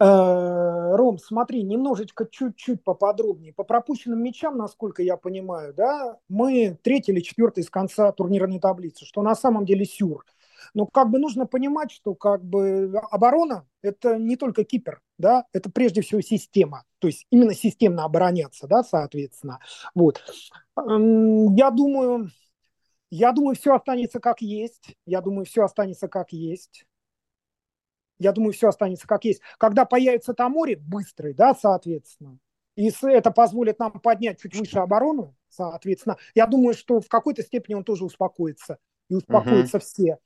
Э, 0.01 0.95
Ром, 0.97 1.19
смотри, 1.19 1.65
немножечко 1.65 2.27
чуть-чуть 2.31 2.85
поподробнее. 2.85 3.53
По 3.53 3.65
пропущенным 3.65 4.23
мячам, 4.23 4.57
насколько 4.57 5.03
я 5.03 5.17
понимаю, 5.17 5.75
да, 5.75 6.19
мы 6.29 6.79
третий 6.83 7.13
или 7.13 7.21
четвертый 7.21 7.65
из 7.65 7.71
конца 7.71 8.13
турнирной 8.13 8.61
таблицы, 8.61 9.05
что 9.05 9.23
на 9.23 9.35
самом 9.35 9.65
деле 9.65 9.85
сюр. 9.85 10.25
Но 10.73 10.87
как 10.87 11.11
бы 11.11 11.19
нужно 11.19 11.47
понимать, 11.47 11.91
что 11.91 12.15
как 12.15 12.45
бы 12.45 12.93
оборона– 13.11 13.67
это 13.83 14.19
не 14.19 14.37
только 14.37 14.65
кипер, 14.65 15.01
да, 15.19 15.45
это 15.53 15.71
прежде 15.71 16.01
всего 16.01 16.21
система, 16.21 16.85
то 16.99 17.09
есть 17.09 17.27
именно 17.31 17.55
системно 17.55 18.05
обороняться, 18.05 18.67
да, 18.67 18.83
соответственно. 18.83 19.59
Вот. 19.95 20.23
Я 20.77 21.71
думаю, 21.71 22.31
я 23.11 23.33
думаю, 23.33 23.57
все 23.57 23.75
останется 23.75 24.21
как 24.21 24.41
есть. 24.41 24.97
Я 25.07 25.21
думаю, 25.21 25.45
все 25.45 25.65
останется 25.65 26.09
как 26.09 26.33
есть. 26.33 26.85
Я 28.19 28.33
думаю, 28.33 28.53
все 28.53 28.69
останется 28.69 29.07
как 29.07 29.25
есть. 29.25 29.41
Когда 29.59 29.85
появится 29.85 30.35
Тамори 30.35 30.75
быстрый, 30.75 31.35
да, 31.35 31.55
соответственно, 31.55 32.39
и 32.77 32.93
это 33.03 33.31
позволит 33.31 33.79
нам 33.81 33.93
поднять 33.93 34.41
чуть 34.41 34.55
выше 34.55 34.79
оборону, 34.79 35.35
соответственно, 35.49 36.17
я 36.35 36.47
думаю, 36.47 36.75
что 36.75 37.01
в 37.01 37.09
какой-то 37.09 37.43
степени 37.43 37.75
он 37.75 37.85
тоже 37.85 38.05
успокоится. 38.05 38.79
И 39.09 39.15
успокоятся 39.15 39.79
uh-huh. 39.79 39.81
все. 39.81 40.19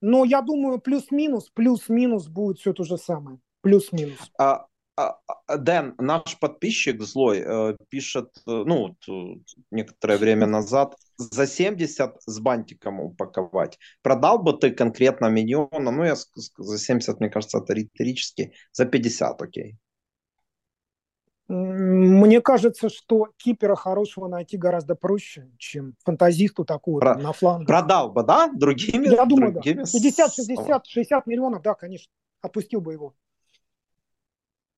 Но 0.00 0.24
я 0.24 0.42
думаю, 0.42 0.78
плюс-минус, 0.78 1.50
плюс-минус 1.50 2.28
будет 2.28 2.58
все 2.58 2.72
то 2.72 2.84
же 2.84 2.98
самое. 2.98 3.38
Плюс-минус. 3.66 4.18
А, 4.38 4.66
а, 4.96 5.16
а, 5.26 5.56
Дэн, 5.56 5.94
наш 5.98 6.38
подписчик 6.38 7.02
злой 7.02 7.42
э, 7.44 7.76
пишет, 7.88 8.28
э, 8.46 8.50
ну, 8.64 8.96
э, 9.08 9.12
некоторое 9.72 10.18
время 10.18 10.46
назад, 10.46 10.94
за 11.16 11.48
70 11.48 12.14
с 12.24 12.38
бантиком 12.38 13.00
упаковать. 13.00 13.76
Продал 14.02 14.38
бы 14.38 14.52
ты 14.52 14.70
конкретно 14.70 15.26
миллиона, 15.26 15.90
ну, 15.90 16.04
я 16.04 16.14
за 16.14 16.78
70, 16.78 17.18
мне 17.18 17.28
кажется, 17.28 17.58
это 17.58 17.72
риторически, 17.72 18.52
за 18.70 18.84
50, 18.84 19.42
окей. 19.42 19.76
Мне 21.48 22.40
кажется, 22.40 22.88
что 22.88 23.30
кипера 23.36 23.74
хорошего 23.74 24.28
найти 24.28 24.56
гораздо 24.56 24.94
проще, 24.94 25.50
чем 25.58 25.94
фантазисту 26.04 26.64
такого 26.64 27.00
Про, 27.00 27.18
на 27.18 27.32
фланге. 27.32 27.66
Продал 27.66 28.12
бы, 28.12 28.22
да? 28.22 28.48
Другими? 28.54 29.08
Я 29.08 29.24
думаю, 29.24 29.54
другими... 29.54 29.82
да. 29.82 29.90
50, 29.92 30.34
60, 30.34 30.86
60 30.86 31.26
миллионов, 31.26 31.62
да, 31.62 31.74
конечно. 31.74 32.12
Отпустил 32.40 32.80
бы 32.80 32.92
его. 32.92 33.14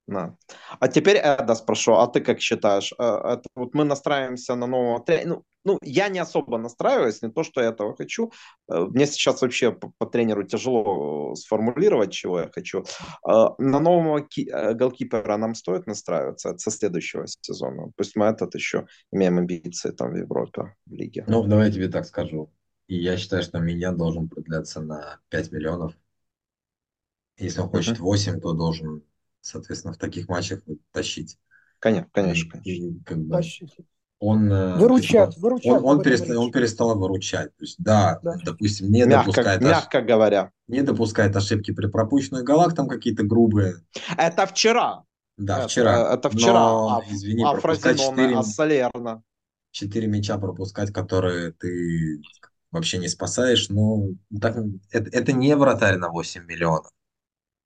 Да. 0.09 0.35
А 0.81 0.89
теперь 0.89 1.19
Эда 1.19 1.55
спрошу, 1.55 1.93
а 1.93 2.07
ты 2.07 2.21
как 2.21 2.41
считаешь? 2.41 2.95
Э, 2.99 3.35
это, 3.35 3.43
вот 3.55 3.75
мы 3.75 3.85
настраиваемся 3.85 4.55
на 4.55 4.67
нового 4.67 5.05
тренера. 5.05 5.29
Ну, 5.29 5.45
ну, 5.65 5.79
я 5.83 6.09
не 6.09 6.19
особо 6.19 6.57
настраиваюсь, 6.57 7.21
не 7.21 7.31
то, 7.31 7.45
что 7.45 7.61
я 7.61 7.69
этого 7.69 7.95
хочу. 7.95 8.33
Э, 8.73 8.87
мне 8.87 9.07
сейчас 9.07 9.43
вообще 9.43 9.71
по, 9.71 9.93
по 9.99 10.07
тренеру 10.07 10.45
тяжело 10.45 11.35
сформулировать, 11.35 12.13
чего 12.13 12.41
я 12.41 12.49
хочу. 12.49 12.85
Э, 13.29 13.49
на 13.59 13.81
нового 13.81 14.23
ки- 14.23 14.51
голкипера 14.73 15.37
нам 15.37 15.55
стоит 15.55 15.87
настраиваться 15.87 16.57
со 16.57 16.71
следующего 16.71 17.27
сезона. 17.27 17.93
Пусть 17.95 18.17
мы 18.17 18.25
этот 18.25 18.55
еще 18.55 18.87
имеем 19.13 19.37
амбиции 19.37 19.91
там 19.91 20.13
в 20.13 20.17
Европе, 20.17 20.75
в 20.87 20.95
лиге. 20.95 21.25
Ну, 21.29 21.45
давай 21.45 21.67
я 21.67 21.73
тебе 21.73 21.89
так 21.89 22.07
скажу. 22.07 22.51
И 22.87 22.97
я 22.97 23.19
считаю, 23.19 23.43
что 23.43 23.59
меня 23.59 23.93
должен 23.93 24.27
продляться 24.31 24.81
на 24.81 25.21
5 25.29 25.53
миллионов. 25.53 25.93
Если 27.37 27.61
он 27.61 27.69
хочет 27.69 27.99
uh-huh. 27.99 28.03
8, 28.03 28.41
то 28.41 28.55
должен 28.55 29.03
соответственно, 29.49 29.95
в 29.95 29.99
таких 29.99 30.29
матчах 30.29 30.61
тащить. 30.93 31.39
Конечно, 31.79 32.11
конечно. 32.13 32.61
И, 32.65 32.89
и, 32.89 33.01
как 33.05 33.19
бы, 33.19 33.41
он, 34.21 34.53
э, 34.53 34.77
выручать, 34.79 35.35
типа, 35.35 35.41
выручать. 35.41 35.73
Он, 35.73 35.85
он, 35.85 36.03
перестал, 36.03 36.43
он 36.43 36.51
перестал 36.51 36.99
выручать. 36.99 37.57
То 37.57 37.65
есть, 37.65 37.77
да, 37.79 38.19
да. 38.23 38.35
допустим, 38.45 38.91
не 38.91 39.05
мягко, 39.05 39.27
допускает... 39.31 39.61
Мягко 39.61 39.99
ошиб... 39.99 40.09
говоря. 40.09 40.51
Не 40.67 40.83
допускает 40.83 41.37
ошибки 41.37 41.73
при 41.73 41.87
пропущенных 41.87 42.43
голах, 42.43 42.75
там 42.75 42.89
какие-то 42.89 43.23
грубые. 43.23 43.77
Это 44.17 44.47
вчера. 44.47 45.05
Да, 45.37 45.59
это, 45.61 45.69
вчера. 45.69 46.15
Это 46.15 46.31
вчера. 46.31 46.53
Но, 46.53 46.99
а, 46.99 47.13
извини, 47.13 47.45
а 47.45 47.53
пропускать 47.53 48.01
четыре 48.01 48.37
а 48.37 48.43
Солерно. 48.43 49.23
4 49.71 50.07
мяча 50.09 50.39
пропускать, 50.39 50.93
которые 50.93 51.53
ты 51.53 52.21
вообще 52.73 52.99
не 52.99 53.07
спасаешь, 53.07 53.69
ну, 53.69 54.17
так, 54.41 54.57
это, 54.91 55.11
это 55.11 55.33
не 55.33 55.55
вратарь 55.55 55.99
на 55.99 56.09
8 56.09 56.45
миллионов. 56.47 56.91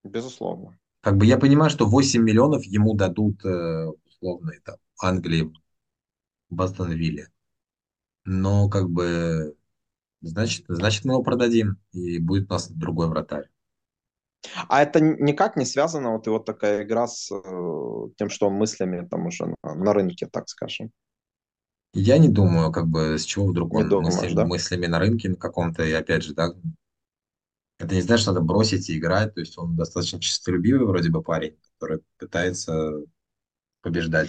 Безусловно 0.04 0.76
как 1.02 1.16
бы 1.16 1.26
я 1.26 1.36
понимаю, 1.36 1.68
что 1.68 1.84
8 1.84 2.22
миллионов 2.22 2.64
ему 2.64 2.94
дадут 2.94 3.44
э, 3.44 3.86
условно 4.06 4.52
там, 4.64 4.76
Англии, 5.00 5.52
Бастон-Вилле. 6.48 7.26
Но 8.24 8.68
как 8.68 8.88
бы 8.88 9.56
значит, 10.20 10.64
значит 10.68 11.04
мы 11.04 11.14
его 11.14 11.24
продадим, 11.24 11.76
и 11.92 12.18
будет 12.18 12.48
у 12.48 12.54
нас 12.54 12.70
другой 12.70 13.08
вратарь. 13.08 13.48
А 14.68 14.82
это 14.82 15.00
никак 15.00 15.56
не 15.56 15.64
связано, 15.64 16.12
вот 16.12 16.26
и 16.26 16.30
вот 16.30 16.44
такая 16.44 16.84
игра 16.84 17.08
с 17.08 17.30
э, 17.32 18.08
тем, 18.16 18.28
что 18.28 18.46
он 18.46 18.54
мыслями 18.54 19.06
там 19.06 19.26
уже 19.26 19.46
на, 19.46 19.74
на 19.74 19.92
рынке, 19.92 20.26
так 20.26 20.48
скажем. 20.48 20.92
Я 21.94 22.18
не 22.18 22.28
думаю, 22.28 22.72
как 22.72 22.86
бы 22.86 23.18
с 23.18 23.24
чего 23.24 23.46
вдруг 23.46 23.74
он 23.74 23.88
думаешь, 23.88 24.14
мыслями, 24.14 24.34
да? 24.34 24.46
мыслями 24.46 24.86
на 24.86 24.98
рынке 24.98 25.28
на 25.28 25.36
каком-то, 25.36 25.84
и 25.84 25.92
опять 25.92 26.22
же, 26.22 26.32
да, 26.34 26.52
это 27.82 27.94
не 27.94 28.00
значит, 28.00 28.22
что 28.22 28.32
надо 28.32 28.44
бросить 28.44 28.88
и 28.88 28.96
играть. 28.96 29.34
То 29.34 29.40
есть 29.40 29.58
он 29.58 29.76
достаточно 29.76 30.20
честолюбивый 30.20 30.86
вроде 30.86 31.10
бы 31.10 31.22
парень, 31.22 31.56
который 31.78 32.02
пытается 32.18 33.02
побеждать. 33.82 34.28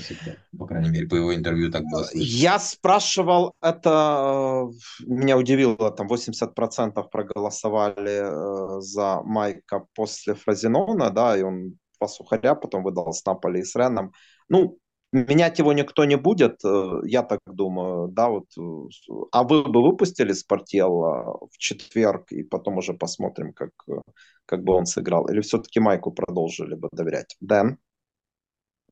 По 0.57 0.65
крайней 0.65 0.89
мере, 0.89 1.07
по 1.07 1.15
его 1.15 1.35
интервью 1.35 1.71
так 1.71 1.83
было 1.83 2.03
слышно. 2.03 2.25
Я 2.25 2.57
спрашивал, 2.57 3.53
это 3.61 4.67
меня 5.05 5.37
удивило, 5.37 5.91
там 5.91 6.07
80% 6.07 7.03
проголосовали 7.11 8.77
э, 8.77 8.81
за 8.81 9.21
Майка 9.23 9.85
после 9.93 10.33
Фразенона, 10.33 11.11
да, 11.11 11.37
и 11.37 11.43
он 11.43 11.77
два 11.99 12.07
сухаря 12.07 12.55
потом 12.55 12.83
выдал 12.83 13.13
с 13.13 13.23
Наполи 13.23 13.59
и 13.59 13.63
с 13.63 13.75
Реном. 13.75 14.13
Ну, 14.49 14.79
Менять 15.13 15.59
его 15.59 15.73
никто 15.73 16.05
не 16.05 16.17
будет, 16.17 16.65
э, 16.65 17.01
я 17.05 17.21
так 17.21 17.39
думаю, 17.45 18.07
да, 18.07 18.29
вот. 18.29 18.47
Э, 18.57 19.21
а 19.31 19.43
вы 19.43 19.63
бы 19.63 19.83
выпустили 19.83 20.33
Спартьелла 20.33 21.37
в 21.51 21.57
четверг, 21.59 22.31
и 22.31 22.41
потом 22.41 22.79
уже 22.79 22.95
посмотрим, 22.95 23.53
как, 23.53 23.69
э, 23.87 24.01
как 24.47 24.63
бы 24.63 24.73
он 24.73 24.87
сыграл? 24.87 25.27
Или 25.27 25.41
все-таки 25.41 25.79
Майку 25.79 26.11
продолжили 26.11 26.73
бы 26.73 26.89
доверять? 26.91 27.35
Дэн? 27.41 27.77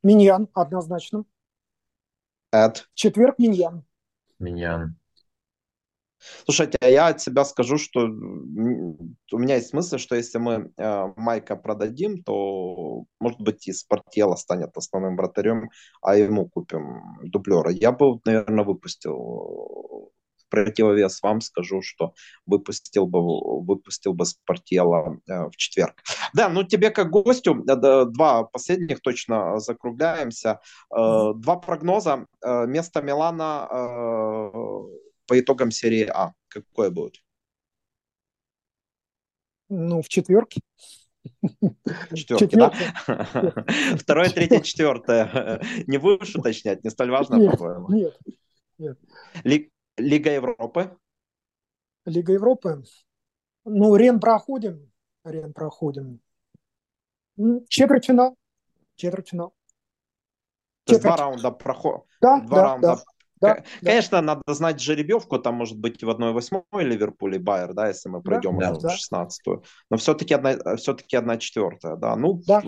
Миньян, 0.04 0.48
однозначно. 0.54 1.26
Эд? 2.52 2.88
Четверг 2.94 3.40
Миньян. 3.40 3.84
Миньян. 4.38 5.01
Слушайте, 6.46 6.78
а 6.82 6.90
я 6.90 7.08
от 7.08 7.22
себя 7.22 7.46
скажу, 7.46 7.78
что 7.78 8.02
у 8.02 9.38
меня 9.38 9.56
есть 9.56 9.74
мысль, 9.74 9.98
что 9.98 10.16
если 10.16 10.38
мы 10.38 10.72
э, 10.78 11.14
Майка 11.16 11.56
продадим, 11.56 12.24
то, 12.24 13.06
может 13.20 13.40
быть, 13.40 13.68
и 13.68 13.74
Спартьела 13.74 14.36
станет 14.36 14.76
основным 14.78 15.16
вратарем, 15.16 15.70
а 16.02 16.16
ему 16.16 16.50
купим 16.50 17.20
дублера. 17.24 17.72
Я 17.72 17.92
бы, 17.92 18.20
наверное, 18.26 18.66
выпустил 18.66 20.12
противовес 20.52 21.24
вам 21.24 21.42
скажу, 21.42 21.82
что 21.82 22.14
выпустил 22.46 23.08
бы, 23.08 23.20
выпустил 23.64 24.14
бы 24.14 24.26
Спартьела 24.26 25.18
э, 25.28 25.46
в 25.48 25.56
четверг. 25.56 25.96
Да, 26.34 26.50
ну 26.50 26.64
тебе 26.64 26.92
как 26.92 27.10
гостю, 27.10 27.64
э, 27.68 28.06
два 28.06 28.44
последних 28.44 29.02
точно 29.02 29.60
закругляемся. 29.60 30.60
Э, 30.94 31.34
два 31.36 31.56
прогноза. 31.56 32.28
Э, 32.46 32.68
место 32.68 33.02
Милана 33.02 33.68
э, 33.72 34.52
по 35.32 35.40
итогам 35.40 35.72
серии 35.72 36.12
А? 36.14 36.34
Какое 36.50 36.90
будет? 36.90 37.24
Ну, 39.70 40.02
в 40.02 40.10
четверке. 40.10 40.60
Четверки, 42.14 42.56
да? 42.56 42.74
Второе, 43.98 44.30
третье, 44.30 44.60
четвертое. 44.60 45.62
Не 45.88 46.00
будешь 46.00 46.36
уточнять? 46.36 46.84
Не 46.84 46.90
столь 46.90 47.12
важно, 47.12 47.50
по-твоему? 47.50 47.90
Нет, 47.94 48.20
нет. 48.78 49.00
Лига 49.96 50.34
Европы? 50.34 50.98
Лига 52.04 52.34
Европы? 52.34 52.84
Ну, 53.64 53.96
Рен 53.96 54.20
проходим. 54.20 54.92
Рен 55.24 55.54
проходим. 55.54 56.20
Четвертьфинал. 57.70 58.36
Четвертьфинал. 58.98 59.54
То 60.84 60.94
есть 60.94 61.04
два 61.04 61.16
раунда 61.16 61.52
проходят. 61.52 62.04
Да, 62.20 62.42
два 62.42 62.58
да, 62.58 62.64
раунда 62.64 62.88
да 62.98 63.11
Да, 63.42 63.64
Конечно, 63.84 64.20
да. 64.20 64.22
надо 64.22 64.54
знать 64.54 64.80
жеребьевку, 64.80 65.40
там 65.40 65.56
может 65.56 65.78
быть 65.78 66.04
в 66.04 66.10
1-8 66.10 66.64
Ливерпуль 66.74 67.36
и 67.36 67.40
Байер, 67.40 67.74
да, 67.74 67.88
если 67.88 68.10
мы 68.10 68.22
пройдем 68.22 68.58
да, 68.60 68.74
да. 68.74 68.90
в 68.90 68.92
16 68.92 69.46
Но 69.90 69.98
все-таки 69.98 70.34
одна, 70.34 70.76
все-таки 70.78 71.16
одна 71.16 71.38
четвертая, 71.38 71.96
да. 71.96 72.16
Ну, 72.16 72.42
да, 72.46 72.62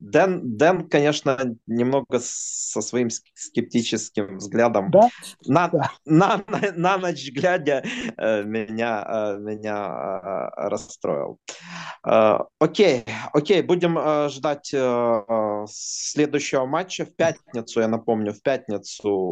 Дэн, 0.00 0.56
Дэн, 0.56 0.88
конечно, 0.88 1.56
немного 1.66 2.20
со 2.20 2.80
своим 2.80 3.08
скептическим 3.10 4.38
взглядом 4.38 4.90
да? 4.90 5.08
На, 5.46 5.68
да. 5.68 5.90
На, 6.04 6.44
на, 6.46 6.72
на 6.76 6.98
ночь 6.98 7.30
глядя 7.32 7.82
э, 8.16 8.44
меня, 8.44 9.04
э, 9.06 9.38
меня 9.38 10.50
э, 10.56 10.68
расстроил. 10.68 11.38
Окей, 12.02 13.04
окей, 13.32 13.60
будем 13.62 13.98
ждать 14.30 14.72
следующего 15.68 16.64
матча 16.64 17.04
в 17.04 17.14
пятницу, 17.14 17.80
я 17.80 17.88
напомню, 17.88 18.32
в 18.32 18.40
пятницу 18.40 19.27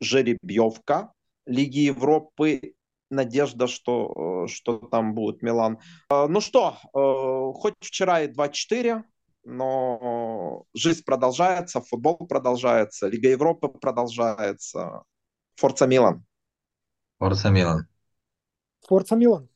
жеребьевка 0.00 1.12
Лиги 1.46 1.80
Европы. 1.80 2.74
Надежда, 3.08 3.68
что, 3.68 4.48
что 4.48 4.78
там 4.78 5.14
будет 5.14 5.40
Милан. 5.40 5.78
Ну 6.10 6.40
что, 6.40 6.76
хоть 6.92 7.74
вчера 7.78 8.22
и 8.22 8.26
2-4, 8.26 9.04
но 9.44 10.64
жизнь 10.74 11.04
продолжается, 11.04 11.80
футбол 11.80 12.16
продолжается, 12.16 13.06
Лига 13.06 13.28
Европы 13.28 13.68
продолжается. 13.68 15.04
Форца 15.54 15.86
Милан. 15.86 16.24
Форца 17.20 17.50
Милан. 17.50 17.86
Форца 18.88 19.14
Милан. 19.14 19.48